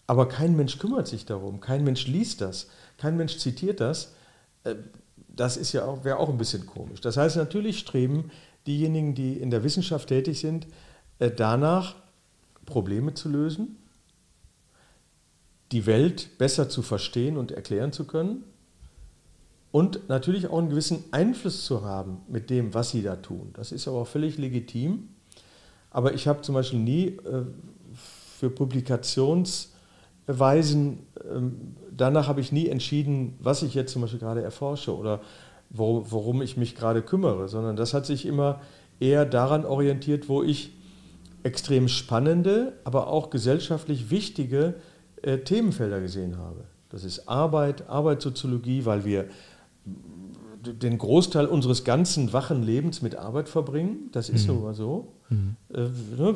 aber 0.06 0.28
kein 0.28 0.56
Mensch 0.56 0.78
kümmert 0.78 1.06
sich 1.06 1.26
darum, 1.26 1.60
kein 1.60 1.84
Mensch 1.84 2.06
liest 2.06 2.40
das, 2.40 2.68
kein 2.98 3.16
Mensch 3.16 3.38
zitiert 3.38 3.80
das, 3.80 4.14
äh, 4.64 4.74
das 5.34 5.56
ist 5.56 5.72
ja 5.72 5.84
auch, 5.84 6.04
wäre 6.04 6.18
auch 6.18 6.28
ein 6.28 6.38
bisschen 6.38 6.66
komisch. 6.66 7.00
Das 7.00 7.16
heißt, 7.16 7.36
natürlich 7.36 7.78
streben 7.78 8.30
diejenigen, 8.66 9.14
die 9.14 9.34
in 9.34 9.50
der 9.50 9.64
Wissenschaft 9.64 10.08
tätig 10.08 10.40
sind, 10.40 10.66
äh, 11.18 11.30
danach, 11.30 11.96
Probleme 12.64 13.12
zu 13.14 13.28
lösen, 13.28 13.76
die 15.72 15.86
Welt 15.86 16.38
besser 16.38 16.68
zu 16.68 16.82
verstehen 16.82 17.36
und 17.36 17.50
erklären 17.50 17.92
zu 17.92 18.04
können 18.06 18.44
und 19.72 20.08
natürlich 20.08 20.46
auch 20.46 20.58
einen 20.58 20.68
gewissen 20.68 21.04
Einfluss 21.10 21.64
zu 21.64 21.82
haben 21.82 22.20
mit 22.28 22.50
dem, 22.50 22.72
was 22.74 22.90
sie 22.90 23.02
da 23.02 23.16
tun. 23.16 23.50
Das 23.54 23.72
ist 23.72 23.88
aber 23.88 24.02
auch 24.02 24.06
völlig 24.06 24.38
legitim. 24.38 25.08
Aber 25.90 26.14
ich 26.14 26.28
habe 26.28 26.42
zum 26.42 26.54
Beispiel 26.54 26.78
nie 26.78 27.06
äh, 27.06 27.44
für 28.38 28.50
Publikationsweisen, 28.50 29.71
ähm, 30.28 31.76
danach 31.90 32.28
habe 32.28 32.40
ich 32.40 32.52
nie 32.52 32.68
entschieden, 32.68 33.34
was 33.40 33.62
ich 33.62 33.74
jetzt 33.74 33.92
zum 33.92 34.02
Beispiel 34.02 34.20
gerade 34.20 34.42
erforsche 34.42 34.96
oder 34.96 35.20
wo, 35.70 36.06
worum 36.08 36.42
ich 36.42 36.56
mich 36.56 36.74
gerade 36.74 37.02
kümmere, 37.02 37.48
sondern 37.48 37.76
das 37.76 37.94
hat 37.94 38.06
sich 38.06 38.26
immer 38.26 38.60
eher 39.00 39.24
daran 39.24 39.64
orientiert, 39.64 40.28
wo 40.28 40.42
ich 40.42 40.72
extrem 41.42 41.88
spannende, 41.88 42.74
aber 42.84 43.08
auch 43.08 43.30
gesellschaftlich 43.30 44.10
wichtige 44.10 44.74
äh, 45.22 45.38
Themenfelder 45.38 46.00
gesehen 46.00 46.38
habe. 46.38 46.64
Das 46.88 47.04
ist 47.04 47.28
Arbeit, 47.28 47.88
Arbeitssoziologie, 47.88 48.84
weil 48.84 49.04
wir 49.04 49.26
den 50.62 50.98
Großteil 50.98 51.46
unseres 51.46 51.84
ganzen 51.84 52.32
wachen 52.32 52.62
Lebens 52.62 53.02
mit 53.02 53.16
Arbeit 53.16 53.48
verbringen. 53.48 54.10
Das 54.12 54.28
ist 54.28 54.46
mhm. 54.46 54.54
nun 54.54 54.62
mal 54.64 54.74
so. 54.74 55.12
Mhm. 55.28 55.56
Äh, 55.72 55.80
ne, 55.80 56.34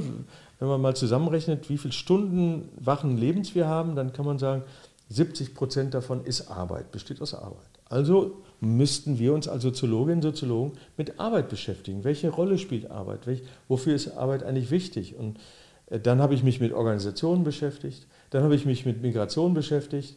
wenn 0.59 0.69
man 0.69 0.81
mal 0.81 0.97
zusammenrechnet, 0.97 1.69
wie 1.69 1.79
viele 1.79 1.93
Stunden 1.93 2.69
wachen 2.79 3.19
Lebens 3.19 3.55
wir 3.55 3.67
haben, 3.67 3.95
dann 3.95 4.13
kann 4.13 4.25
man 4.25 4.39
sagen, 4.39 4.63
70 5.09 5.55
Prozent 5.55 5.95
davon 5.95 6.25
ist 6.25 6.51
Arbeit, 6.51 6.91
besteht 6.91 7.21
aus 7.23 7.35
Arbeit. 7.35 7.69
Also 7.89 8.43
müssten 8.61 9.19
wir 9.19 9.35
uns 9.35 9.47
als 9.47 9.63
Soziologinnen 9.63 10.19
und 10.19 10.23
Soziologen 10.23 10.73
mit 10.97 11.21
Arbeit 11.21 11.49
beschäftigen. 11.49 12.03
Welche 12.03 12.31
Rolle 12.31 12.59
spielt 12.59 12.91
Arbeit? 12.91 13.27
Welch, 13.27 13.43
wofür 13.69 13.95
ist 13.95 14.17
Arbeit 14.17 14.43
eigentlich 14.43 14.71
wichtig? 14.71 15.15
Und 15.17 15.39
äh, 15.87 16.01
dann 16.01 16.21
habe 16.21 16.35
ich 16.35 16.43
mich 16.43 16.61
mit 16.61 16.73
Organisationen 16.73 17.45
beschäftigt, 17.45 18.07
dann 18.31 18.43
habe 18.43 18.57
ich 18.57 18.67
mich 18.67 18.85
mit 18.85 19.03
Migration 19.03 19.55
beschäftigt, 19.55 20.17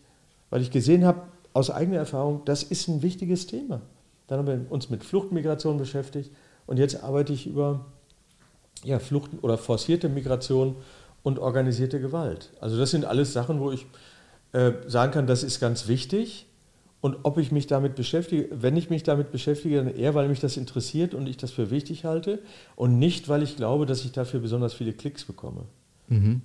weil 0.49 0.61
ich 0.61 0.71
gesehen 0.71 1.05
habe, 1.05 1.21
aus 1.53 1.69
eigener 1.69 1.97
Erfahrung, 1.97 2.43
das 2.45 2.63
ist 2.63 2.87
ein 2.87 3.01
wichtiges 3.01 3.47
Thema. 3.47 3.81
Dann 4.29 4.39
haben 4.39 4.47
wir 4.47 4.71
uns 4.71 4.89
mit 4.89 5.03
Fluchtmigration 5.03 5.77
beschäftigt 5.77 6.31
und 6.67 6.77
jetzt 6.77 7.03
arbeite 7.03 7.33
ich 7.33 7.47
über 7.47 7.87
ja, 8.83 8.99
Flucht 8.99 9.31
oder 9.41 9.57
forcierte 9.57 10.07
Migration 10.07 10.75
und 11.23 11.39
organisierte 11.39 11.99
Gewalt. 11.99 12.51
Also 12.61 12.77
das 12.77 12.91
sind 12.91 13.05
alles 13.05 13.33
Sachen, 13.33 13.59
wo 13.59 13.71
ich 13.71 13.87
äh, 14.53 14.71
sagen 14.87 15.11
kann, 15.11 15.27
das 15.27 15.43
ist 15.43 15.59
ganz 15.59 15.87
wichtig. 15.87 16.45
Und 17.01 17.19
ob 17.23 17.37
ich 17.37 17.51
mich 17.51 17.65
damit 17.65 17.95
beschäftige, 17.95 18.49
wenn 18.51 18.75
ich 18.75 18.89
mich 18.89 19.03
damit 19.03 19.31
beschäftige, 19.31 19.77
dann 19.77 19.95
eher, 19.95 20.15
weil 20.15 20.27
mich 20.27 20.41
das 20.41 20.57
interessiert 20.57 21.13
und 21.13 21.27
ich 21.27 21.37
das 21.37 21.49
für 21.49 21.71
wichtig 21.71 22.05
halte 22.05 22.39
und 22.75 22.99
nicht, 22.99 23.29
weil 23.29 23.41
ich 23.41 23.55
glaube, 23.55 23.85
dass 23.85 24.03
ich 24.03 24.11
dafür 24.11 24.41
besonders 24.41 24.73
viele 24.73 24.93
Klicks 24.93 25.23
bekomme. 25.23 25.63
Mhm. 26.07 26.41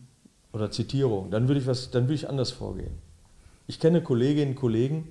Oder 0.53 0.71
Zitierung. 0.71 1.31
Dann 1.31 1.49
würde 1.49 1.61
ich 1.61 1.67
was, 1.67 1.91
dann 1.91 2.05
würde 2.05 2.15
ich 2.15 2.29
anders 2.29 2.53
vorgehen. 2.53 2.95
Ich 3.67 3.81
kenne 3.81 4.01
Kolleginnen 4.01 4.53
und 4.53 4.57
Kollegen, 4.57 5.09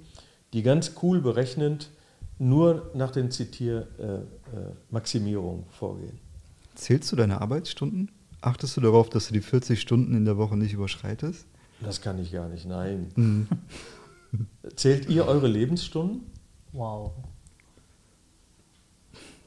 die 0.54 0.64
ganz 0.64 0.94
cool 1.04 1.20
berechnend 1.20 1.90
nur 2.44 2.92
nach 2.94 3.10
den 3.12 3.32
Zitiermaximierungen 3.32 5.62
äh, 5.62 5.66
äh, 5.66 5.72
vorgehen. 5.72 6.20
Zählst 6.76 7.12
du 7.12 7.16
deine 7.16 7.42
Arbeitsstunden? 7.42 8.12
Achtest 8.42 8.78
du 8.78 8.82
darauf, 8.82 9.10
dass 9.10 9.28
du 9.28 9.34
die 9.34 9.42
40 9.42 9.80
Stunden 9.80 10.16
in 10.16 10.26
der 10.26 10.38
Woche 10.38 10.58
nicht 10.58 10.74
überschreitest? 10.74 11.46
Das 11.82 12.02
kann 12.02 12.20
ich 12.20 12.32
gar 12.32 12.50
nicht, 12.50 12.66
nein. 12.66 13.12
Mhm. 13.16 13.48
Zählt 14.76 15.10
ihr 15.10 15.26
eure 15.26 15.48
Lebensstunden? 15.48 16.22
Wow. 16.72 17.12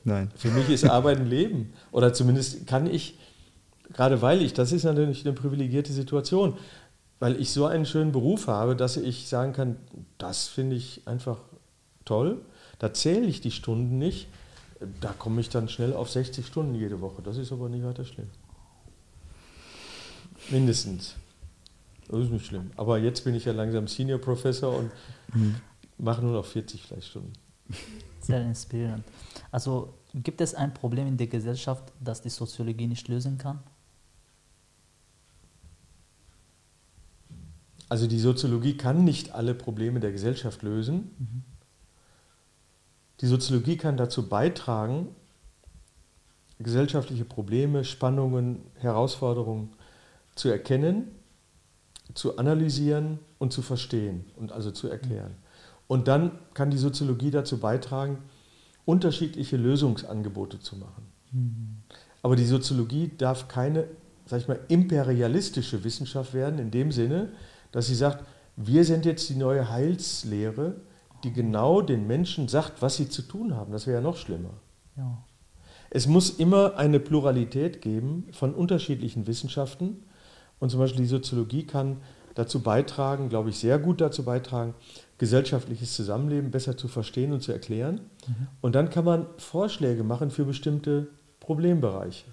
Nein. 0.05 0.31
Für 0.37 0.51
mich 0.51 0.71
ist 0.71 0.85
Arbeit 0.85 1.19
ein 1.19 1.27
Leben. 1.27 1.73
Oder 1.91 2.15
zumindest 2.15 2.67
kann 2.67 2.87
ich, 2.87 3.19
gerade 3.93 4.23
weil 4.23 4.41
ich, 4.41 4.55
das 4.55 4.73
ist 4.73 4.85
natürlich 4.85 5.27
eine 5.27 5.35
privilegierte 5.35 5.93
Situation, 5.93 6.57
weil 7.19 7.41
ich 7.41 7.51
so 7.51 7.67
einen 7.67 7.87
schönen 7.87 8.13
Beruf 8.13 8.47
habe, 8.47 8.77
dass 8.77 8.97
ich 8.97 9.27
sagen 9.27 9.53
kann, 9.53 9.77
das 10.19 10.47
finde 10.47 10.77
ich 10.77 11.03
einfach 11.07 11.39
toll. 12.05 12.41
Da 12.79 12.93
zähle 12.93 13.27
ich 13.27 13.41
die 13.41 13.51
Stunden 13.51 13.99
nicht. 13.99 14.29
Da 15.01 15.12
komme 15.12 15.41
ich 15.41 15.49
dann 15.49 15.68
schnell 15.68 15.95
auf 15.95 16.11
60 16.11 16.47
Stunden 16.47 16.74
jede 16.74 17.01
Woche. 17.01 17.22
Das 17.22 17.39
ist 17.39 17.53
aber 17.53 17.68
nicht 17.68 17.85
weiter 17.85 18.05
schlimm. 18.05 18.29
Mindestens. 20.51 21.14
Das 22.09 22.20
ist 22.20 22.31
nicht 22.31 22.47
schlimm. 22.47 22.70
Aber 22.77 22.99
jetzt 22.99 23.24
bin 23.24 23.35
ich 23.35 23.47
ja 23.47 23.53
langsam 23.53 23.89
Senior 23.89 24.18
Professor 24.18 24.77
und 24.77 24.91
mhm. 25.35 25.57
mache 25.99 26.22
nur 26.22 26.33
noch 26.33 26.45
40 26.45 26.83
vielleicht 26.83 27.09
Stunden. 27.09 27.33
Sehr 28.20 28.43
inspirierend. 28.43 29.05
Also 29.51 29.95
gibt 30.14 30.41
es 30.41 30.55
ein 30.55 30.72
Problem 30.74 31.07
in 31.07 31.16
der 31.16 31.27
Gesellschaft, 31.27 31.93
das 32.01 32.22
die 32.22 32.29
Soziologie 32.29 32.87
nicht 32.87 33.09
lösen 33.09 33.39
kann? 33.39 33.61
Also 37.89 38.07
die 38.07 38.18
Soziologie 38.18 38.77
kann 38.77 39.05
nicht 39.05 39.33
alle 39.33 39.55
Probleme 39.55 40.01
der 40.01 40.12
Gesellschaft 40.12 40.62
lösen. 40.62 41.11
Mhm. 41.18 41.56
Die 43.21 43.27
Soziologie 43.27 43.77
kann 43.77 43.97
dazu 43.97 44.29
beitragen, 44.29 45.09
gesellschaftliche 46.59 47.25
Probleme, 47.25 47.85
Spannungen, 47.85 48.62
Herausforderungen 48.75 49.73
zu 50.35 50.49
erkennen, 50.49 51.09
zu 52.14 52.39
analysieren 52.39 53.19
und 53.39 53.53
zu 53.53 53.62
verstehen 53.62 54.25
und 54.37 54.53
also 54.53 54.71
zu 54.71 54.89
erklären. 54.89 55.35
Und 55.87 56.09
dann 56.09 56.33
kann 56.55 56.71
die 56.71 56.79
Soziologie 56.79 57.31
dazu 57.31 57.59
beitragen, 57.59 58.19
unterschiedliche 58.85 59.57
Lösungsangebote 59.57 60.61
zu 60.61 60.77
machen. 60.77 61.07
Mhm. 61.33 61.77
Aber 62.23 62.37
die 62.37 62.47
Soziologie 62.47 63.11
darf 63.17 63.49
keine, 63.49 63.87
sag 64.27 64.41
ich 64.41 64.49
mal, 64.49 64.61
imperialistische 64.69 65.85
Wissenschaft 65.85 66.35
werden, 66.35 66.59
in 66.59 66.71
dem 66.71 66.93
Sinne, 66.93 67.31
dass 67.73 67.87
sie 67.87 67.95
sagt, 67.95 68.25
wir 68.57 68.85
sind 68.85 69.05
jetzt 69.05 69.29
die 69.29 69.37
neue 69.37 69.71
Heilslehre, 69.71 70.77
die 71.25 71.33
genau 71.33 71.81
den 71.81 72.07
Menschen 72.07 72.49
sagt, 72.49 72.83
was 72.83 72.97
sie 72.97 73.09
zu 73.09 73.23
tun 73.23 73.55
haben. 73.55 73.73
Das 73.73 73.87
wäre 73.87 73.99
ja 73.99 74.03
noch 74.03 74.17
schlimmer. 74.17 74.55
Ja. 74.97 75.25
Es 75.91 76.07
muss 76.07 76.31
immer 76.31 76.77
eine 76.77 77.01
Pluralität 77.01 77.81
geben 77.81 78.29
von 78.33 78.55
unterschiedlichen 78.55 79.27
Wissenschaften. 79.27 80.05
Und 80.59 80.71
zum 80.71 80.81
Beispiel 80.81 81.03
die 81.03 81.09
Soziologie 81.09 81.64
kann 81.64 81.99
dazu 82.35 82.61
beitragen, 82.61 83.29
glaube 83.29 83.51
ich, 83.51 83.59
sehr 83.59 83.79
gut 83.79 84.01
dazu 84.01 84.25
beitragen, 84.25 84.75
gesellschaftliches 85.19 85.95
Zusammenleben 85.95 86.51
besser 86.51 86.77
zu 86.77 86.89
verstehen 86.89 87.33
und 87.33 87.43
zu 87.43 87.53
erklären. 87.53 88.01
Mhm. 88.27 88.47
Und 88.61 88.75
dann 88.75 88.91
kann 88.91 89.05
man 89.05 89.27
Vorschläge 89.39 90.05
machen 90.05 90.31
für 90.31 90.45
bestimmte 90.45 91.09
Problembereiche. 91.41 92.27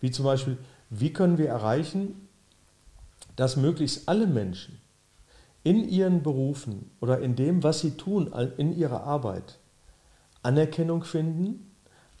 Wie 0.00 0.10
zum 0.10 0.24
Beispiel, 0.24 0.56
wie 0.88 1.12
können 1.12 1.36
wir 1.36 1.48
erreichen, 1.48 2.28
dass 3.36 3.56
möglichst 3.56 4.08
alle 4.08 4.26
Menschen 4.26 4.79
in 5.62 5.88
ihren 5.88 6.22
Berufen 6.22 6.90
oder 7.00 7.20
in 7.20 7.36
dem, 7.36 7.62
was 7.62 7.80
sie 7.80 7.92
tun, 7.92 8.32
in 8.56 8.76
ihrer 8.76 9.04
Arbeit, 9.04 9.58
Anerkennung 10.42 11.04
finden, 11.04 11.70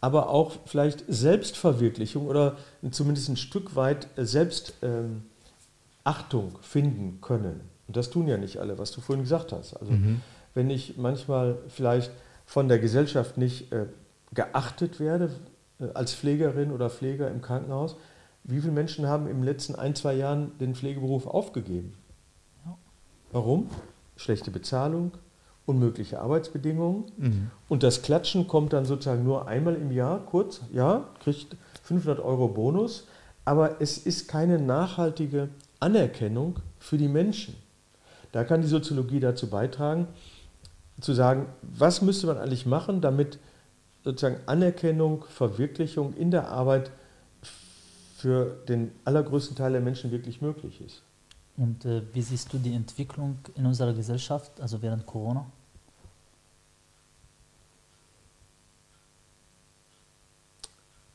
aber 0.00 0.28
auch 0.28 0.52
vielleicht 0.66 1.04
Selbstverwirklichung 1.08 2.26
oder 2.26 2.56
zumindest 2.90 3.28
ein 3.28 3.36
Stück 3.36 3.76
weit 3.76 4.08
Selbstachtung 4.16 5.22
finden 6.60 7.20
können. 7.20 7.60
Und 7.86 7.96
das 7.96 8.10
tun 8.10 8.28
ja 8.28 8.36
nicht 8.36 8.58
alle, 8.58 8.78
was 8.78 8.92
du 8.92 9.00
vorhin 9.00 9.22
gesagt 9.24 9.52
hast. 9.52 9.74
Also 9.74 9.92
mhm. 9.92 10.20
wenn 10.54 10.70
ich 10.70 10.96
manchmal 10.96 11.58
vielleicht 11.68 12.10
von 12.46 12.68
der 12.68 12.78
Gesellschaft 12.78 13.36
nicht 13.36 13.72
äh, 13.72 13.86
geachtet 14.32 15.00
werde 15.00 15.30
äh, 15.80 15.86
als 15.94 16.14
Pflegerin 16.14 16.72
oder 16.72 16.88
Pfleger 16.88 17.30
im 17.30 17.42
Krankenhaus, 17.42 17.96
wie 18.44 18.60
viele 18.60 18.72
Menschen 18.72 19.06
haben 19.06 19.28
im 19.28 19.42
letzten 19.42 19.74
ein, 19.74 19.94
zwei 19.94 20.14
Jahren 20.14 20.56
den 20.58 20.74
Pflegeberuf 20.74 21.26
aufgegeben? 21.26 21.94
Warum? 23.32 23.68
Schlechte 24.16 24.50
Bezahlung, 24.50 25.12
unmögliche 25.66 26.20
Arbeitsbedingungen. 26.20 27.04
Mhm. 27.16 27.50
Und 27.68 27.82
das 27.82 28.02
Klatschen 28.02 28.48
kommt 28.48 28.72
dann 28.72 28.84
sozusagen 28.84 29.24
nur 29.24 29.46
einmal 29.48 29.76
im 29.76 29.92
Jahr, 29.92 30.20
kurz, 30.26 30.60
ja, 30.72 31.08
kriegt 31.22 31.56
500 31.84 32.20
Euro 32.20 32.48
Bonus, 32.48 33.06
aber 33.44 33.80
es 33.80 33.98
ist 33.98 34.28
keine 34.28 34.58
nachhaltige 34.58 35.48
Anerkennung 35.78 36.56
für 36.78 36.98
die 36.98 37.08
Menschen. 37.08 37.54
Da 38.32 38.44
kann 38.44 38.62
die 38.62 38.68
Soziologie 38.68 39.20
dazu 39.20 39.48
beitragen, 39.48 40.06
zu 41.00 41.14
sagen, 41.14 41.46
was 41.62 42.02
müsste 42.02 42.26
man 42.26 42.38
eigentlich 42.38 42.66
machen, 42.66 43.00
damit 43.00 43.38
sozusagen 44.04 44.36
Anerkennung, 44.46 45.24
Verwirklichung 45.28 46.14
in 46.14 46.30
der 46.30 46.48
Arbeit 46.48 46.90
für 48.16 48.58
den 48.68 48.92
allergrößten 49.04 49.56
Teil 49.56 49.72
der 49.72 49.80
Menschen 49.80 50.10
wirklich 50.10 50.42
möglich 50.42 50.80
ist. 50.84 51.02
Und 51.60 51.84
äh, 51.84 52.00
wie 52.14 52.22
siehst 52.22 52.50
du 52.54 52.58
die 52.58 52.72
Entwicklung 52.72 53.36
in 53.54 53.66
unserer 53.66 53.92
Gesellschaft, 53.92 54.58
also 54.62 54.80
während 54.80 55.04
Corona? 55.04 55.44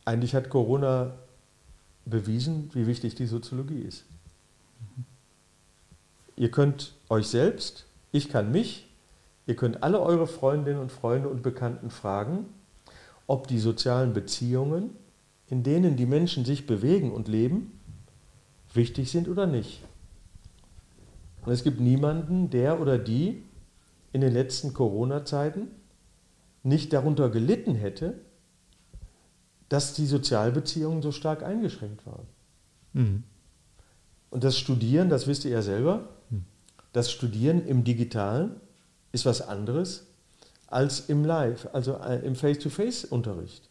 Eigentlich 0.06 0.36
hat 0.36 0.52
Corona 0.52 1.14
bewiesen, 2.06 2.70
wie 2.74 2.86
wichtig 2.86 3.16
die 3.16 3.26
Soziologie 3.26 3.80
ist. 3.80 4.06
Mhm. 4.80 5.06
Ihr 6.36 6.52
könnt 6.52 6.94
euch 7.10 7.26
selbst, 7.26 7.88
ich 8.12 8.30
kann 8.30 8.52
mich, 8.52 8.88
ihr 9.48 9.56
könnt 9.56 9.82
alle 9.82 10.00
eure 10.00 10.28
Freundinnen 10.28 10.80
und 10.80 10.92
Freunde 10.92 11.28
und 11.28 11.42
Bekannten 11.42 11.90
fragen, 11.90 12.46
ob 13.26 13.48
die 13.48 13.58
sozialen 13.58 14.14
Beziehungen, 14.14 14.92
in 15.48 15.64
denen 15.64 15.96
die 15.96 16.06
Menschen 16.06 16.46
sich 16.46 16.68
bewegen 16.68 17.12
und 17.12 17.28
leben, 17.28 17.80
wichtig 18.76 19.10
sind 19.10 19.28
oder 19.28 19.48
nicht. 19.48 19.82
Und 21.46 21.54
es 21.54 21.64
gibt 21.64 21.80
niemanden, 21.80 22.50
der 22.50 22.82
oder 22.82 22.98
die 22.98 23.44
in 24.12 24.22
den 24.22 24.34
letzten 24.34 24.74
Corona-Zeiten 24.74 25.68
nicht 26.64 26.92
darunter 26.94 27.30
gelitten 27.30 27.76
hätte, 27.76 28.16
dass 29.70 29.94
die 29.94 30.06
Sozialbeziehungen 30.06 31.02
so 31.02 31.12
stark 31.12 31.44
eingeschränkt 31.44 32.06
waren. 32.06 32.28
Mhm. 32.94 33.24
Und 34.30 34.44
das 34.44 34.58
Studieren, 34.58 35.10
das 35.10 35.28
wisst 35.28 35.46
ihr 35.46 35.52
ja 35.52 35.62
selber, 35.62 36.10
mhm. 36.30 36.46
das 36.94 37.12
Studieren 37.12 37.66
im 37.66 37.84
Digitalen 37.84 38.56
ist 39.12 39.26
was 39.26 39.42
anderes 39.42 40.08
als 40.68 41.02
im 41.10 41.24
Live, 41.24 41.70
also 41.74 41.98
äh, 41.98 42.26
im 42.26 42.36
Face-to-Face-Unterricht. 42.36 43.70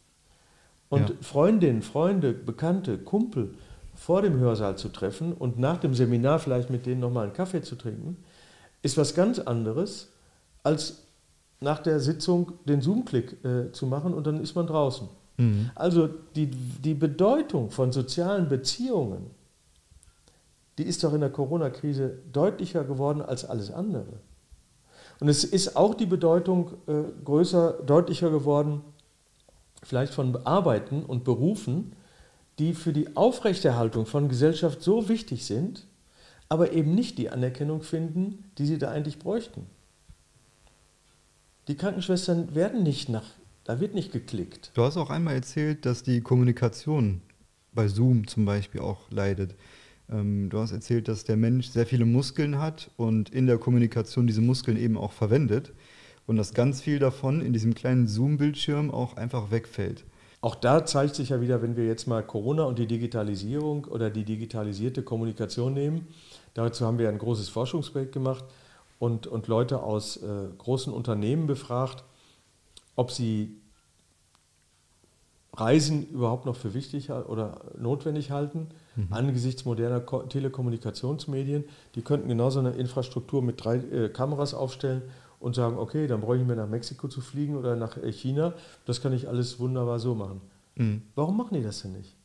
Und 0.89 1.11
ja. 1.11 1.17
Freundinnen, 1.23 1.83
Freunde, 1.83 2.33
Bekannte, 2.33 2.99
Kumpel 2.99 3.55
vor 4.05 4.21
dem 4.21 4.39
Hörsaal 4.39 4.77
zu 4.77 4.91
treffen 4.91 5.33
und 5.33 5.59
nach 5.59 5.79
dem 5.79 5.95
Seminar 5.95 6.39
vielleicht 6.39 6.69
mit 6.69 6.85
denen 6.85 7.01
nochmal 7.01 7.25
einen 7.25 7.33
Kaffee 7.33 7.63
zu 7.63 7.75
trinken, 7.75 8.19
ist 8.83 8.99
was 8.99 9.15
ganz 9.15 9.39
anderes, 9.39 10.11
als 10.63 11.05
nach 11.61 11.79
der 11.79 12.01
Sitzung 12.01 12.53
den 12.67 12.83
Zoom-Klick 12.83 13.43
äh, 13.43 13.73
zu 13.73 13.87
machen 13.87 14.13
und 14.13 14.27
dann 14.27 14.43
ist 14.43 14.55
man 14.55 14.67
draußen. 14.67 15.09
Mhm. 15.39 15.71
Also 15.75 16.11
die, 16.37 16.49
die 16.49 16.93
Bedeutung 16.93 17.71
von 17.71 17.93
sozialen 17.93 18.51
Beziehungen, 18.51 19.31
die 20.77 20.83
ist 20.83 21.03
doch 21.03 21.15
in 21.15 21.21
der 21.21 21.31
Corona-Krise 21.31 22.19
deutlicher 22.31 22.85
geworden 22.85 23.23
als 23.23 23.47
alles 23.47 23.71
andere. 23.71 24.21
Und 25.19 25.29
es 25.29 25.45
ist 25.45 25.79
auch 25.79 25.95
die 25.95 26.05
Bedeutung 26.05 26.73
äh, 26.89 27.05
größer, 27.25 27.79
deutlicher 27.87 28.29
geworden, 28.29 28.83
vielleicht 29.83 30.13
von 30.13 30.37
Arbeiten 30.45 31.05
und 31.05 31.25
Berufen, 31.25 31.95
die 32.59 32.75
für 32.75 32.93
die 32.93 33.17
Aufrechterhaltung 33.17 34.07
von 34.07 34.29
Gesellschaft 34.29 34.83
so 34.83 35.09
wichtig 35.09 35.45
sind, 35.45 35.87
aber 36.49 36.73
eben 36.73 36.95
nicht 36.95 37.19
die 37.19 37.31
Anerkennung 37.31 37.83
finden, 37.83 38.45
die 38.59 38.67
sie 38.67 38.79
da 38.79 38.91
eigentlich 38.91 39.19
bräuchten. 39.19 39.67
Die 41.69 41.77
Krankenschwestern 41.77 42.55
werden 42.55 42.83
nicht 42.83 43.09
nach 43.09 43.25
da 43.65 43.81
wird 43.81 43.95
nicht 43.95 44.13
geklickt. 44.13 44.71
Du 44.75 44.83
hast 44.83 44.99
auch 44.99 45.09
einmal 45.09 45.35
erzählt, 45.35 45.87
dass 45.87 46.03
die 46.03 46.21
Kommunikation 46.21 47.23
bei 47.73 47.89
Zoom 47.89 48.27
zum 48.27 48.45
Beispiel 48.45 48.83
auch 48.83 49.11
leidet. 49.11 49.57
Ähm, 50.11 50.51
du 50.51 50.59
hast 50.59 50.73
erzählt, 50.73 51.09
dass 51.09 51.25
der 51.25 51.37
Mensch 51.37 51.69
sehr 51.69 51.87
viele 51.87 52.05
Muskeln 52.05 52.59
hat 52.59 52.91
und 52.99 53.31
in 53.31 53.47
der 53.47 53.57
Kommunikation 53.57 54.27
diese 54.27 54.43
Muskeln 54.43 54.77
eben 54.77 54.99
auch 54.99 55.13
verwendet 55.13 55.73
und 56.27 56.37
dass 56.37 56.53
ganz 56.53 56.83
viel 56.83 56.99
davon 56.99 57.41
in 57.41 57.55
diesem 57.55 57.75
kleinen 57.75 58.07
Zoom-Bildschirm 58.07 58.91
auch 58.91 59.17
einfach 59.17 59.51
wegfällt. 59.51 60.05
Auch 60.45 60.55
da 60.55 60.85
zeigt 60.85 61.15
sich 61.15 61.31
ja 61.31 61.41
wieder, 61.41 61.63
wenn 61.63 61.75
wir 61.75 61.87
jetzt 61.87 62.07
mal 62.07 62.23
Corona 62.23 62.65
und 62.65 62.79
die 62.79 62.87
Digitalisierung 62.87 63.87
oder 63.87 64.11
die 64.11 64.25
digitalisierte 64.25 65.03
Kommunikation 65.03 65.73
nehmen, 65.73 66.07
dazu 66.53 66.85
haben 66.85 66.99
wir 66.99 67.09
ein 67.09 67.17
großes 67.17 67.49
Forschungsprojekt 67.49 68.13
gemacht 68.13 68.45
und, 68.99 69.27
und 69.27 69.49
Leute 69.49 69.83
aus 69.83 70.19
äh, 70.19 70.49
großen 70.59 70.93
Unternehmen 70.93 71.47
befragt, 71.47 72.05
ob 72.95 73.11
sie 73.11 73.57
Reisen 75.55 76.11
überhaupt 76.11 76.45
noch 76.45 76.57
für 76.57 76.75
wichtig 76.75 77.11
oder 77.11 77.63
notwendig 77.79 78.31
halten, 78.31 78.69
mhm. 78.97 79.07
angesichts 79.13 79.65
moderner 79.65 80.01
Ko 80.01 80.25
Telekommunikationsmedien. 80.25 81.65
Die 81.95 82.03
könnten 82.03 82.29
genauso 82.29 82.59
eine 82.59 82.73
Infrastruktur 82.73 83.41
mit 83.41 83.65
drei 83.65 83.77
äh, 83.77 84.11
Kameras 84.11 84.53
aufstellen 84.53 85.01
und 85.45 85.55
sagen, 85.55 85.77
okay, 85.77 86.07
dann 86.07 86.23
brauche 86.23 86.39
ich 86.39 86.47
mir 86.47 86.57
nach 86.57 86.69
Mexiko 86.69 87.07
zu 87.07 87.21
fliegen 87.21 87.55
oder 87.57 87.77
nach 87.77 87.99
äh, 87.99 88.11
China. 88.11 88.55
Das 88.87 89.03
kann 89.03 89.13
ich 89.13 89.29
alles 89.29 89.61
wunderbar 89.61 89.99
so 89.99 90.15
machen. 90.15 90.41
Mhm. 90.77 91.03
Warum 91.15 91.37
machen 91.37 91.55
die 91.55 91.63
das 91.63 91.83
denn 91.83 91.93
nicht? 91.93 92.17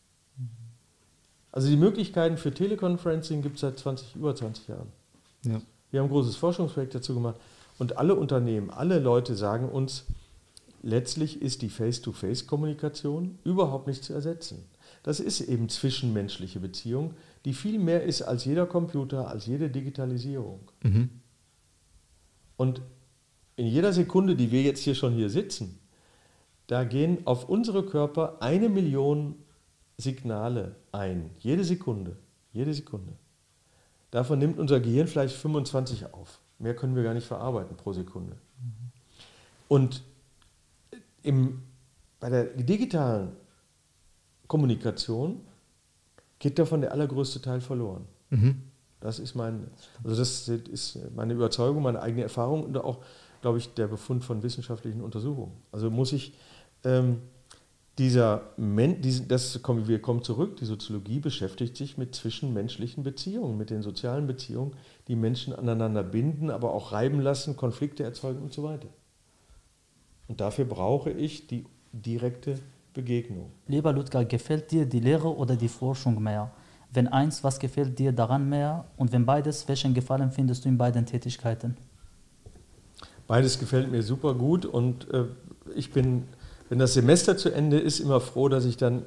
Also 1.52 1.68
die 1.68 1.76
Möglichkeiten 1.76 2.38
für 2.38 2.54
Teleconferencing 2.54 3.42
gibt 3.42 3.56
es 3.56 3.62
seit 3.62 3.78
20, 3.78 4.16
über 4.16 4.34
20 4.34 4.70
Jahren. 4.70 4.88
Ja. 5.44 5.62
Wir 5.92 6.00
haben 6.00 6.08
ein 6.08 6.12
großes 6.12 6.38
Forschungsprojekt 6.38 6.96
dazu 6.96 7.14
gemacht 7.14 7.36
und 7.78 7.98
alle 7.98 8.16
Unternehmen, 8.16 8.70
alle 8.70 9.00
Leute 9.00 9.36
sagen 9.36 9.68
uns, 9.68 10.06
letztlich 10.82 11.42
ist 11.42 11.62
die 11.62 11.70
Face-to-Face-Kommunikation 11.70 13.38
überhaupt 13.44 13.88
nicht 13.88 14.06
zu 14.06 14.14
ersetzen. 14.14 14.64
Das 15.04 15.20
ist 15.20 15.42
eben 15.42 15.68
zwischenmenschliche 15.68 16.62
Beziehung, 16.62 17.16
die 17.44 17.54
viel 17.54 17.80
mehr 17.80 18.04
ist 18.04 18.22
als 18.22 18.46
jeder 18.46 18.66
Computer, 18.66 19.28
als 19.28 19.46
jede 19.46 19.70
Digitalisierung. 19.70 20.62
Mhm. 20.84 21.10
Und 22.56 22.82
in 23.60 23.68
jeder 23.68 23.92
Sekunde, 23.92 24.38
die 24.38 24.52
wir 24.52 24.62
jetzt 24.62 24.80
hier 24.80 24.96
schon 24.96 25.12
hier 25.12 25.30
sitzen, 25.30 25.80
da 26.68 26.86
gehen 26.86 27.28
auf 27.28 27.50
unsere 27.50 27.86
Körper 27.86 28.42
eine 28.42 28.70
Million 28.70 29.36
Signale 29.98 30.78
ein. 30.94 31.32
Jede 31.40 31.66
Sekunde. 31.66 32.16
Jede 32.54 32.74
Sekunde. 32.74 33.12
Davon 34.12 34.40
nimmt 34.40 34.60
unser 34.60 34.80
Gehirn 34.80 35.08
vielleicht 35.08 35.36
25 35.36 36.14
auf. 36.14 36.40
Mehr 36.58 36.74
können 36.74 36.96
wir 36.96 37.04
gar 37.04 37.14
nicht 37.14 37.28
verarbeiten 37.28 37.76
pro 37.76 37.92
Sekunde. 37.92 38.38
Und 39.68 40.04
im, 41.22 41.62
bei 42.22 42.30
der 42.30 42.46
digitalen 42.46 43.34
Kommunikation 44.48 45.42
geht 46.40 46.58
davon 46.58 46.80
der 46.80 46.94
allergrößte 46.94 47.42
Teil 47.42 47.60
verloren. 47.60 48.06
Mhm. 48.30 48.62
Das 49.02 49.20
ist 49.20 49.36
mein, 49.36 49.68
also 50.02 50.16
das 50.16 50.48
ist 50.48 50.98
meine 51.14 51.34
Überzeugung, 51.34 51.84
meine 51.84 52.02
eigene 52.02 52.24
Erfahrung 52.24 52.64
und 52.64 52.78
auch, 52.78 53.00
glaube 53.42 53.58
ich, 53.58 53.74
der 53.74 53.88
Befund 53.88 54.24
von 54.24 54.44
wissenschaftlichen 54.44 55.02
Untersuchungen. 55.02 55.54
Also 55.72 55.90
muss 55.90 56.14
ich 56.14 56.34
ähm, 56.84 57.22
dieser 58.00 58.44
Men 58.56 59.02
das 59.28 59.62
kommen, 59.62 59.88
wir 59.88 60.02
kommen 60.02 60.24
zurück, 60.24 60.56
die 60.58 60.66
Soziologie 60.66 61.20
beschäftigt 61.20 61.76
sich 61.76 61.98
mit 61.98 62.16
zwischenmenschlichen 62.16 63.04
Beziehungen, 63.04 63.58
mit 63.58 63.70
den 63.70 63.82
sozialen 63.82 64.26
Beziehungen, 64.26 64.72
die 65.10 65.18
Menschen 65.18 65.54
aneinander 65.54 66.04
binden, 66.04 66.50
aber 66.50 66.74
auch 66.74 66.94
reiben 66.94 67.20
lassen, 67.20 67.58
Konflikte 67.58 68.04
erzeugen 68.04 68.42
und 68.42 68.54
so 68.54 68.64
weiter. 68.64 68.88
Und 70.30 70.40
dafür 70.40 70.64
brauche 70.64 71.12
ich 71.12 71.48
die 71.48 71.66
direkte 71.92 72.58
Begegnung. 72.94 73.52
Lieber 73.68 73.92
Ludger, 73.92 74.24
gefällt 74.24 74.72
dir 74.72 74.86
die 74.86 75.00
Lehre 75.02 75.36
oder 75.36 75.58
die 75.58 75.68
Forschung 75.68 76.24
mehr? 76.24 76.52
Wenn 76.92 77.08
eins, 77.08 77.44
was 77.44 77.60
gefällt 77.60 78.00
dir 78.00 78.14
daran 78.14 78.48
mehr? 78.48 78.86
Und 78.96 79.12
wenn 79.12 79.26
beides, 79.26 79.68
welchen 79.68 79.94
Gefallen 79.94 80.32
findest 80.32 80.64
du 80.64 80.70
in 80.70 80.78
beiden 80.78 81.06
Tätigkeiten? 81.06 81.76
Beides 83.30 83.60
gefällt 83.60 83.92
mir 83.92 84.02
super 84.02 84.34
gut 84.34 84.66
und 84.66 85.08
äh, 85.14 85.26
ich 85.76 85.92
bin, 85.92 86.24
wenn 86.68 86.80
das 86.80 86.96
Semester 86.96 87.38
zu 87.38 87.54
Ende 87.54 87.78
ist, 87.78 88.00
immer 88.00 88.22
froh, 88.22 88.50
dass 88.50 88.66
ich 88.66 88.76
dann 88.76 89.04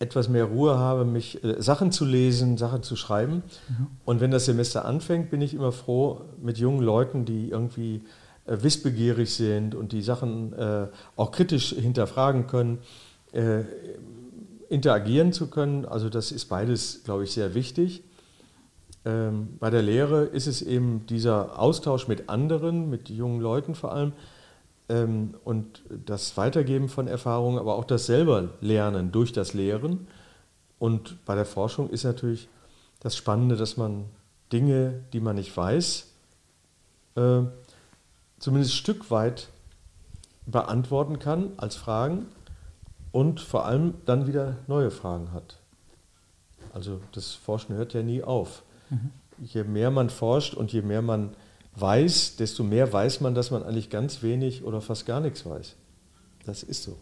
etwas 0.00 0.28
mehr 0.28 0.46
Ruhe 0.46 0.76
habe, 0.76 1.04
mich 1.04 1.44
äh, 1.44 1.62
Sachen 1.62 1.92
zu 1.92 2.04
lesen, 2.04 2.58
Sachen 2.58 2.82
zu 2.82 2.96
schreiben. 2.96 3.44
Mhm. 3.68 3.86
Und 4.04 4.20
wenn 4.20 4.32
das 4.32 4.46
Semester 4.46 4.84
anfängt, 4.84 5.30
bin 5.30 5.42
ich 5.42 5.54
immer 5.54 5.70
froh 5.70 6.22
mit 6.42 6.58
jungen 6.58 6.82
Leuten, 6.82 7.24
die 7.24 7.50
irgendwie 7.50 8.02
äh, 8.46 8.56
wissbegierig 8.62 9.32
sind 9.32 9.76
und 9.76 9.92
die 9.92 10.02
Sachen 10.02 10.52
äh, 10.52 10.88
auch 11.14 11.30
kritisch 11.30 11.68
hinterfragen 11.68 12.48
können, 12.48 12.78
äh, 13.30 13.60
interagieren 14.68 15.32
zu 15.32 15.46
können. 15.46 15.84
Also 15.84 16.08
das 16.08 16.32
ist 16.32 16.46
beides, 16.46 17.04
glaube 17.04 17.22
ich, 17.22 17.30
sehr 17.30 17.54
wichtig. 17.54 18.02
Ähm, 19.06 19.56
bei 19.60 19.70
der 19.70 19.82
Lehre 19.82 20.24
ist 20.24 20.48
es 20.48 20.62
eben 20.62 21.06
dieser 21.06 21.60
Austausch 21.60 22.08
mit 22.08 22.28
anderen, 22.28 22.90
mit 22.90 23.08
jungen 23.08 23.40
Leuten 23.40 23.76
vor 23.76 23.92
allem 23.92 24.12
ähm, 24.88 25.34
und 25.44 25.82
das 25.88 26.36
Weitergeben 26.36 26.88
von 26.88 27.06
Erfahrungen, 27.06 27.58
aber 27.60 27.76
auch 27.76 27.84
das 27.84 28.06
selber 28.06 28.48
Lernen 28.60 29.12
durch 29.12 29.32
das 29.32 29.54
Lehren. 29.54 30.08
Und 30.80 31.24
bei 31.24 31.36
der 31.36 31.46
Forschung 31.46 31.88
ist 31.88 32.02
natürlich 32.02 32.48
das 32.98 33.16
Spannende, 33.16 33.56
dass 33.56 33.76
man 33.76 34.06
Dinge, 34.52 35.04
die 35.12 35.20
man 35.20 35.36
nicht 35.36 35.56
weiß, 35.56 36.08
äh, 37.14 37.42
zumindest 38.40 38.72
ein 38.72 38.76
Stück 38.76 39.10
weit 39.12 39.48
beantworten 40.46 41.20
kann 41.20 41.52
als 41.58 41.76
Fragen 41.76 42.26
und 43.12 43.40
vor 43.40 43.66
allem 43.66 43.94
dann 44.04 44.26
wieder 44.26 44.56
neue 44.66 44.90
Fragen 44.90 45.32
hat. 45.32 45.58
Also 46.74 47.00
das 47.12 47.34
Forschen 47.34 47.76
hört 47.76 47.94
ja 47.94 48.02
nie 48.02 48.22
auf. 48.22 48.62
Mhm. 48.90 49.10
Je 49.38 49.64
mehr 49.64 49.90
man 49.90 50.10
forscht 50.10 50.54
und 50.54 50.72
je 50.72 50.82
mehr 50.82 51.02
man 51.02 51.34
weiß, 51.76 52.36
desto 52.36 52.64
mehr 52.64 52.92
weiß 52.92 53.20
man, 53.20 53.34
dass 53.34 53.50
man 53.50 53.62
eigentlich 53.62 53.90
ganz 53.90 54.22
wenig 54.22 54.64
oder 54.64 54.80
fast 54.80 55.06
gar 55.06 55.20
nichts 55.20 55.44
weiß. 55.44 55.74
Das 56.44 56.62
ist 56.62 56.82
so. 56.82 56.96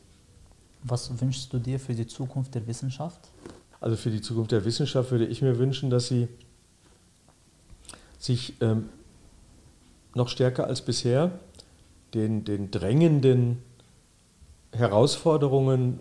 Was 0.83 1.21
wünschst 1.21 1.53
du 1.53 1.59
dir 1.59 1.79
für 1.79 1.95
die 1.95 2.07
Zukunft 2.07 2.55
der 2.55 2.67
Wissenschaft? 2.67 3.21
Also 3.81 3.97
für 3.97 4.11
die 4.11 4.21
Zukunft 4.21 4.53
der 4.53 4.65
Wissenschaft 4.65 5.11
würde 5.11 5.27
ich 5.27 5.43
mir 5.43 5.59
wünschen, 5.59 5.91
dass 5.91 6.09
sie 6.09 6.29
sich 8.19 8.55
ähm, 8.61 8.89
noch 10.15 10.29
stärker 10.29 10.67
als 10.67 10.81
bisher 10.83 11.31
den, 12.15 12.45
den 12.45 12.71
drängenden 12.71 13.63
Herausforderungen 14.73 16.01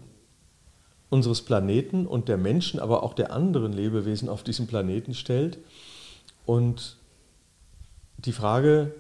unseres 1.13 1.43
Planeten 1.43 2.07
und 2.07 2.27
der 2.27 2.39
Menschen, 2.39 2.79
aber 2.79 3.03
auch 3.03 3.13
der 3.13 3.31
anderen 3.31 3.71
Lebewesen 3.71 4.29
auf 4.29 4.41
diesem 4.41 4.65
Planeten 4.65 5.13
stellt 5.13 5.59
und 6.47 6.97
die 8.17 8.31
Frage 8.31 8.95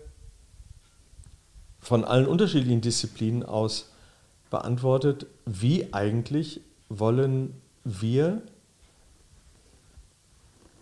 von 1.79 2.05
allen 2.05 2.27
unterschiedlichen 2.27 2.81
Disziplinen 2.81 3.41
aus 3.41 3.89
beantwortet, 4.51 5.25
wie 5.47 5.91
eigentlich 5.91 6.61
wollen 6.87 7.55
wir 7.83 8.43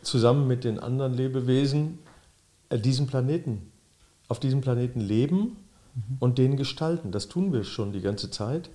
zusammen 0.02 0.48
mit 0.48 0.66
den 0.66 0.78
anderen 0.78 1.14
Lebewesen 1.14 2.00
äh, 2.68 2.78
diesen 2.78 3.08
Planeten, 3.08 3.72
auf 4.28 4.42
diesem 4.42 4.60
Planeten 4.60 5.00
leben 5.00 5.56
mhm. 5.96 6.18
und 6.20 6.38
den 6.40 6.58
gestalten. 6.58 7.14
Das 7.14 7.30
tun 7.30 7.54
wir 7.54 7.64
schon 7.64 7.94
die 7.94 8.02
ganze 8.02 8.30
Zeit. 8.30 8.70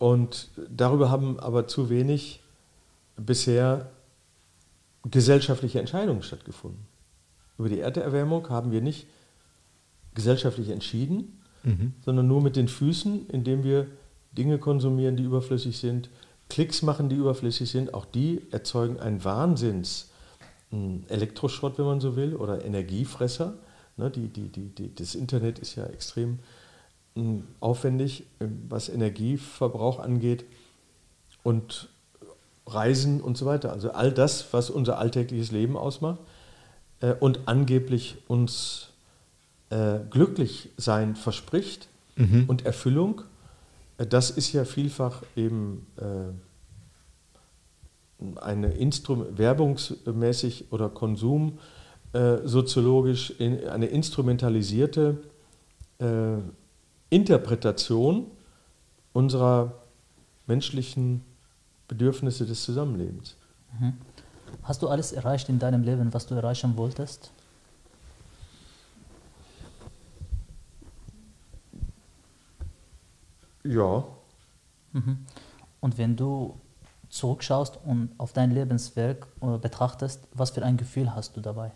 Und 0.00 0.48
darüber 0.70 1.10
haben 1.10 1.38
aber 1.38 1.68
zu 1.68 1.90
wenig 1.90 2.40
bisher 3.18 3.90
gesellschaftliche 5.04 5.78
Entscheidungen 5.78 6.22
stattgefunden. 6.22 6.80
Über 7.58 7.68
die 7.68 7.80
Erderwärmung 7.80 8.48
haben 8.48 8.72
wir 8.72 8.80
nicht 8.80 9.06
gesellschaftlich 10.14 10.70
entschieden, 10.70 11.38
mhm. 11.64 11.92
sondern 12.02 12.26
nur 12.26 12.40
mit 12.40 12.56
den 12.56 12.66
Füßen, 12.66 13.28
indem 13.28 13.62
wir 13.62 13.88
Dinge 14.32 14.56
konsumieren, 14.56 15.16
die 15.16 15.24
überflüssig 15.24 15.76
sind, 15.76 16.08
Klicks 16.48 16.80
machen, 16.80 17.10
die 17.10 17.16
überflüssig 17.16 17.70
sind. 17.70 17.92
Auch 17.92 18.06
die 18.06 18.40
erzeugen 18.52 18.98
einen 19.00 19.22
Wahnsinns 19.22 20.08
hm, 20.70 21.04
Elektroschrott, 21.08 21.78
wenn 21.78 21.84
man 21.84 22.00
so 22.00 22.16
will, 22.16 22.36
oder 22.36 22.64
Energiefresser. 22.64 23.52
Ne, 23.98 24.10
die, 24.10 24.28
die, 24.28 24.48
die, 24.48 24.94
das 24.94 25.14
Internet 25.14 25.58
ist 25.58 25.76
ja 25.76 25.84
extrem 25.84 26.38
aufwendig, 27.60 28.24
ähm, 28.40 28.62
was 28.68 28.88
Energieverbrauch 28.88 29.98
angeht 29.98 30.44
und 31.42 31.88
Reisen 32.66 33.20
und 33.20 33.36
so 33.36 33.46
weiter. 33.46 33.72
Also 33.72 33.92
all 33.92 34.12
das, 34.12 34.52
was 34.52 34.70
unser 34.70 34.98
alltägliches 34.98 35.50
Leben 35.50 35.76
ausmacht 35.76 36.20
äh, 37.00 37.14
und 37.14 37.40
angeblich 37.46 38.18
uns 38.28 38.90
äh, 39.70 39.98
glücklich 40.10 40.68
sein 40.76 41.16
verspricht 41.16 41.88
mhm. 42.16 42.44
und 42.46 42.64
Erfüllung, 42.64 43.22
äh, 43.98 44.06
das 44.06 44.30
ist 44.30 44.52
ja 44.52 44.64
vielfach 44.64 45.24
eben 45.36 45.86
äh, 45.96 46.28
eine 48.40 48.72
Instrum 48.72 49.38
werbungsmäßig 49.38 50.72
oder 50.72 50.90
konsumsoziologisch 50.90 53.30
in, 53.38 53.66
eine 53.66 53.86
instrumentalisierte 53.86 55.16
äh, 55.98 56.36
Interpretation 57.10 58.26
unserer 59.12 59.72
menschlichen 60.46 61.22
Bedürfnisse 61.88 62.46
des 62.46 62.62
Zusammenlebens. 62.62 63.36
Mhm. 63.78 63.94
Hast 64.62 64.82
du 64.82 64.88
alles 64.88 65.12
erreicht 65.12 65.48
in 65.48 65.58
deinem 65.58 65.82
Leben, 65.82 66.12
was 66.14 66.26
du 66.26 66.34
erreichen 66.34 66.76
wolltest? 66.76 67.30
Ja. 73.64 74.04
Mhm. 74.92 75.26
Und 75.80 75.98
wenn 75.98 76.16
du 76.16 76.58
zurückschaust 77.08 77.78
und 77.84 78.10
auf 78.18 78.32
dein 78.32 78.52
Lebenswerk 78.52 79.26
äh, 79.40 79.58
betrachtest, 79.58 80.26
was 80.32 80.50
für 80.50 80.64
ein 80.64 80.76
Gefühl 80.76 81.14
hast 81.14 81.36
du 81.36 81.40
dabei? 81.40 81.72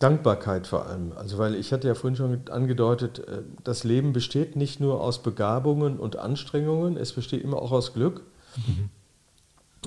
Dankbarkeit 0.00 0.66
vor 0.66 0.86
allem. 0.86 1.12
Also 1.14 1.38
weil 1.38 1.54
ich 1.54 1.72
hatte 1.72 1.86
ja 1.86 1.94
vorhin 1.94 2.16
schon 2.16 2.40
angedeutet, 2.50 3.20
äh, 3.20 3.42
das 3.62 3.84
Leben 3.84 4.12
besteht 4.12 4.56
nicht 4.56 4.80
nur 4.80 5.00
aus 5.00 5.22
Begabungen 5.22 5.98
und 5.98 6.16
Anstrengungen, 6.16 6.96
es 6.96 7.12
besteht 7.12 7.44
immer 7.44 7.62
auch 7.62 7.70
aus 7.70 7.94
Glück. 7.94 8.22
Mhm. 8.56 8.88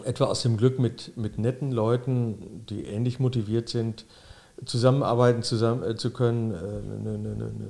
Etwa 0.05 0.25
aus 0.25 0.41
dem 0.41 0.57
Glück 0.57 0.79
mit, 0.79 1.17
mit 1.17 1.37
netten 1.37 1.71
Leuten, 1.71 2.63
die 2.69 2.85
ähnlich 2.85 3.19
motiviert 3.19 3.69
sind, 3.69 4.05
zusammenarbeiten 4.65 5.43
zusammen, 5.43 5.83
äh, 5.83 5.95
zu 5.95 6.11
können, 6.11 6.51
äh, 6.51 6.55
eine, 6.57 7.15
eine, 7.15 7.31
eine 7.33 7.69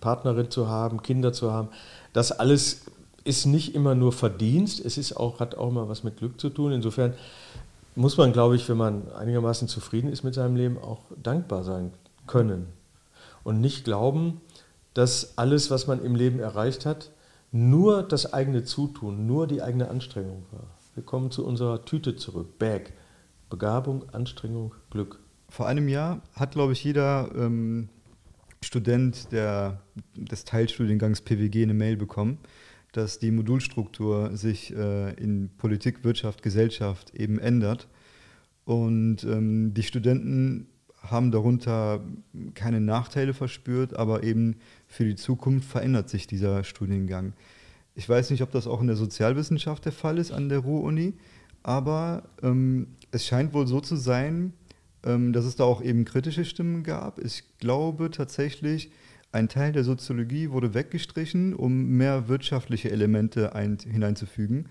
Partnerin 0.00 0.50
zu 0.50 0.68
haben, 0.68 1.02
Kinder 1.02 1.32
zu 1.32 1.50
haben. 1.50 1.68
Das 2.12 2.32
alles 2.32 2.82
ist 3.24 3.46
nicht 3.46 3.74
immer 3.74 3.94
nur 3.94 4.12
Verdienst, 4.12 4.84
es 4.84 4.98
ist 4.98 5.16
auch, 5.16 5.40
hat 5.40 5.54
auch 5.54 5.70
immer 5.70 5.88
was 5.88 6.04
mit 6.04 6.18
Glück 6.18 6.38
zu 6.38 6.50
tun. 6.50 6.72
Insofern 6.72 7.14
muss 7.94 8.16
man, 8.16 8.32
glaube 8.32 8.56
ich, 8.56 8.68
wenn 8.68 8.76
man 8.76 9.10
einigermaßen 9.12 9.68
zufrieden 9.68 10.10
ist 10.10 10.24
mit 10.24 10.34
seinem 10.34 10.56
Leben, 10.56 10.78
auch 10.78 11.02
dankbar 11.22 11.64
sein 11.64 11.92
können. 12.26 12.66
Und 13.42 13.60
nicht 13.60 13.84
glauben, 13.84 14.40
dass 14.94 15.38
alles, 15.38 15.70
was 15.70 15.86
man 15.86 16.02
im 16.02 16.14
Leben 16.14 16.40
erreicht 16.40 16.86
hat, 16.86 17.10
nur 17.52 18.02
das 18.02 18.32
eigene 18.32 18.64
Zutun, 18.64 19.26
nur 19.26 19.46
die 19.46 19.62
eigene 19.62 19.88
Anstrengung 19.88 20.44
war. 20.50 20.66
Wir 20.94 21.04
kommen 21.04 21.30
zu 21.30 21.44
unserer 21.44 21.84
Tüte 21.84 22.16
zurück. 22.16 22.58
Bag. 22.58 22.92
Begabung, 23.50 24.08
Anstrengung, 24.12 24.74
Glück. 24.90 25.20
Vor 25.48 25.66
einem 25.66 25.88
Jahr 25.88 26.22
hat, 26.34 26.52
glaube 26.52 26.72
ich, 26.72 26.82
jeder 26.82 27.30
ähm, 27.36 27.88
Student 28.62 29.30
der, 29.30 29.80
des 30.16 30.44
Teilstudiengangs 30.44 31.20
PWG 31.20 31.62
eine 31.62 31.74
Mail 31.74 31.96
bekommen 31.96 32.38
dass 32.96 33.18
die 33.18 33.30
Modulstruktur 33.30 34.36
sich 34.36 34.74
äh, 34.74 35.12
in 35.14 35.50
Politik, 35.58 36.04
Wirtschaft, 36.04 36.42
Gesellschaft 36.42 37.14
eben 37.14 37.38
ändert. 37.38 37.88
Und 38.64 39.24
ähm, 39.24 39.74
die 39.74 39.82
Studenten 39.82 40.68
haben 41.02 41.30
darunter 41.30 42.00
keine 42.54 42.80
Nachteile 42.80 43.34
verspürt, 43.34 43.94
aber 43.94 44.22
eben 44.22 44.56
für 44.86 45.04
die 45.04 45.16
Zukunft 45.16 45.68
verändert 45.68 46.08
sich 46.08 46.26
dieser 46.26 46.64
Studiengang. 46.64 47.34
Ich 47.94 48.08
weiß 48.08 48.30
nicht, 48.30 48.42
ob 48.42 48.50
das 48.50 48.66
auch 48.66 48.80
in 48.80 48.86
der 48.86 48.96
Sozialwissenschaft 48.96 49.84
der 49.84 49.92
Fall 49.92 50.18
ist 50.18 50.32
an 50.32 50.48
der 50.48 50.60
Ruhr-Uni, 50.60 51.14
aber 51.62 52.24
ähm, 52.42 52.88
es 53.10 53.26
scheint 53.26 53.52
wohl 53.52 53.66
so 53.66 53.80
zu 53.80 53.96
sein, 53.96 54.52
ähm, 55.04 55.32
dass 55.32 55.44
es 55.44 55.56
da 55.56 55.64
auch 55.64 55.82
eben 55.82 56.04
kritische 56.04 56.44
Stimmen 56.44 56.82
gab. 56.82 57.18
Ich 57.18 57.44
glaube 57.58 58.10
tatsächlich, 58.10 58.90
ein 59.34 59.48
Teil 59.48 59.72
der 59.72 59.82
Soziologie 59.82 60.50
wurde 60.50 60.74
weggestrichen, 60.74 61.54
um 61.54 61.88
mehr 61.88 62.28
wirtschaftliche 62.28 62.90
Elemente 62.90 63.54
ein, 63.54 63.78
hineinzufügen. 63.78 64.58
Mhm. 64.58 64.66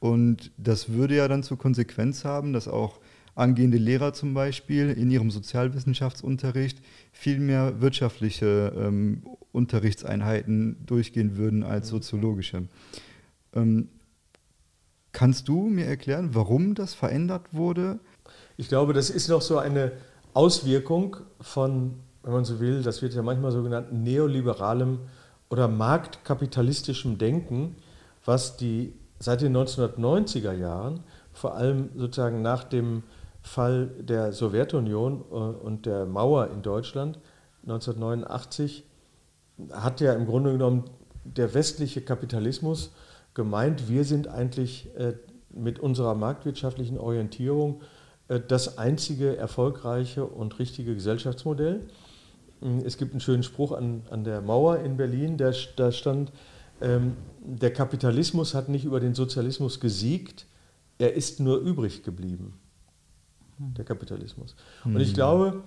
Und 0.00 0.50
das 0.58 0.90
würde 0.90 1.16
ja 1.16 1.28
dann 1.28 1.42
zur 1.42 1.58
Konsequenz 1.58 2.24
haben, 2.24 2.52
dass 2.52 2.68
auch 2.68 3.00
angehende 3.34 3.78
Lehrer 3.78 4.12
zum 4.12 4.34
Beispiel 4.34 4.90
in 4.90 5.10
ihrem 5.10 5.30
Sozialwissenschaftsunterricht 5.30 6.82
viel 7.10 7.40
mehr 7.40 7.80
wirtschaftliche 7.80 8.74
ähm, 8.76 9.22
Unterrichtseinheiten 9.52 10.84
durchgehen 10.84 11.38
würden 11.38 11.62
als 11.62 11.86
mhm. 11.86 11.96
soziologische. 11.96 12.68
Ähm, 13.54 13.88
kannst 15.12 15.48
du 15.48 15.68
mir 15.68 15.86
erklären, 15.86 16.34
warum 16.34 16.74
das 16.74 16.92
verändert 16.92 17.46
wurde? 17.52 17.98
Ich 18.58 18.68
glaube, 18.68 18.92
das 18.92 19.08
ist 19.08 19.28
noch 19.28 19.40
so 19.40 19.56
eine 19.56 19.92
Auswirkung 20.34 21.16
von 21.40 21.94
wenn 22.22 22.32
man 22.32 22.44
so 22.44 22.60
will, 22.60 22.82
das 22.82 23.02
wird 23.02 23.14
ja 23.14 23.22
manchmal 23.22 23.52
so 23.52 23.62
genannt, 23.62 23.92
neoliberalem 23.92 25.00
oder 25.50 25.68
marktkapitalistischem 25.68 27.18
Denken, 27.18 27.76
was 28.24 28.56
die 28.56 28.94
seit 29.18 29.40
den 29.40 29.56
1990er 29.56 30.52
Jahren, 30.52 31.00
vor 31.32 31.54
allem 31.54 31.90
sozusagen 31.96 32.42
nach 32.42 32.64
dem 32.64 33.02
Fall 33.42 33.88
der 33.98 34.32
Sowjetunion 34.32 35.24
äh, 35.30 35.34
und 35.34 35.86
der 35.86 36.06
Mauer 36.06 36.48
in 36.48 36.62
Deutschland 36.62 37.18
1989, 37.62 38.84
hat 39.72 40.00
ja 40.00 40.14
im 40.14 40.26
Grunde 40.26 40.52
genommen 40.52 40.84
der 41.24 41.54
westliche 41.54 42.00
Kapitalismus 42.00 42.92
gemeint, 43.34 43.88
wir 43.88 44.04
sind 44.04 44.28
eigentlich 44.28 44.94
äh, 44.96 45.14
mit 45.50 45.78
unserer 45.78 46.14
marktwirtschaftlichen 46.14 46.98
Orientierung 46.98 47.82
äh, 48.28 48.40
das 48.40 48.78
einzige 48.78 49.36
erfolgreiche 49.36 50.24
und 50.24 50.58
richtige 50.58 50.94
Gesellschaftsmodell. 50.94 51.88
Hm, 52.62 52.78
es 52.84 52.96
gibt 52.96 53.12
einen 53.12 53.20
schönen 53.20 53.42
Spruch 53.42 53.72
an, 53.72 54.02
an 54.10 54.24
der 54.24 54.40
Mauer 54.40 54.78
in 54.78 54.96
Berlin, 54.96 55.36
der, 55.36 55.54
da 55.76 55.92
stand, 55.92 56.32
ähm, 56.80 57.16
der 57.44 57.72
Kapitalismus 57.72 58.54
hat 58.54 58.68
nicht 58.68 58.84
über 58.84 59.00
den 59.00 59.14
Sozialismus 59.14 59.80
gesiegt, 59.80 60.46
er 60.98 61.14
ist 61.14 61.40
nur 61.40 61.58
übrig 61.58 62.02
geblieben. 62.02 62.58
Hm. 63.58 63.74
Der 63.74 63.84
Kapitalismus. 63.84 64.54
Und 64.84 65.00
ich 65.00 65.08
hm. 65.08 65.14
glaube, 65.14 65.62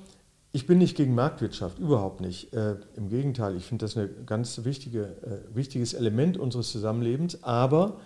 ich 0.55 0.65
bin 0.67 0.77
nicht 0.77 0.95
gegen 0.95 1.15
Marktwirtschaft, 1.15 1.79
überhaupt 1.79 2.21
nicht. 2.21 2.53
Äh, 2.53 2.77
Im 2.95 3.09
Gegenteil, 3.09 3.57
ich 3.57 3.65
finde 3.65 3.83
das 3.83 3.97
ein 3.97 4.09
ganz 4.25 4.63
wichtige, 4.63 5.03
äh, 5.03 5.55
wichtiges 5.55 5.93
Element 5.93 6.37
unseres 6.37 6.71
Zusammenlebens. 6.71 7.43
Aber 7.43 7.99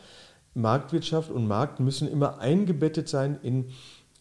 Marktwirtschaft 0.55 1.29
und 1.29 1.47
Markt 1.47 1.79
müssen 1.79 2.07
immer 2.07 2.39
eingebettet 2.39 3.07
sein 3.07 3.37
in 3.43 3.65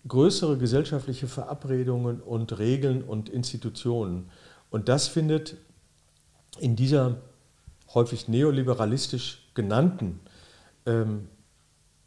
größere 0.06 0.58
gesellschaftliche 0.58 1.26
Verabredungen 1.26 2.20
und 2.20 2.58
Regeln 2.58 3.02
und 3.02 3.30
Institutionen. 3.30 4.28
Und 4.70 4.88
das 4.88 5.08
findet 5.08 5.56
in 6.58 6.76
dieser 6.76 7.16
häufig 7.94 8.28
neoliberalistisch 8.28 9.48
genannten 9.54 10.20
ähm, 10.86 11.28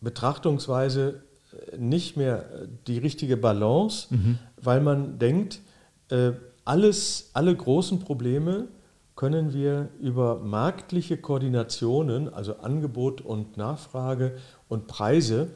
Betrachtungsweise 0.02 1.24
äh, 1.72 1.78
nicht 1.78 2.18
mehr 2.18 2.46
die 2.88 2.98
richtige 2.98 3.38
Balance, 3.38 4.08
mhm. 4.10 4.40
weil 4.62 4.82
man 4.82 5.20
denkt, 5.20 5.62
äh, 6.10 6.32
alles, 6.66 7.32
alle 7.34 7.56
großen 7.56 8.00
Probleme 8.00 8.68
können 9.16 9.54
wir 9.54 9.90
über 10.00 10.40
marktliche 10.40 11.18
Koordinationen, 11.18 12.34
also 12.34 12.58
Angebot 12.58 13.22
und 13.22 13.58
Nachfrage 13.58 14.38
und 14.68 14.88
Preise, 14.88 15.50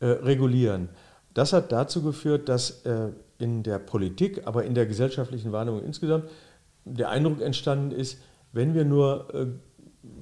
äh, 0.00 0.06
regulieren. 0.06 0.90
Das 1.32 1.52
hat 1.52 1.72
dazu 1.72 2.02
geführt, 2.02 2.48
dass 2.48 2.84
äh, 2.84 3.08
in 3.38 3.62
der 3.62 3.78
Politik, 3.78 4.46
aber 4.46 4.64
in 4.64 4.74
der 4.74 4.86
gesellschaftlichen 4.86 5.52
Wahrnehmung 5.52 5.82
insgesamt 5.82 6.24
der 6.86 7.10
Eindruck 7.10 7.40
entstanden 7.42 7.90
ist, 7.90 8.18
wenn 8.52 8.74
wir 8.74 8.84
nur 8.84 9.34
äh, 9.34 9.46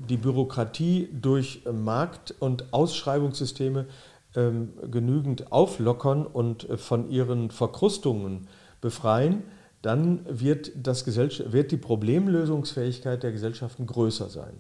die 0.09 0.17
Bürokratie 0.17 1.09
durch 1.13 1.63
äh, 1.67 1.73
Markt- 1.73 2.35
und 2.41 2.73
Ausschreibungssysteme 2.73 3.87
ähm, 4.35 4.73
genügend 4.91 5.53
auflockern 5.53 6.27
und 6.27 6.69
äh, 6.69 6.77
von 6.77 7.11
ihren 7.11 7.51
Verkrustungen 7.51 8.49
befreien, 8.81 9.45
dann 9.83 10.21
wird, 10.27 10.73
das 10.75 11.07
wird 11.07 11.71
die 11.71 11.77
Problemlösungsfähigkeit 11.77 13.23
der 13.23 13.33
Gesellschaften 13.33 13.87
größer 13.87 14.31
sein. 14.31 14.55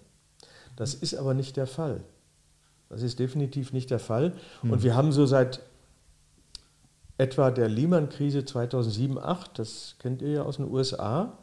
Das 0.76 0.92
ist 0.92 1.14
aber 1.14 1.32
nicht 1.32 1.56
der 1.56 1.66
Fall. 1.66 2.02
Das 2.90 3.02
ist 3.02 3.18
definitiv 3.18 3.72
nicht 3.72 3.90
der 3.90 3.98
Fall. 3.98 4.34
Und 4.62 4.72
hm. 4.72 4.82
wir 4.82 4.94
haben 4.94 5.12
so 5.12 5.24
seit 5.24 5.60
etwa 7.16 7.50
der 7.50 7.68
Lehman-Krise 7.68 8.40
2007-2008, 8.40 9.46
das 9.54 9.96
kennt 9.98 10.20
ihr 10.20 10.30
ja 10.30 10.42
aus 10.42 10.56
den 10.56 10.70
USA, 10.70 11.38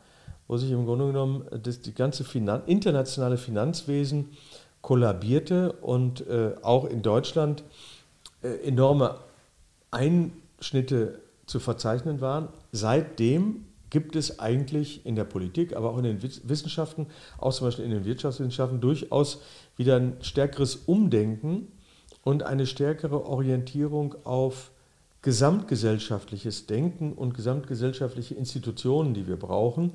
wo 0.52 0.58
sich 0.58 0.72
im 0.72 0.86
Grunde 0.86 1.08
genommen 1.08 1.45
das, 1.64 1.80
die 1.80 1.93
ganze 1.93 2.26
Finan 2.26 2.64
internationale 2.66 3.38
Finanzwesen 3.38 4.32
kollabierte 4.82 5.72
und 5.72 6.28
äh, 6.28 6.56
auch 6.62 6.84
in 6.84 7.02
Deutschland 7.02 7.64
äh, 8.43 8.68
enorme 8.68 9.16
Einschnitte 9.91 11.22
zu 11.45 11.62
verzeichnen 11.62 12.20
waren. 12.20 12.49
Seitdem 12.74 13.64
gibt 13.89 14.18
es 14.18 14.39
eigentlich 14.39 15.06
in 15.06 15.16
der 15.16 15.24
Politik, 15.24 15.74
aber 15.74 15.91
auch 15.91 15.97
in 15.99 16.04
den 16.04 16.22
Wissenschaften, 16.22 17.08
auch 17.38 17.54
zum 17.54 17.68
Beispiel 17.68 17.86
in 17.86 17.91
den 17.91 18.04
Wirtschaftswissenschaften, 18.04 18.82
durchaus 18.82 19.41
wieder 19.78 19.95
ein 19.95 20.18
stärkeres 20.20 20.76
Umdenken 20.76 21.70
und 22.26 22.43
eine 22.43 22.66
stärkere 22.66 23.26
Orientierung 23.26 24.16
auf 24.26 24.72
gesamtgesellschaftliches 25.22 26.66
Denken 26.66 27.14
und 27.14 27.36
gesamtgesellschaftliche 27.36 28.34
Institutionen, 28.34 29.14
die 29.14 29.28
wir 29.28 29.38
brauchen, 29.38 29.93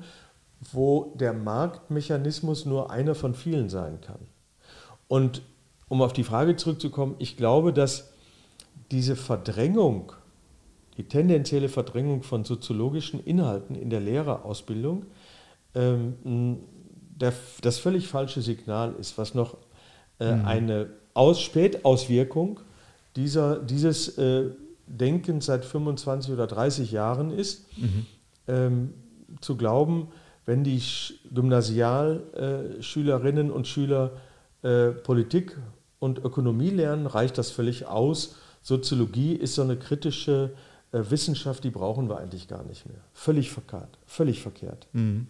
wo 0.71 1.13
der 1.15 1.33
Marktmechanismus 1.33 2.65
nur 2.65 2.91
einer 2.91 3.15
von 3.15 3.33
vielen 3.35 3.69
sein 3.69 4.01
kann. 4.01 4.19
Und 5.07 5.41
um 5.87 6.01
auf 6.01 6.13
die 6.13 6.23
Frage 6.23 6.55
zurückzukommen, 6.55 7.15
ich 7.19 7.37
glaube, 7.37 7.73
dass 7.73 8.11
diese 8.91 9.15
Verdrängung 9.15 10.13
die 10.97 11.07
tendenzielle 11.07 11.69
Verdrängung 11.69 12.23
von 12.23 12.43
soziologischen 12.43 13.23
Inhalten 13.23 13.75
in 13.75 13.89
der 13.89 13.99
Lehrerausbildung 13.99 15.05
ähm, 15.75 16.57
der, 17.15 17.33
das 17.61 17.77
völlig 17.77 18.07
falsche 18.07 18.41
Signal 18.41 18.95
ist, 18.99 19.17
was 19.17 19.35
noch 19.35 19.57
äh, 20.19 20.35
mhm. 20.35 20.45
eine 20.45 20.89
Aus 21.13 21.41
Spätauswirkung 21.41 22.59
dieser, 23.15 23.59
dieses 23.59 24.17
äh, 24.17 24.49
Denkens 24.87 25.45
seit 25.45 25.65
25 25.65 26.33
oder 26.33 26.47
30 26.47 26.91
Jahren 26.91 27.31
ist, 27.31 27.65
mhm. 27.77 28.05
ähm, 28.47 28.93
zu 29.41 29.55
glauben, 29.55 30.07
wenn 30.47 30.63
die 30.63 30.81
Gymnasialschülerinnen 31.31 33.51
und 33.51 33.67
Schüler 33.67 34.13
äh, 34.63 34.87
Politik 34.91 35.55
und 35.99 36.17
Ökonomie 36.19 36.69
lernen, 36.69 37.05
reicht 37.05 37.37
das 37.37 37.51
völlig 37.51 37.85
aus. 37.85 38.37
Soziologie 38.63 39.33
ist 39.33 39.55
so 39.55 39.61
eine 39.61 39.75
kritische 39.75 40.53
äh, 40.93 41.01
Wissenschaft, 41.09 41.65
die 41.65 41.69
brauchen 41.69 42.07
wir 42.09 42.17
eigentlich 42.17 42.47
gar 42.47 42.63
nicht 42.63 42.87
mehr. 42.87 43.01
Völlig 43.13 43.51
verkehrt. 43.51 43.99
Völlig 44.05 44.41
verkehrt. 44.41 44.87
Mhm. 44.93 45.27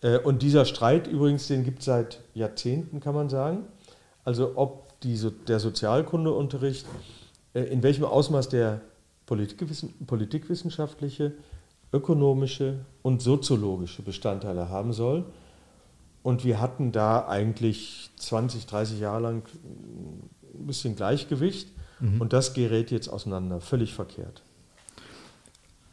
Äh, 0.00 0.18
und 0.18 0.42
dieser 0.42 0.64
Streit 0.64 1.06
übrigens, 1.06 1.46
den 1.46 1.62
gibt 1.62 1.78
es 1.78 1.84
seit 1.84 2.22
Jahrzehnten, 2.34 2.98
kann 2.98 3.14
man 3.14 3.28
sagen. 3.28 3.66
Also 4.24 4.54
ob 4.56 5.00
die, 5.02 5.16
der 5.46 5.60
Sozialkundeunterricht, 5.60 6.86
in 7.54 7.82
welchem 7.82 8.04
Ausmaß 8.04 8.48
der 8.48 8.80
Politikwissen, 9.26 9.92
politikwissenschaftliche, 10.06 11.34
ökonomische 11.92 12.84
und 13.02 13.22
soziologische 13.22 14.02
Bestandteile 14.02 14.68
haben 14.68 14.92
soll. 14.92 15.24
Und 16.22 16.44
wir 16.44 16.60
hatten 16.60 16.92
da 16.92 17.26
eigentlich 17.26 18.10
20, 18.16 18.66
30 18.66 19.00
Jahre 19.00 19.20
lang 19.20 19.42
ein 20.54 20.66
bisschen 20.66 20.96
Gleichgewicht. 20.96 21.68
Mhm. 22.00 22.20
Und 22.20 22.32
das 22.32 22.54
gerät 22.54 22.90
jetzt 22.90 23.08
auseinander, 23.08 23.60
völlig 23.60 23.92
verkehrt. 23.92 24.42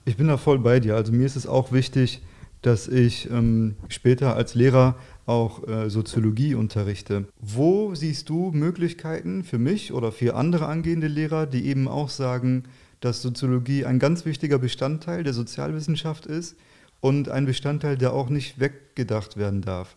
Ich 0.05 0.17
bin 0.17 0.27
da 0.27 0.37
voll 0.37 0.59
bei 0.59 0.79
dir. 0.79 0.95
Also 0.95 1.11
mir 1.11 1.25
ist 1.25 1.35
es 1.35 1.47
auch 1.47 1.71
wichtig, 1.71 2.21
dass 2.61 2.87
ich 2.87 3.29
ähm, 3.29 3.75
später 3.87 4.35
als 4.35 4.53
Lehrer 4.55 4.95
auch 5.25 5.67
äh, 5.67 5.89
Soziologie 5.89 6.55
unterrichte. 6.55 7.25
Wo 7.39 7.95
siehst 7.95 8.29
du 8.29 8.51
Möglichkeiten 8.51 9.43
für 9.43 9.59
mich 9.59 9.93
oder 9.93 10.11
für 10.11 10.35
andere 10.35 10.65
angehende 10.65 11.07
Lehrer, 11.07 11.45
die 11.45 11.67
eben 11.67 11.87
auch 11.87 12.09
sagen, 12.09 12.63
dass 12.99 13.21
Soziologie 13.21 13.85
ein 13.85 13.99
ganz 13.99 14.25
wichtiger 14.25 14.59
Bestandteil 14.59 15.23
der 15.23 15.33
Sozialwissenschaft 15.33 16.25
ist 16.25 16.57
und 16.99 17.29
ein 17.29 17.45
Bestandteil, 17.45 17.97
der 17.97 18.13
auch 18.13 18.29
nicht 18.29 18.59
weggedacht 18.59 19.37
werden 19.37 19.61
darf? 19.61 19.95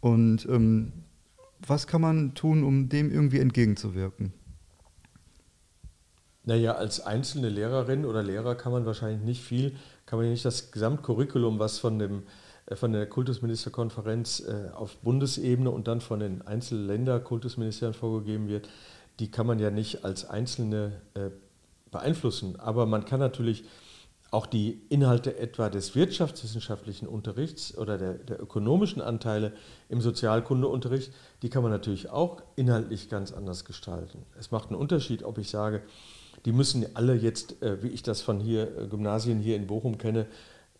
Und 0.00 0.46
ähm, 0.46 0.92
was 1.66 1.86
kann 1.86 2.00
man 2.00 2.34
tun, 2.34 2.64
um 2.64 2.88
dem 2.88 3.10
irgendwie 3.12 3.38
entgegenzuwirken? 3.38 4.32
Naja, 6.44 6.72
als 6.72 7.00
einzelne 7.00 7.48
Lehrerin 7.48 8.04
oder 8.04 8.22
Lehrer 8.22 8.56
kann 8.56 8.72
man 8.72 8.84
wahrscheinlich 8.84 9.22
nicht 9.22 9.42
viel, 9.42 9.76
kann 10.06 10.18
man 10.18 10.28
nicht 10.28 10.44
das 10.44 10.72
Gesamtcurriculum, 10.72 11.60
was 11.60 11.78
von, 11.78 12.00
dem, 12.00 12.24
äh, 12.66 12.74
von 12.74 12.92
der 12.92 13.06
Kultusministerkonferenz 13.06 14.40
äh, 14.40 14.70
auf 14.72 14.96
Bundesebene 14.98 15.70
und 15.70 15.86
dann 15.86 16.00
von 16.00 16.18
den 16.18 16.42
einzelnen 16.42 16.88
Länder-Kultusministerien 16.88 17.94
vorgegeben 17.94 18.48
wird, 18.48 18.68
die 19.20 19.30
kann 19.30 19.46
man 19.46 19.60
ja 19.60 19.70
nicht 19.70 20.04
als 20.04 20.28
Einzelne 20.28 21.00
äh, 21.14 21.30
beeinflussen. 21.92 22.58
Aber 22.58 22.86
man 22.86 23.04
kann 23.04 23.20
natürlich 23.20 23.64
auch 24.32 24.46
die 24.46 24.80
Inhalte 24.88 25.38
etwa 25.38 25.68
des 25.68 25.94
wirtschaftswissenschaftlichen 25.94 27.06
Unterrichts 27.06 27.76
oder 27.76 27.98
der, 27.98 28.14
der, 28.14 28.42
ökonomischen 28.42 29.02
Anteile 29.02 29.52
im 29.90 30.00
Sozialkundeunterricht, 30.00 31.12
die 31.42 31.50
kann 31.50 31.62
man 31.62 31.70
natürlich 31.70 32.08
auch 32.08 32.42
inhaltlich 32.56 33.10
ganz 33.10 33.30
anders 33.30 33.66
gestalten. 33.66 34.24
Es 34.40 34.50
macht 34.50 34.70
einen 34.70 34.80
Unterschied, 34.80 35.22
ob 35.22 35.36
ich 35.36 35.50
sage, 35.50 35.82
die 36.46 36.52
müssen 36.52 36.86
alle 36.94 37.14
jetzt, 37.14 37.62
äh, 37.62 37.82
wie 37.82 37.88
ich 37.88 38.02
das 38.02 38.22
von 38.22 38.40
hier, 38.40 38.76
äh, 38.78 38.86
Gymnasien 38.88 39.38
hier 39.38 39.54
in 39.54 39.66
Bochum 39.66 39.98
kenne, 39.98 40.26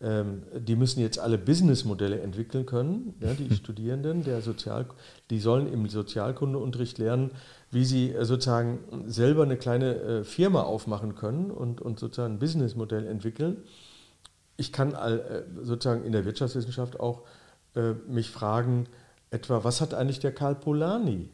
ähm, 0.01 0.41
die 0.57 0.75
müssen 0.75 0.99
jetzt 0.99 1.19
alle 1.19 1.37
Businessmodelle 1.37 2.21
entwickeln 2.21 2.65
können, 2.65 3.13
die 3.39 3.53
Studierenden, 3.55 4.23
der 4.23 4.41
Sozial, 4.41 4.87
die 5.29 5.39
sollen 5.39 5.71
im 5.71 5.87
Sozialkundeunterricht 5.87 6.97
lernen, 6.97 7.29
wie 7.73 7.85
sie 7.85 8.11
äh, 8.11 8.25
sozusagen 8.25 8.79
selber 9.07 9.43
eine 9.43 9.57
kleine 9.57 10.23
Firma 10.23 10.61
aufmachen 10.63 11.15
können 11.15 11.51
und, 11.51 11.81
und 11.81 11.99
sozusagen 11.99 12.35
ein 12.35 12.39
Businessmodell 12.39 13.07
entwickeln. 13.07 13.63
Ich 14.55 14.71
kann 14.71 14.95
sozusagen 15.63 16.03
in 16.03 16.11
der 16.11 16.25
Wirtschaftswissenschaft 16.25 16.99
auch 16.99 17.23
mich 18.07 18.29
fragen, 18.29 18.85
etwa, 19.31 19.63
was 19.63 19.81
hat 19.81 19.95
eigentlich 19.95 20.19
der 20.19 20.31
Karl 20.31 20.53
Polanyi 20.53 21.31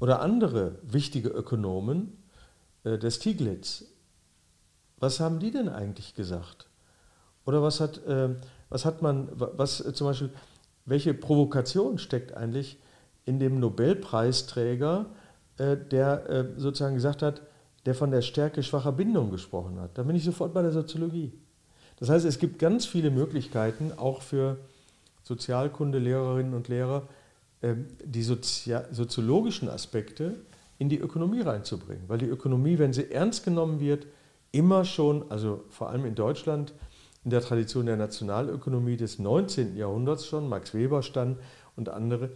oder 0.00 0.20
andere 0.20 0.78
wichtige 0.82 1.28
Ökonomen 1.28 2.24
äh, 2.84 2.98
der 2.98 3.10
Stiglitz. 3.10 3.84
Was 4.98 5.20
haben 5.20 5.38
die 5.38 5.50
denn 5.50 5.68
eigentlich 5.68 6.14
gesagt? 6.14 6.68
Oder 7.44 7.62
was 7.62 7.80
hat, 7.80 8.04
äh, 8.06 8.34
was 8.68 8.84
hat 8.84 9.02
man, 9.02 9.28
was 9.32 9.80
äh, 9.80 9.92
zum 9.92 10.08
Beispiel, 10.08 10.30
welche 10.84 11.14
Provokation 11.14 11.98
steckt 11.98 12.34
eigentlich 12.34 12.78
in 13.28 13.38
dem 13.38 13.60
Nobelpreisträger, 13.60 15.06
äh, 15.58 15.76
der 15.76 16.28
äh, 16.30 16.44
sozusagen 16.56 16.94
gesagt 16.94 17.22
hat, 17.22 17.42
der 17.86 17.94
von 17.94 18.10
der 18.10 18.22
Stärke 18.22 18.62
schwacher 18.62 18.92
Bindung 18.92 19.30
gesprochen 19.30 19.78
hat? 19.80 19.96
Da 19.96 20.02
bin 20.02 20.16
ich 20.16 20.24
sofort 20.24 20.54
bei 20.54 20.62
der 20.62 20.72
Soziologie. 20.72 21.32
Das 21.98 22.08
heißt, 22.08 22.24
es 22.24 22.38
gibt 22.38 22.58
ganz 22.58 22.86
viele 22.86 23.10
Möglichkeiten, 23.10 23.92
auch 23.96 24.22
für 24.22 24.56
Sozialkunde-Lehrerinnen 25.24 26.54
und 26.54 26.68
Lehrer, 26.68 27.02
ähm, 27.62 27.86
die 28.02 28.22
soziologischen 28.22 29.68
Aspekte 29.68 30.36
in 30.78 30.88
die 30.88 30.98
Ökonomie 30.98 31.42
reinzubringen. 31.42 32.04
Weil 32.08 32.18
die 32.18 32.26
Ökonomie, 32.26 32.78
wenn 32.78 32.92
sie 32.92 33.10
ernst 33.10 33.44
genommen 33.44 33.80
wird, 33.80 34.06
immer 34.52 34.84
schon, 34.84 35.30
also 35.30 35.64
vor 35.68 35.90
allem 35.90 36.06
in 36.06 36.14
Deutschland, 36.14 36.72
in 37.24 37.30
der 37.30 37.42
Tradition 37.42 37.86
der 37.86 37.96
Nationalökonomie 37.96 38.96
des 38.96 39.18
19. 39.18 39.76
Jahrhunderts 39.76 40.26
schon, 40.26 40.48
Max 40.48 40.72
Weber 40.72 41.02
stand 41.02 41.36
und 41.76 41.88
andere, 41.88 42.30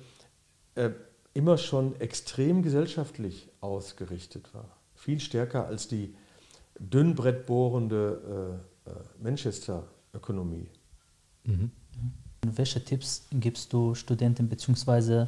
äh, 0.75 0.91
immer 1.35 1.59
schon 1.59 1.99
extrem 2.01 2.63
gesellschaftlich 2.63 3.49
ausgerichtet 3.61 4.53
war. 4.55 4.69
Viel 4.95 5.21
stärker 5.21 5.67
als 5.67 5.89
die 5.89 6.15
Dünnbrett 6.79 7.47
bohrende 7.47 8.61
äh, 8.87 8.91
äh, 8.91 8.95
Manchester-Ökonomie. 9.23 10.69
Mhm. 11.45 11.71
Welche 12.47 12.85
Tipps 12.85 13.27
gibst 13.33 13.73
du 13.73 13.95
Studenten 13.95 14.49
bzw. 14.49 15.27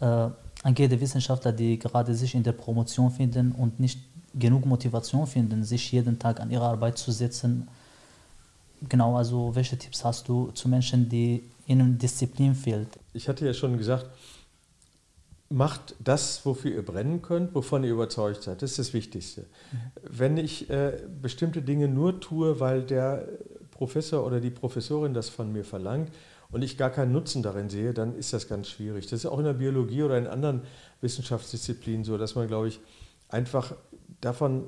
Äh, 0.00 0.30
angehende 0.62 1.00
Wissenschaftler, 1.00 1.52
die 1.52 1.78
gerade 1.78 2.14
sich 2.14 2.34
in 2.34 2.42
der 2.42 2.52
Promotion 2.52 3.10
finden 3.10 3.52
und 3.52 3.80
nicht 3.80 4.00
genug 4.34 4.64
Motivation 4.66 5.26
finden, 5.26 5.64
sich 5.64 5.92
jeden 5.92 6.18
Tag 6.18 6.40
an 6.40 6.50
ihre 6.50 6.64
Arbeit 6.64 6.98
zu 6.98 7.10
setzen? 7.12 7.68
Genau, 8.88 9.16
also 9.16 9.54
welche 9.54 9.78
Tipps 9.78 10.04
hast 10.04 10.28
du 10.28 10.50
zu 10.52 10.68
Menschen, 10.68 11.08
die 11.08 11.44
ihnen 11.66 11.98
Disziplin 11.98 12.54
fehlt? 12.54 12.88
Ich 13.12 13.28
hatte 13.28 13.46
ja 13.46 13.54
schon 13.54 13.78
gesagt, 13.78 14.06
macht 15.54 15.94
das, 16.00 16.44
wofür 16.44 16.72
ihr 16.72 16.84
brennen 16.84 17.22
könnt, 17.22 17.54
wovon 17.54 17.84
ihr 17.84 17.92
überzeugt 17.92 18.42
seid. 18.42 18.60
Das 18.60 18.72
ist 18.72 18.78
das 18.80 18.92
Wichtigste. 18.92 19.42
Mhm. 19.42 19.76
Wenn 20.02 20.36
ich 20.36 20.68
äh, 20.68 21.00
bestimmte 21.22 21.62
Dinge 21.62 21.86
nur 21.86 22.18
tue, 22.20 22.58
weil 22.58 22.82
der 22.82 23.28
Professor 23.70 24.26
oder 24.26 24.40
die 24.40 24.50
Professorin 24.50 25.14
das 25.14 25.28
von 25.28 25.52
mir 25.52 25.64
verlangt 25.64 26.10
und 26.50 26.62
ich 26.62 26.76
gar 26.76 26.90
keinen 26.90 27.12
Nutzen 27.12 27.44
darin 27.44 27.70
sehe, 27.70 27.94
dann 27.94 28.16
ist 28.16 28.32
das 28.32 28.48
ganz 28.48 28.68
schwierig. 28.68 29.06
Das 29.06 29.20
ist 29.20 29.26
auch 29.26 29.38
in 29.38 29.44
der 29.44 29.52
Biologie 29.52 30.02
oder 30.02 30.18
in 30.18 30.26
anderen 30.26 30.62
Wissenschaftsdisziplinen 31.00 32.04
so, 32.04 32.18
dass 32.18 32.34
man, 32.34 32.48
glaube 32.48 32.66
ich, 32.66 32.80
einfach 33.28 33.76
davon, 34.20 34.64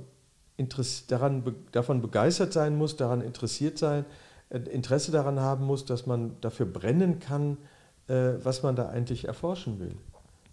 daran, 1.08 1.42
davon 1.72 2.00
begeistert 2.00 2.52
sein 2.52 2.76
muss, 2.76 2.94
daran 2.94 3.22
interessiert 3.22 3.76
sein, 3.76 4.04
äh, 4.50 4.58
Interesse 4.58 5.10
daran 5.10 5.40
haben 5.40 5.64
muss, 5.64 5.84
dass 5.84 6.06
man 6.06 6.40
dafür 6.42 6.66
brennen 6.66 7.18
kann, 7.18 7.56
äh, 8.06 8.34
was 8.44 8.62
man 8.62 8.76
da 8.76 8.88
eigentlich 8.88 9.26
erforschen 9.26 9.80
will. 9.80 9.96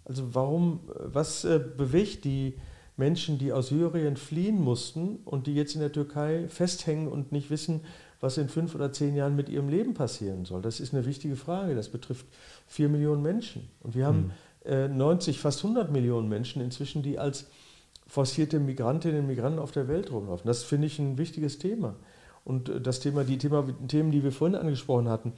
Also 0.04 0.34
warum, 0.34 0.80
was 0.98 1.44
äh, 1.44 1.58
bewegt 1.58 2.24
die 2.24 2.54
Menschen, 2.96 3.38
die 3.38 3.52
aus 3.52 3.68
Syrien 3.68 4.16
fliehen 4.16 4.60
mussten 4.60 5.18
und 5.24 5.46
die 5.46 5.54
jetzt 5.54 5.74
in 5.74 5.80
der 5.80 5.92
Türkei 5.92 6.46
festhängen 6.48 7.08
und 7.08 7.32
nicht 7.32 7.50
wissen, 7.50 7.80
was 8.20 8.38
in 8.38 8.48
fünf 8.48 8.74
oder 8.74 8.92
zehn 8.92 9.16
Jahren 9.16 9.36
mit 9.36 9.48
ihrem 9.48 9.68
Leben 9.68 9.94
passieren 9.94 10.44
soll? 10.44 10.62
Das 10.62 10.80
ist 10.80 10.94
eine 10.94 11.04
wichtige 11.04 11.36
Frage. 11.36 11.74
Das 11.74 11.88
betrifft 11.88 12.26
vier 12.66 12.88
Millionen 12.88 13.22
Menschen. 13.22 13.68
Und 13.80 13.94
wir 13.94 14.06
haben 14.06 14.32
mhm. 14.64 14.96
90, 14.96 15.38
fast 15.38 15.64
100 15.64 15.90
Millionen 15.90 16.28
Menschen 16.28 16.62
inzwischen, 16.62 17.02
die 17.02 17.18
als 17.18 17.46
forcierte 18.06 18.60
Migrantinnen 18.60 19.20
und 19.20 19.26
Migranten 19.26 19.58
auf 19.58 19.72
der 19.72 19.88
Welt 19.88 20.10
rumlaufen. 20.10 20.46
Das 20.46 20.62
finde 20.62 20.86
ich 20.86 20.98
ein 20.98 21.18
wichtiges 21.18 21.58
Thema. 21.58 21.96
Und 22.44 22.70
das 22.82 23.00
Thema, 23.00 23.24
die 23.24 23.38
Thema, 23.38 23.66
Themen, 23.88 24.10
die 24.10 24.22
wir 24.22 24.32
vorhin 24.32 24.56
angesprochen 24.56 25.08
hatten, 25.08 25.32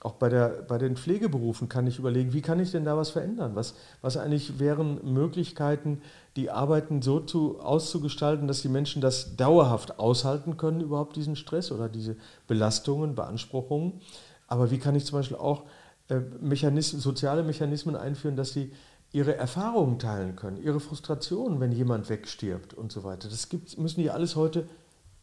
auch 0.00 0.14
bei, 0.14 0.30
der, 0.30 0.48
bei 0.66 0.78
den 0.78 0.96
Pflegeberufen 0.96 1.68
kann 1.68 1.86
ich 1.86 1.98
überlegen, 1.98 2.32
wie 2.32 2.40
kann 2.40 2.58
ich 2.58 2.70
denn 2.70 2.84
da 2.84 2.96
was 2.96 3.10
verändern? 3.10 3.54
Was, 3.54 3.74
was 4.00 4.16
eigentlich 4.16 4.58
wären 4.58 4.98
Möglichkeiten, 5.12 6.00
die 6.36 6.50
Arbeiten 6.50 7.02
so 7.02 7.20
zu, 7.20 7.60
auszugestalten, 7.60 8.48
dass 8.48 8.62
die 8.62 8.68
Menschen 8.68 9.02
das 9.02 9.36
dauerhaft 9.36 9.98
aushalten 9.98 10.56
können, 10.56 10.80
überhaupt 10.80 11.16
diesen 11.16 11.36
Stress 11.36 11.70
oder 11.70 11.90
diese 11.90 12.16
Belastungen, 12.46 13.14
Beanspruchungen. 13.14 14.00
Aber 14.48 14.70
wie 14.70 14.78
kann 14.78 14.96
ich 14.96 15.04
zum 15.04 15.18
Beispiel 15.18 15.36
auch 15.36 15.64
äh, 16.08 16.20
Mechanismen, 16.40 17.02
soziale 17.02 17.42
Mechanismen 17.42 17.94
einführen, 17.94 18.36
dass 18.36 18.52
sie 18.52 18.72
ihre 19.12 19.36
Erfahrungen 19.36 19.98
teilen 19.98 20.34
können, 20.34 20.56
ihre 20.62 20.80
Frustrationen, 20.80 21.60
wenn 21.60 21.72
jemand 21.72 22.08
wegstirbt 22.08 22.72
und 22.72 22.90
so 22.90 23.04
weiter. 23.04 23.28
Das 23.28 23.48
gibt, 23.48 23.76
müssen 23.76 24.00
die 24.00 24.10
alles 24.10 24.34
heute 24.34 24.66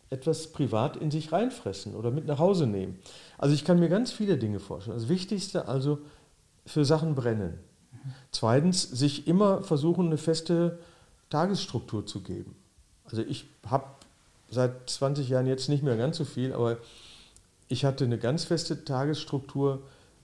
etwas 0.09 0.47
privat 0.47 0.97
in 0.97 1.11
sich 1.11 1.31
reinfressen 1.31 1.95
oder 1.95 2.11
mit 2.11 2.27
nach 2.27 2.39
Hause 2.39 2.67
nehmen. 2.67 2.99
Also 3.37 3.53
ich 3.53 3.65
kann 3.65 3.79
mir 3.79 3.89
ganz 3.89 4.11
viele 4.11 4.37
Dinge 4.37 4.59
vorstellen. 4.59 4.97
Das 4.97 5.09
Wichtigste 5.09 5.67
also 5.67 5.99
für 6.65 6.85
Sachen 6.85 7.15
brennen. 7.15 7.59
Zweitens, 8.31 8.83
sich 8.83 9.27
immer 9.27 9.61
versuchen, 9.63 10.07
eine 10.07 10.17
feste 10.17 10.79
Tagesstruktur 11.29 12.05
zu 12.05 12.21
geben. 12.21 12.55
Also 13.05 13.21
ich 13.21 13.47
habe 13.65 13.85
seit 14.49 14.89
20 14.89 15.29
Jahren 15.29 15.45
jetzt 15.45 15.69
nicht 15.69 15.83
mehr 15.83 15.97
ganz 15.97 16.17
so 16.17 16.25
viel, 16.25 16.53
aber 16.53 16.77
ich 17.67 17.85
hatte 17.85 18.05
eine 18.05 18.17
ganz 18.17 18.45
feste 18.45 18.85
Tagesstruktur. 18.85 19.81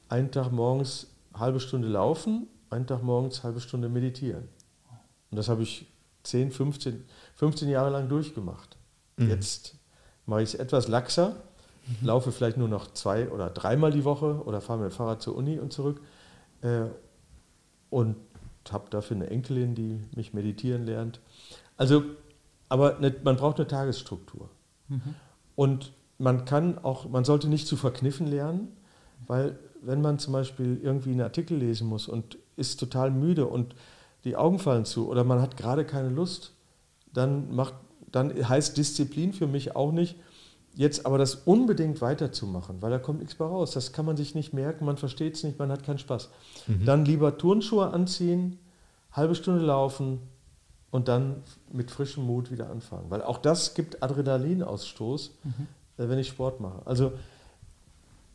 Einen 0.09 0.31
Tag 0.31 0.51
morgens 0.51 1.07
halbe 1.33 1.59
Stunde 1.59 1.87
laufen, 1.87 2.47
einen 2.69 2.87
Tag 2.87 3.03
morgens 3.03 3.43
halbe 3.43 3.59
Stunde 3.59 3.89
meditieren. 3.89 4.47
Und 5.31 5.37
das 5.37 5.49
habe 5.49 5.63
ich 5.63 5.87
10, 6.23 6.51
15, 6.51 7.03
15 7.35 7.69
Jahre 7.69 7.89
lang 7.89 8.07
durchgemacht. 8.07 8.77
Mhm. 9.17 9.29
Jetzt 9.29 9.75
mache 10.25 10.43
ich 10.43 10.53
es 10.53 10.55
etwas 10.55 10.87
laxer, 10.87 11.35
mhm. 11.87 12.07
laufe 12.07 12.31
vielleicht 12.31 12.57
nur 12.57 12.67
noch 12.67 12.91
zwei 12.91 13.29
oder 13.29 13.49
dreimal 13.49 13.91
die 13.91 14.03
Woche 14.03 14.41
oder 14.45 14.61
fahre 14.61 14.79
mit 14.79 14.91
dem 14.91 14.95
Fahrrad 14.95 15.21
zur 15.21 15.35
Uni 15.35 15.59
und 15.59 15.73
zurück. 15.73 16.01
Äh, 16.61 16.85
und 17.89 18.15
habe 18.71 18.89
dafür 18.89 19.17
eine 19.17 19.29
Enkelin, 19.29 19.75
die 19.75 19.99
mich 20.15 20.33
meditieren 20.33 20.85
lernt. 20.85 21.19
Also, 21.77 22.03
aber 22.69 22.97
eine, 22.97 23.13
man 23.23 23.35
braucht 23.35 23.59
eine 23.59 23.67
Tagesstruktur. 23.67 24.49
Mhm. 24.87 25.15
Und 25.55 25.93
man 26.17 26.45
kann 26.45 26.77
auch, 26.79 27.09
man 27.09 27.25
sollte 27.25 27.49
nicht 27.49 27.67
zu 27.67 27.75
verkniffen 27.75 28.27
lernen, 28.27 28.75
weil 29.27 29.59
wenn 29.81 30.01
man 30.01 30.17
zum 30.19 30.33
Beispiel 30.33 30.79
irgendwie 30.81 31.11
einen 31.11 31.21
Artikel 31.21 31.57
lesen 31.57 31.87
muss 31.87 32.07
und 32.07 32.37
ist 32.55 32.79
total 32.79 33.11
müde 33.11 33.45
und 33.45 33.75
die 34.23 34.37
Augen 34.37 34.59
fallen 34.59 34.85
zu 34.85 35.09
oder 35.09 35.23
man 35.23 35.41
hat 35.41 35.57
gerade 35.57 35.85
keine 35.85 36.09
Lust, 36.09 36.53
dann 37.11 37.53
macht 37.53 37.73
dann 38.11 38.47
heißt 38.47 38.77
Disziplin 38.77 39.33
für 39.33 39.47
mich 39.47 39.75
auch 39.75 39.91
nicht, 39.91 40.15
jetzt 40.75 41.05
aber 41.05 41.17
das 41.17 41.35
unbedingt 41.35 42.01
weiterzumachen, 42.01 42.81
weil 42.81 42.91
da 42.91 42.99
kommt 42.99 43.19
nichts 43.19 43.37
mehr 43.37 43.47
raus. 43.47 43.71
Das 43.71 43.93
kann 43.93 44.05
man 44.05 44.17
sich 44.17 44.35
nicht 44.35 44.53
merken, 44.53 44.85
man 44.85 44.97
versteht 44.97 45.35
es 45.35 45.43
nicht, 45.43 45.59
man 45.59 45.71
hat 45.71 45.83
keinen 45.83 45.99
Spaß. 45.99 46.29
Mhm. 46.67 46.85
Dann 46.85 47.05
lieber 47.05 47.37
Turnschuhe 47.37 47.91
anziehen, 47.91 48.57
halbe 49.11 49.35
Stunde 49.35 49.63
laufen 49.63 50.19
und 50.91 51.07
dann 51.07 51.43
mit 51.71 51.91
frischem 51.91 52.25
Mut 52.25 52.51
wieder 52.51 52.69
anfangen. 52.69 53.05
Weil 53.09 53.21
auch 53.21 53.37
das 53.37 53.73
gibt 53.73 54.01
Adrenalinausstoß, 54.03 55.31
mhm. 55.43 55.67
Äh, 55.97 56.09
wenn 56.09 56.17
ich 56.17 56.29
Sport 56.29 56.59
mache. 56.59 56.81
Also 56.85 57.13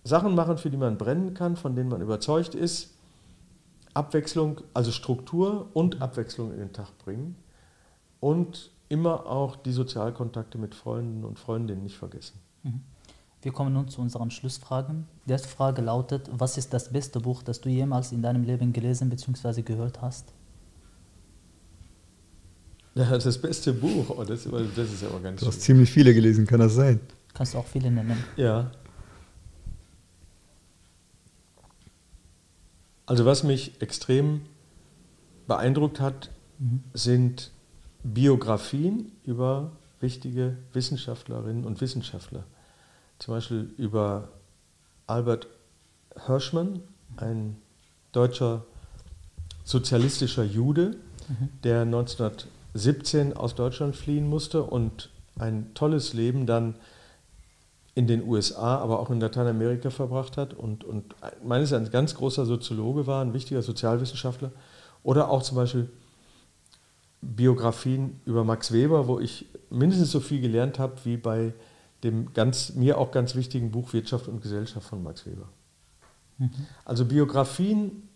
Sachen 0.05 0.35
machen, 0.35 0.59
für 0.59 0.71
die 0.71 0.77
man 0.77 0.97
brennen 0.97 1.35
kann, 1.35 1.57
von 1.57 1.75
denen 1.75 1.89
man 1.89 2.01
überzeugt 2.01 2.55
ist, 2.55 2.95
Abwechslung, 3.95 4.61
also 4.75 4.93
Struktur 4.93 5.69
und 5.75 6.01
Abwechslung 6.01 6.53
in 6.53 6.59
den 6.59 6.73
Tag 6.73 6.97
bringen 6.99 7.37
und 8.21 8.71
immer 8.89 9.27
auch 9.27 9.57
die 9.57 9.73
Sozialkontakte 9.73 10.59
mit 10.59 10.75
Freunden 10.75 11.25
und 11.25 11.39
Freundinnen 11.39 11.83
nicht 11.83 11.97
vergessen. 11.97 12.41
Mhm. 12.63 12.81
Wir 13.41 13.53
kommen 13.53 13.73
nun 13.73 13.89
zu 13.89 14.01
unseren 14.01 14.31
Schlussfragen. 14.31 15.07
Die 15.27 15.33
erste 15.33 15.49
Frage 15.49 15.81
lautet, 15.81 16.29
was 16.33 16.59
ist 16.59 16.73
das 16.73 16.93
beste 16.93 17.21
Buch, 17.21 17.43
das 17.43 17.61
du 17.61 17.69
jemals 17.69 18.11
in 18.11 18.21
deinem 18.21 18.43
Leben 18.43 18.73
gelesen 18.73 19.11
bzw. 19.11 19.63
gehört 19.63 20.03
hast? 20.03 20.33
Ja, 22.95 23.17
das 23.17 23.41
beste 23.41 23.73
Buch, 23.73 24.11
oh, 24.11 24.25
das, 24.25 24.49
das 24.75 24.93
ist 24.93 25.05
aber 25.05 25.21
ganz 25.21 25.41
Du 25.41 25.47
hast 25.47 25.61
ziemlich 25.61 25.89
viele 25.89 26.13
gelesen, 26.13 26.47
kann 26.47 26.59
das 26.59 26.75
sein? 26.75 26.99
Kannst 27.33 27.55
du 27.55 27.59
auch 27.59 27.67
viele 27.67 27.93
nennen. 27.93 28.25
Ja. 28.37 28.73
Also 33.07 33.25
was 33.25 33.45
mich 33.45 33.81
extrem 33.81 34.41
beeindruckt 35.47 36.01
hat, 36.01 36.31
mhm. 36.59 36.83
sind 36.93 37.53
Biografien 38.15 39.13
über 39.25 39.73
wichtige 40.01 40.57
Wissenschaftlerinnen 40.73 41.65
und 41.65 41.81
Wissenschaftler. 41.81 42.45
Zum 43.19 43.35
Beispiel 43.35 43.73
über 43.77 44.29
Albert 45.07 45.49
Hirschmann, 46.27 46.81
ein 47.17 47.57
deutscher 48.13 48.65
sozialistischer 49.65 50.45
Jude, 50.45 50.97
mhm. 51.29 51.49
der 51.65 51.83
1917 51.83 53.37
aus 53.37 53.55
Deutschland 53.55 53.97
fliehen 53.97 54.29
musste 54.29 54.63
und 54.63 55.11
ein 55.39 55.73
tolles 55.75 56.15
Leben 56.15 56.47
dann 56.47 56.75
in 57.95 58.07
den 58.07 58.23
USA, 58.23 58.77
aber 58.79 59.01
auch 59.01 59.11
in 59.11 59.21
Lateinamerika 59.21 59.91
verbracht 59.91 60.37
hat 60.37 60.55
und, 60.55 60.85
und 60.85 61.17
meines 61.43 61.73
Erachtens 61.73 61.89
ein 61.89 61.93
ganz 61.93 62.15
großer 62.15 62.47
Soziologe 62.47 63.07
war, 63.07 63.25
ein 63.25 63.35
wichtiger 63.35 63.63
Sozialwissenschaftler. 63.63 64.53
Oder 65.03 65.31
auch 65.31 65.43
zum 65.43 65.57
Beispiel 65.57 65.91
Biografien 67.21 68.21
über 68.25 68.45
Max 68.45 68.73
Weber, 68.73 69.09
wo 69.09 69.19
ich 69.19 69.47
mindestens 69.71 70.11
so 70.11 70.21
viel 70.21 70.41
gelernt 70.41 70.79
habe 70.79 70.97
wie 71.05 71.17
bei 71.17 71.53
dem 72.05 72.33
ganz, 72.33 72.75
mir 72.75 72.99
auch 72.99 73.11
ganz 73.11 73.35
wichtigen 73.35 73.71
Buch 73.71 73.93
Wirtschaft 73.93 74.29
und 74.29 74.41
Gesellschaft 74.41 74.89
von 74.89 75.03
Max 75.03 75.27
Weber. 75.27 75.49
Mhm. 76.39 76.51
Also 76.85 77.05
Biografien, 77.05 78.09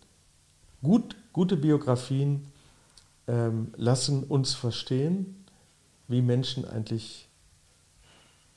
gut, 0.81 1.15
gute 1.33 1.57
Biografien 1.57 2.45
ähm, 3.27 3.73
lassen 3.75 4.23
uns 4.23 4.53
verstehen, 4.53 5.45
wie 6.07 6.21
Menschen 6.21 6.65
eigentlich, 6.65 7.27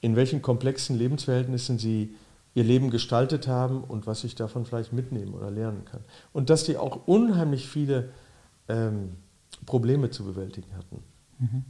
in 0.01 0.15
welchen 0.15 0.43
komplexen 0.43 0.97
Lebensverhältnissen 0.97 1.79
sie 1.79 2.15
ihr 2.55 2.65
Leben 2.65 2.91
gestaltet 2.91 3.49
haben 3.49 3.83
und 3.85 4.07
was 4.07 4.25
ich 4.25 4.35
davon 4.35 4.65
vielleicht 4.65 4.93
mitnehmen 4.93 5.35
oder 5.35 5.51
lernen 5.51 5.85
kann. 5.85 6.01
Und 6.33 6.51
dass 6.51 6.65
die 6.65 6.77
auch 6.79 7.07
unheimlich 7.07 7.69
viele 7.69 8.11
ähm, 8.69 9.17
Probleme 9.65 10.11
zu 10.11 10.25
bewältigen 10.25 10.75
hatten. 10.77 11.03
Mhm. 11.39 11.65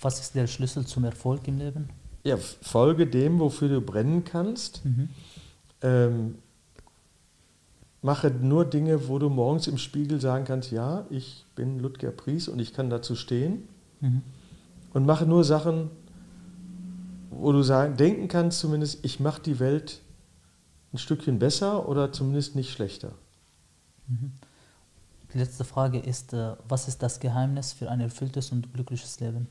Was 0.00 0.20
ist 0.20 0.34
der 0.34 0.46
Schlüssel 0.46 0.86
zum 0.86 1.04
Erfolg 1.04 1.46
im 1.48 1.58
Leben? 1.58 1.88
Ja, 2.24 2.36
folge 2.36 3.06
dem, 3.06 3.38
wofür 3.38 3.68
du 3.68 3.80
brennen 3.80 4.24
kannst. 4.24 4.84
Mhm. 4.84 5.08
Ähm, 5.80 6.34
mache 8.00 8.30
nur 8.30 8.64
Dinge, 8.64 9.08
wo 9.08 9.18
du 9.18 9.28
morgens 9.28 9.66
im 9.66 9.78
Spiegel 9.78 10.20
sagen 10.20 10.44
kannst, 10.44 10.70
ja, 10.70 11.06
ich 11.10 11.44
bin 11.54 11.78
Ludger 11.78 12.10
Pries 12.10 12.48
und 12.48 12.58
ich 12.58 12.72
kann 12.72 12.90
dazu 12.90 13.14
stehen. 13.16 13.68
Mhm. 14.00 14.22
Und 14.92 15.06
mache 15.06 15.26
nur 15.26 15.44
Sachen, 15.44 15.90
wo 17.30 17.52
du 17.52 17.62
sagen, 17.62 17.96
denken 17.96 18.28
kannst 18.28 18.60
zumindest, 18.60 19.04
ich 19.04 19.20
mache 19.20 19.42
die 19.42 19.58
Welt 19.58 20.00
ein 20.92 20.98
Stückchen 20.98 21.38
besser 21.38 21.88
oder 21.88 22.12
zumindest 22.12 22.54
nicht 22.54 22.70
schlechter? 22.70 23.12
Die 25.32 25.38
letzte 25.38 25.64
Frage 25.64 25.98
ist, 25.98 26.32
äh, 26.32 26.54
was 26.68 26.88
ist 26.88 27.02
das 27.02 27.20
Geheimnis 27.20 27.72
für 27.72 27.90
ein 27.90 28.00
erfülltes 28.00 28.52
und 28.52 28.72
glückliches 28.72 29.18
Leben? 29.20 29.48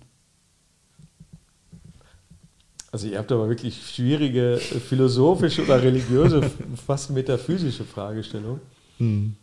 Also 2.92 3.08
ihr 3.08 3.18
habt 3.18 3.32
aber 3.32 3.48
wirklich 3.48 3.82
schwierige 3.88 4.56
äh, 4.56 4.60
philosophische 4.60 5.64
oder 5.64 5.82
religiöse, 5.82 6.42
fast 6.86 7.10
metaphysische 7.10 7.86
Fragestellung. 7.86 8.60
Hm. 8.98 9.36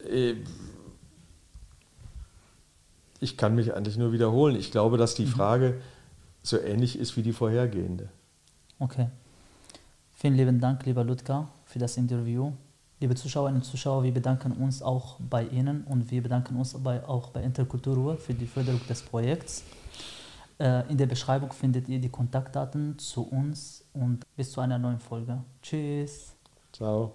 Äh, 0.00 0.34
Ich 3.20 3.36
kann 3.36 3.54
mich 3.54 3.74
eigentlich 3.74 3.96
nur 3.96 4.12
wiederholen. 4.12 4.56
Ich 4.56 4.70
glaube, 4.70 4.96
dass 4.96 5.14
die 5.14 5.26
Frage 5.26 5.80
so 6.42 6.58
ähnlich 6.58 6.98
ist 6.98 7.16
wie 7.16 7.22
die 7.22 7.32
vorhergehende. 7.32 8.08
Okay. 8.78 9.08
Vielen 10.14 10.34
lieben 10.34 10.60
Dank, 10.60 10.86
lieber 10.86 11.04
Ludger, 11.04 11.48
für 11.64 11.78
das 11.78 11.96
Interview. 11.96 12.52
Liebe 13.00 13.14
Zuschauerinnen 13.14 13.60
und 13.60 13.64
Zuschauer, 13.64 14.02
wir 14.02 14.12
bedanken 14.12 14.52
uns 14.52 14.82
auch 14.82 15.18
bei 15.20 15.44
Ihnen 15.44 15.84
und 15.84 16.10
wir 16.10 16.20
bedanken 16.20 16.56
uns 16.56 16.74
bei, 16.74 17.04
auch 17.06 17.30
bei 17.30 17.42
Interkulturruhe 17.42 18.16
für 18.16 18.34
die 18.34 18.46
Förderung 18.46 18.80
des 18.88 19.02
Projekts. 19.02 19.62
Äh, 20.58 20.90
in 20.90 20.98
der 20.98 21.06
Beschreibung 21.06 21.52
findet 21.52 21.88
ihr 21.88 22.00
die 22.00 22.08
Kontaktdaten 22.08 22.98
zu 22.98 23.22
uns 23.22 23.84
und 23.92 24.26
bis 24.34 24.50
zu 24.50 24.60
einer 24.60 24.78
neuen 24.78 24.98
Folge. 24.98 25.44
Tschüss. 25.62 26.34
Ciao. 26.72 27.14